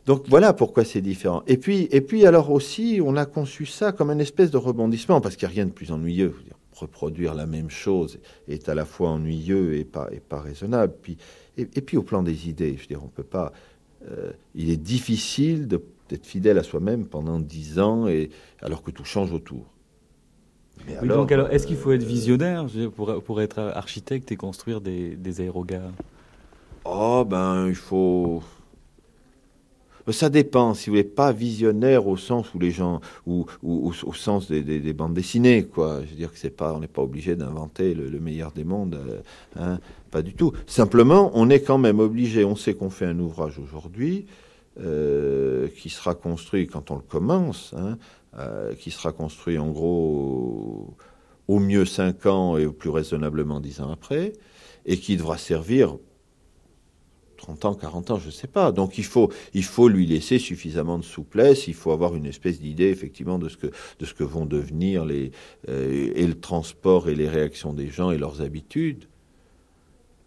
Donc 0.06 0.24
voilà 0.28 0.54
pourquoi 0.54 0.84
c'est 0.84 1.02
différent. 1.02 1.42
Et 1.46 1.58
puis, 1.58 1.88
et 1.90 2.00
puis 2.00 2.24
alors 2.24 2.50
aussi, 2.50 3.00
on 3.04 3.16
a 3.16 3.26
conçu 3.26 3.66
ça 3.66 3.92
comme 3.92 4.10
une 4.10 4.20
espèce 4.20 4.50
de 4.50 4.56
rebondissement, 4.56 5.20
parce 5.20 5.36
qu'il 5.36 5.46
n'y 5.46 5.52
a 5.52 5.56
rien 5.56 5.66
de 5.66 5.72
plus 5.72 5.92
ennuyeux. 5.92 6.34
Reproduire 6.74 7.34
la 7.34 7.44
même 7.44 7.68
chose 7.68 8.18
est 8.48 8.70
à 8.70 8.74
la 8.74 8.86
fois 8.86 9.10
ennuyeux 9.10 9.74
et 9.74 9.84
pas, 9.84 10.08
raisonnable. 10.32 10.94
Puis, 11.02 11.18
et, 11.58 11.66
puis 11.66 11.98
au 11.98 12.02
plan 12.02 12.22
des 12.22 12.48
idées, 12.48 12.76
je 12.76 12.82
veux 12.82 12.86
dire, 12.86 13.04
on 13.04 13.08
peut 13.08 13.22
pas. 13.22 13.52
euh, 14.10 14.32
il 14.54 14.70
est 14.70 14.78
difficile 14.78 15.68
d'être 15.68 16.26
fidèle 16.26 16.56
à 16.56 16.62
soi-même 16.62 17.04
pendant 17.04 17.38
dix 17.38 17.78
ans, 17.78 18.08
et, 18.08 18.30
alors 18.62 18.82
que 18.82 18.90
tout 18.90 19.04
change 19.04 19.32
autour. 19.32 19.66
Mais 20.86 20.96
Oui, 21.00 21.08
donc 21.08 21.32
alors, 21.32 21.48
est-ce 21.50 21.66
qu'il 21.66 21.76
faut 21.76 21.92
être 21.92 22.02
visionnaire 22.04 22.66
pour, 22.94 23.22
pour 23.22 23.40
être 23.40 23.58
architecte 23.58 24.32
et 24.32 24.36
construire 24.36 24.80
des, 24.80 25.16
des 25.16 25.40
aérogares 25.40 25.92
Oh, 26.84 27.24
ben, 27.26 27.68
il 27.68 27.74
faut. 27.74 28.42
Ben, 30.06 30.12
Ça 30.12 30.30
dépend, 30.30 30.74
si 30.74 30.88
vous 30.88 30.96
voulez, 30.96 31.04
pas 31.04 31.32
visionnaire 31.32 32.06
au 32.06 32.16
sens 32.16 32.54
où 32.54 32.58
les 32.58 32.70
gens, 32.70 33.00
ou, 33.26 33.46
au 33.62 33.92
sens 34.14 34.48
des, 34.50 34.62
des- 34.62 34.80
des 34.80 34.92
bandes 34.92 35.14
dessinées, 35.14 35.64
quoi. 35.66 36.00
Je 36.04 36.10
veux 36.10 36.16
dire 36.16 36.32
que 36.32 36.38
c'est 36.38 36.50
pas, 36.56 36.72
on 36.72 36.80
n'est 36.80 36.86
pas 36.88 37.02
obligé 37.02 37.36
d'inventer 37.36 37.94
le, 37.94 38.08
le 38.08 38.20
meilleur 38.20 38.52
des 38.52 38.64
mondes, 38.64 38.94
euh, 38.94 39.20
hein, 39.56 39.78
pas 40.10 40.22
du 40.22 40.34
tout. 40.34 40.52
Simplement, 40.66 41.30
on 41.34 41.50
est 41.50 41.60
quand 41.60 41.78
même 41.78 42.00
obligé, 42.00 42.44
on 42.44 42.56
sait 42.56 42.74
qu'on 42.74 42.90
fait 42.90 43.06
un 43.06 43.18
ouvrage 43.18 43.58
aujourd'hui, 43.58 44.26
euh, 44.80 45.68
qui 45.76 45.90
sera 45.90 46.14
construit 46.14 46.66
quand 46.66 46.90
on 46.90 46.96
le 46.96 47.02
commence, 47.02 47.74
hein, 47.76 47.98
euh, 48.38 48.74
qui 48.74 48.90
sera 48.90 49.12
construit 49.12 49.58
en 49.58 49.70
gros 49.70 50.96
au, 51.48 51.58
mieux 51.58 51.84
5 51.84 52.26
ans 52.26 52.56
et 52.56 52.64
au 52.64 52.72
plus 52.72 52.90
raisonnablement 52.90 53.60
10 53.60 53.80
ans 53.80 53.90
après, 53.90 54.32
et 54.86 54.98
qui 54.98 55.16
devra 55.16 55.36
servir 55.36 55.96
30 57.38 57.64
ans, 57.64 57.74
40 57.74 58.10
ans, 58.12 58.18
je 58.20 58.26
ne 58.26 58.30
sais 58.30 58.46
pas. 58.46 58.70
Donc 58.70 58.98
il 58.98 59.04
faut, 59.04 59.32
il 59.52 59.64
faut 59.64 59.88
lui 59.88 60.06
laisser 60.06 60.38
suffisamment 60.38 60.98
de 60.98 61.04
souplesse, 61.04 61.66
il 61.66 61.74
faut 61.74 61.90
avoir 61.90 62.14
une 62.14 62.26
espèce 62.26 62.60
d'idée 62.60 62.88
effectivement 62.88 63.38
de 63.38 63.48
ce 63.48 63.56
que, 63.56 63.66
de 63.66 64.04
ce 64.04 64.14
que 64.14 64.24
vont 64.24 64.46
devenir 64.46 65.04
les, 65.04 65.32
euh, 65.68 66.12
et 66.14 66.26
le 66.26 66.38
transport 66.38 67.08
et 67.08 67.16
les 67.16 67.28
réactions 67.28 67.72
des 67.72 67.88
gens 67.88 68.12
et 68.12 68.18
leurs 68.18 68.42
habitudes. 68.42 69.09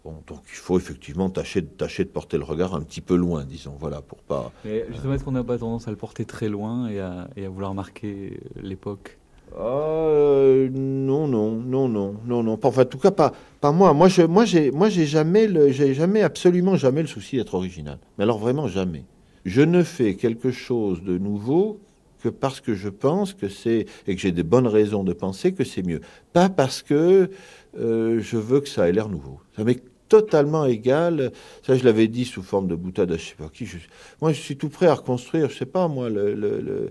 Bon, 0.04 0.16
donc 0.26 0.40
il 0.52 0.56
faut 0.56 0.76
effectivement 0.76 1.30
tâcher, 1.30 1.62
de- 1.62 1.66
tâcher 1.66 2.04
de 2.04 2.10
porter 2.10 2.36
le 2.36 2.44
regard 2.44 2.74
un 2.74 2.82
petit 2.82 3.00
peu 3.00 3.16
loin, 3.16 3.44
disons, 3.44 3.74
voilà, 3.80 4.02
pour 4.02 4.18
pas... 4.18 4.52
Mais 4.66 4.84
justement, 4.90 5.14
est-ce 5.14 5.24
qu'on 5.24 5.32
n'a 5.32 5.42
pas 5.42 5.56
tendance 5.56 5.88
à 5.88 5.90
le 5.90 5.96
porter 5.96 6.26
très 6.26 6.50
loin 6.50 6.88
et 6.88 7.00
à, 7.00 7.28
et 7.36 7.46
à 7.46 7.48
vouloir 7.48 7.72
marquer 7.72 8.38
l'époque? 8.62 9.16
Euh, 9.58 10.68
non, 10.70 11.26
non, 11.26 11.52
non, 11.52 11.88
non, 11.88 12.16
non, 12.26 12.42
non. 12.42 12.56
Pas- 12.58 12.68
Enfin, 12.68 12.82
en 12.82 12.86
tout 12.86 12.98
cas, 12.98 13.10
pas, 13.12 13.32
pas 13.60 13.72
moi. 13.72 13.94
Moi, 13.94 14.08
je, 14.08 14.22
moi, 14.22 14.44
j'ai, 14.44 14.70
moi, 14.70 14.88
j'ai 14.90 15.06
jamais, 15.06 15.46
le, 15.46 15.70
j'ai 15.70 15.94
jamais, 15.94 16.22
absolument 16.22 16.76
jamais 16.76 17.02
le 17.02 17.08
souci 17.08 17.36
d'être 17.36 17.54
original. 17.54 17.98
Mais 18.18 18.24
alors 18.24 18.38
vraiment 18.38 18.68
jamais. 18.68 19.04
Je 19.46 19.62
ne 19.62 19.82
fais 19.82 20.16
quelque 20.16 20.50
chose 20.50 21.02
de 21.02 21.16
nouveau 21.18 21.78
que 22.22 22.28
parce 22.28 22.60
que 22.60 22.74
je 22.74 22.88
pense 22.88 23.32
que 23.32 23.48
c'est 23.48 23.86
et 24.06 24.14
que 24.14 24.20
j'ai 24.20 24.32
des 24.32 24.42
bonnes 24.42 24.66
raisons 24.66 25.04
de 25.04 25.12
penser 25.12 25.52
que 25.52 25.64
c'est 25.64 25.82
mieux. 25.82 26.00
Pas 26.32 26.48
parce 26.48 26.82
que 26.82 27.30
euh, 27.78 28.20
je 28.20 28.36
veux 28.36 28.60
que 28.60 28.68
ça 28.68 28.88
ait 28.88 28.92
l'air 28.92 29.08
nouveau. 29.08 29.40
Ça 29.56 29.62
m'est 29.64 29.82
totalement 30.08 30.64
égal. 30.64 31.32
Ça, 31.66 31.76
je 31.76 31.84
l'avais 31.84 32.08
dit 32.08 32.24
sous 32.24 32.42
forme 32.42 32.68
de 32.68 32.74
boutade 32.74 33.12
à 33.12 33.16
je 33.16 33.22
sais 33.24 33.34
pas 33.36 33.48
qui. 33.52 33.66
Moi, 34.20 34.32
je 34.32 34.40
suis 34.40 34.56
tout 34.56 34.68
prêt 34.68 34.86
à 34.86 34.94
reconstruire. 34.94 35.48
Je 35.50 35.56
sais 35.56 35.66
pas 35.66 35.88
moi 35.88 36.08
le- 36.10 36.90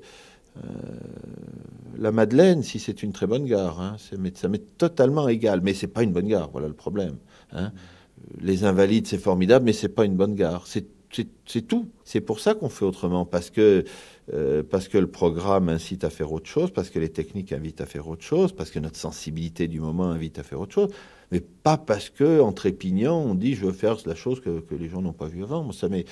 la 1.97 2.11
Madeleine, 2.11 2.63
si 2.63 2.79
c'est 2.79 3.01
une 3.03 3.11
très 3.11 3.27
bonne 3.27 3.45
gare, 3.45 3.79
hein, 3.81 3.97
ça 3.99 4.47
m'est- 4.47 4.77
totalement 4.77 5.27
égal. 5.27 5.61
Mais 5.63 5.73
c'est 5.73 5.87
pas 5.87 6.03
une 6.03 6.11
bonne 6.11 6.27
gare, 6.27 6.49
voilà 6.51 6.67
le 6.67 6.73
problème. 6.73 7.17
hein. 7.53 7.71
Les 8.39 8.63
Invalides, 8.63 9.07
c'est 9.07 9.17
formidable, 9.17 9.65
mais 9.65 9.73
c'est 9.73 9.89
pas 9.89 10.05
une 10.05 10.15
bonne 10.15 10.35
gare. 10.35 10.65
C'est 10.67 10.85
tout. 11.67 11.89
C'est 12.05 12.21
pour 12.21 12.39
ça 12.39 12.55
qu'on 12.55 12.69
fait 12.69 12.85
autrement, 12.85 13.25
parce 13.25 13.49
que 13.51 13.83
euh, 14.33 14.63
parce 14.63 14.87
que 14.87 14.97
le 14.97 15.07
programme 15.07 15.67
incite 15.69 16.03
à 16.05 16.09
faire 16.09 16.31
autre 16.31 16.47
chose, 16.47 16.71
parce 16.71 16.89
que 16.89 16.97
les 16.97 17.09
techniques 17.09 17.51
invitent 17.51 17.81
à 17.81 17.85
faire 17.85 18.07
autre 18.07 18.23
chose, 18.23 18.53
parce 18.53 18.71
que 18.71 18.79
notre 18.79 18.97
sensibilité 18.97 19.67
du 19.67 19.79
moment 19.81 20.05
invite 20.09 20.39
à 20.39 20.43
faire 20.43 20.61
autre 20.61 20.73
chose, 20.73 20.89
mais 21.33 21.41
pas 21.41 21.77
parce 21.77 22.09
que 22.09 22.39
en 22.39 22.53
trépignant 22.53 23.17
on 23.19 23.35
dit 23.35 23.55
je 23.55 23.65
veux 23.65 23.71
faire 23.73 23.97
la 24.05 24.15
chose 24.15 24.39
que, 24.39 24.63
les 24.75 24.87
gens 24.87 25.01
n'ont 25.01 25.13
pas 25.13 25.27
vue 25.27 25.43
avant. 25.43 25.71
Ça 25.71 25.89
m'est- 25.89 26.05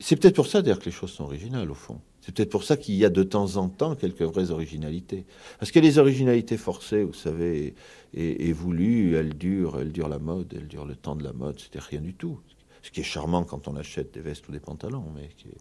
c'est 0.00 0.16
peut-être 0.16 0.34
pour 0.36 0.46
ça 0.46 0.62
d'ailleurs 0.62 0.78
que 0.80 0.86
les 0.86 0.90
choses 0.90 1.10
sont 1.10 1.24
originales 1.24 1.70
au 1.70 1.74
fond. 1.74 2.00
C'est 2.22 2.34
peut-être 2.34 2.50
pour 2.50 2.64
ça 2.64 2.76
qu'il 2.76 2.94
y 2.96 3.04
a 3.04 3.10
de 3.10 3.22
temps 3.22 3.56
en 3.56 3.68
temps 3.68 3.94
quelques 3.94 4.22
vraies 4.22 4.50
originalités. 4.50 5.24
Parce 5.58 5.70
que 5.70 5.80
les 5.80 5.98
originalités 5.98 6.56
forcées, 6.56 7.02
vous 7.04 7.14
savez, 7.14 7.74
et, 8.14 8.48
et 8.48 8.52
voulues, 8.52 9.14
elles 9.16 9.34
durent, 9.36 9.78
elles 9.80 9.92
durent 9.92 10.08
la 10.10 10.18
mode, 10.18 10.52
elles 10.54 10.66
durent 10.68 10.84
le 10.84 10.94
temps 10.96 11.16
de 11.16 11.24
la 11.24 11.32
mode. 11.32 11.58
C'était 11.58 11.78
rien 11.78 12.00
du 12.00 12.14
tout. 12.14 12.38
Ce 12.82 12.90
qui 12.90 13.00
est 13.00 13.04
charmant 13.04 13.44
quand 13.44 13.66
on 13.68 13.76
achète 13.76 14.12
des 14.14 14.20
vestes 14.20 14.48
ou 14.48 14.52
des 14.52 14.60
pantalons, 14.60 15.04
mais 15.14 15.28
qui 15.36 15.48
est- 15.48 15.60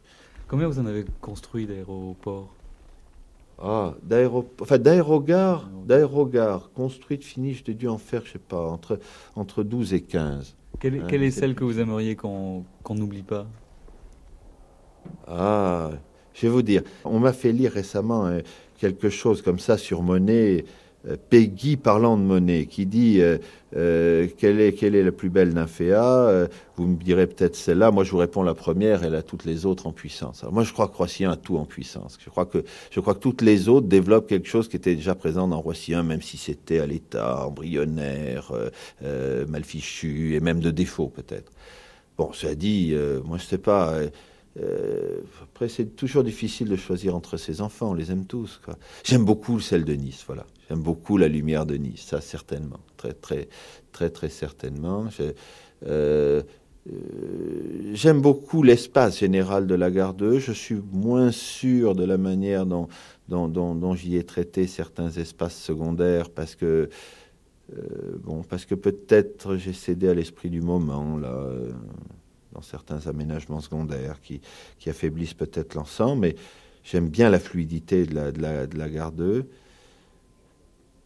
Combien 0.50 0.68
vous 0.68 0.80
en 0.80 0.86
avez 0.86 1.06
construit 1.22 1.68
d'aéroports 1.68 2.54
ah, 3.60 3.96
d'aérogare, 4.04 5.70
d'aérogare, 5.86 6.72
construite, 6.74 7.24
finie, 7.24 7.54
je 7.54 7.64
t'ai 7.64 7.74
dû 7.74 7.88
en 7.88 7.98
faire, 7.98 8.24
je 8.26 8.34
sais 8.34 8.40
pas, 8.40 8.68
entre, 8.70 9.00
entre 9.36 9.64
12 9.64 9.94
et 9.94 10.02
15. 10.02 10.56
Quelle, 10.80 10.96
est- 10.96 11.00
Hein, 11.00 11.06
quelle 11.08 11.24
est 11.24 11.32
c'est- 11.32 11.40
celle 11.42 11.56
que 11.56 11.64
vous 11.64 11.80
aimeriez 11.80 12.16
qu'on 12.16 12.64
n'oublie 12.90 13.24
pas? 13.24 13.48
Ah, 15.28 15.92
je 16.34 16.42
vais 16.48 16.50
vous 16.54 16.62
dire, 16.62 16.84
on 17.06 17.20
m'a 17.20 17.34
fait 17.34 17.52
lire 17.52 17.72
récemment 17.72 18.26
euh, 18.26 18.42
quelque 18.78 19.10
chose 19.10 19.42
comme 19.42 19.60
ça 19.60 19.78
sur 19.78 20.02
Monet, 20.04 20.66
Peggy 21.16 21.78
parlant 21.78 22.18
de 22.18 22.24
Monet, 22.24 22.66
qui 22.66 22.86
dit 22.86 23.22
euh, 23.22 23.38
euh, 23.76 24.28
quelle, 24.38 24.60
est, 24.60 24.74
quelle 24.74 24.96
est 24.96 25.04
la 25.04 25.12
plus 25.12 25.30
belle 25.30 25.54
nymphéa 25.54 26.04
Euh, 26.28 26.48
Vous 26.76 26.86
me 26.88 26.96
direz 26.96 27.28
peut-être 27.28 27.56
celle-là. 27.56 27.92
Moi, 27.92 28.04
je 28.04 28.12
vous 28.12 28.18
réponds 28.18 28.44
la 28.44 28.54
première, 28.54 29.04
elle 29.04 29.16
a 29.16 29.22
toutes 29.22 29.46
les 29.46 29.66
autres 29.66 29.88
en 29.88 29.94
puissance. 29.94 30.44
Moi, 30.52 30.64
je 30.64 30.74
crois 30.74 30.88
que 30.88 30.98
Roissien 30.98 31.32
a 31.32 31.38
tout 31.38 31.58
en 31.58 31.66
puissance. 31.66 32.18
Je 32.24 32.30
crois, 32.30 32.46
que, 32.46 32.64
je 32.92 33.00
crois 33.00 33.14
que 33.14 33.20
toutes 33.20 33.42
les 33.42 33.70
autres 33.70 33.88
développent 33.88 34.28
quelque 34.28 34.48
chose 34.50 34.68
qui 34.68 34.76
était 34.76 34.96
déjà 34.96 35.16
présent 35.16 35.48
dans 35.48 35.62
Roissien, 35.62 36.04
même 36.04 36.22
si 36.22 36.38
c'était 36.38 36.80
à 36.80 36.86
l'état 36.86 37.46
embryonnaire, 37.46 38.52
euh, 38.52 38.70
euh, 39.04 39.46
mal 39.48 39.64
fichu, 39.64 40.36
et 40.36 40.40
même 40.40 40.60
de 40.60 40.72
défaut 40.72 41.08
peut-être. 41.08 41.52
Bon, 42.18 42.34
ça 42.34 42.56
dit, 42.56 42.92
euh, 42.94 43.22
moi, 43.24 43.38
je 43.38 43.46
sais 43.46 43.58
pas. 43.60 43.94
euh, 43.94 44.10
euh, 44.60 45.20
après, 45.44 45.70
c'est 45.70 45.96
toujours 45.96 46.24
difficile 46.24 46.68
de 46.68 46.76
choisir 46.76 47.16
entre 47.16 47.38
ses 47.38 47.62
enfants. 47.62 47.92
On 47.92 47.94
les 47.94 48.12
aime 48.12 48.26
tous. 48.26 48.60
J'aime 49.04 49.24
beaucoup 49.24 49.60
celle 49.60 49.86
de 49.86 49.94
Nice. 49.94 50.24
Voilà. 50.26 50.46
J'aime 50.68 50.82
beaucoup 50.82 51.18
la 51.18 51.28
lumière 51.28 51.66
de 51.66 51.76
Nice. 51.76 52.08
Ça, 52.08 52.20
certainement. 52.20 52.80
Très, 52.98 53.14
très, 53.14 53.48
très, 53.92 54.10
très 54.10 54.30
certainement. 54.30 55.06
Euh, 55.22 55.34
euh, 55.86 56.42
J'aime 57.94 58.22
beaucoup 58.22 58.64
l'espace 58.64 59.20
général 59.20 59.68
de 59.68 59.76
la 59.76 59.92
gare 59.92 60.14
2. 60.14 60.40
Je 60.40 60.52
suis 60.52 60.82
moins 60.92 61.32
sûr 61.32 61.96
de 61.96 62.04
la 62.04 62.18
manière 62.18 62.66
dont, 62.66 63.96
j'y 63.96 64.18
ai 64.18 64.24
traité 64.24 64.68
certains 64.68 65.10
espaces 65.12 65.58
secondaires 65.58 66.30
parce 66.30 66.56
que, 66.56 66.90
euh, 67.74 68.18
bon, 68.24 68.44
parce 68.44 68.66
que 68.66 68.76
peut-être 68.76 69.56
j'ai 69.56 69.74
cédé 69.74 70.10
à 70.10 70.14
l'esprit 70.14 70.50
du 70.50 70.62
moment, 70.62 71.18
là, 71.18 71.50
dans 72.52 72.62
certains 72.62 73.08
aménagements 73.08 73.62
secondaires 73.62 74.20
qui, 74.22 74.42
affaiblissent 74.88 75.34
peut-être 75.34 75.76
l'ensemble, 75.76 76.22
mais 76.22 76.36
j'aime 76.84 77.10
bien 77.10 77.30
la 77.30 77.40
fluidité 77.40 78.06
de 78.06 78.16
la, 78.16 78.32
de 78.32 78.66
de 78.66 78.78
la 78.78 78.90
gare 78.90 79.14
2. 79.14 79.48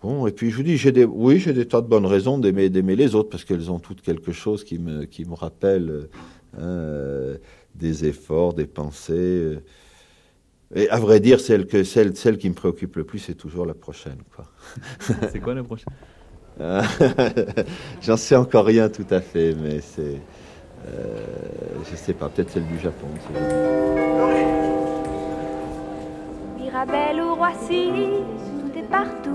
Bon, 0.02 0.26
et 0.26 0.32
puis 0.32 0.50
je 0.50 0.58
vous 0.58 0.64
dis, 0.64 0.78
j'ai 0.78 0.92
des, 0.92 1.06
oui, 1.06 1.40
j'ai 1.40 1.54
des 1.54 1.68
tas 1.68 1.82
de 1.82 1.88
bonnes 1.88 2.08
raisons 2.08 2.40
d'aimer, 2.40 2.70
d'aimer 2.70 2.96
les 2.96 3.14
autres 3.14 3.30
parce 3.30 3.44
qu'elles 3.46 3.70
ont 3.70 3.80
toutes 3.80 4.02
quelque 4.02 4.32
chose 4.32 4.64
qui 4.64 4.80
me, 4.80 5.06
qui 5.06 5.26
me 5.26 5.36
rappelle 5.36 6.10
euh, 6.58 7.38
des 7.76 8.06
efforts, 8.06 8.54
des 8.54 8.66
pensées. 8.66 9.14
euh. 9.14 9.64
Et 10.74 10.90
à 10.90 10.98
vrai 11.00 11.20
dire, 11.20 11.40
celle, 11.40 11.68
que, 11.68 11.84
celle, 11.84 12.16
celle 12.16 12.38
qui 12.38 12.50
me 12.50 12.56
préoccupe 12.56 12.96
le 12.96 13.04
plus, 13.04 13.20
c'est 13.20 13.36
toujours 13.36 13.66
la 13.66 13.74
prochaine. 13.76 14.18
Quoi. 14.36 14.46
C'est 15.32 15.40
quoi 15.40 15.54
la 15.54 15.64
prochaine? 15.64 15.94
Ah, 16.60 16.84
J'en 18.02 18.18
sais 18.18 18.36
encore 18.36 18.66
rien 18.66 18.90
tout 18.90 19.06
à 19.10 19.22
fait, 19.22 19.56
mais 19.56 19.80
c'est. 19.82 20.22
Euh, 20.88 21.26
je 21.90 21.96
sais 21.96 22.14
pas, 22.14 22.28
peut-être 22.30 22.50
celle 22.52 22.68
du 22.68 22.78
Japon. 22.80 23.08
Mirabelle 26.58 27.22
ou 27.22 27.36
Roissy, 27.36 27.90
tout 28.60 28.78
est 28.80 28.90
partout 28.90 29.31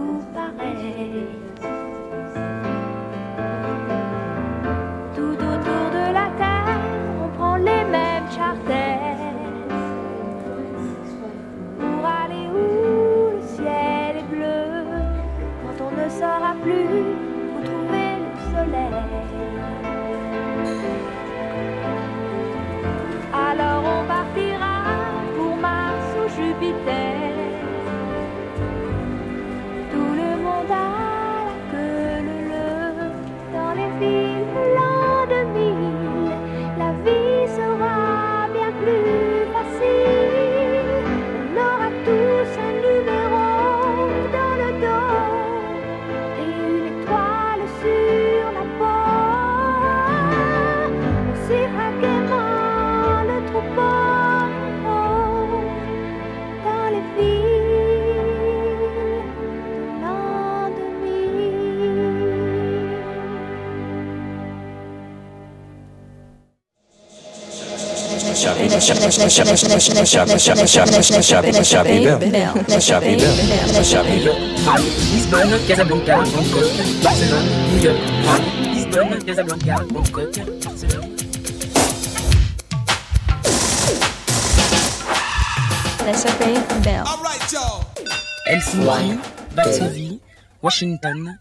Helsinki, 88.47 89.19
Varsovie, 89.57 90.21
Washington, 90.63 91.39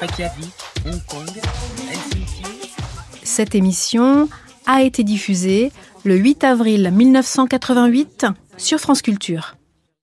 Reykjavik, 0.00 0.52
Hong 0.84 1.00
Kong. 1.06 1.28
Cette 3.22 3.54
émission 3.54 4.28
a 4.66 4.82
été 4.82 5.04
diffusée 5.04 5.72
le 6.04 6.16
8 6.16 6.44
avril 6.44 6.90
1988 6.92 8.26
sur 8.56 8.78
France 8.78 9.02
Culture. 9.02 9.57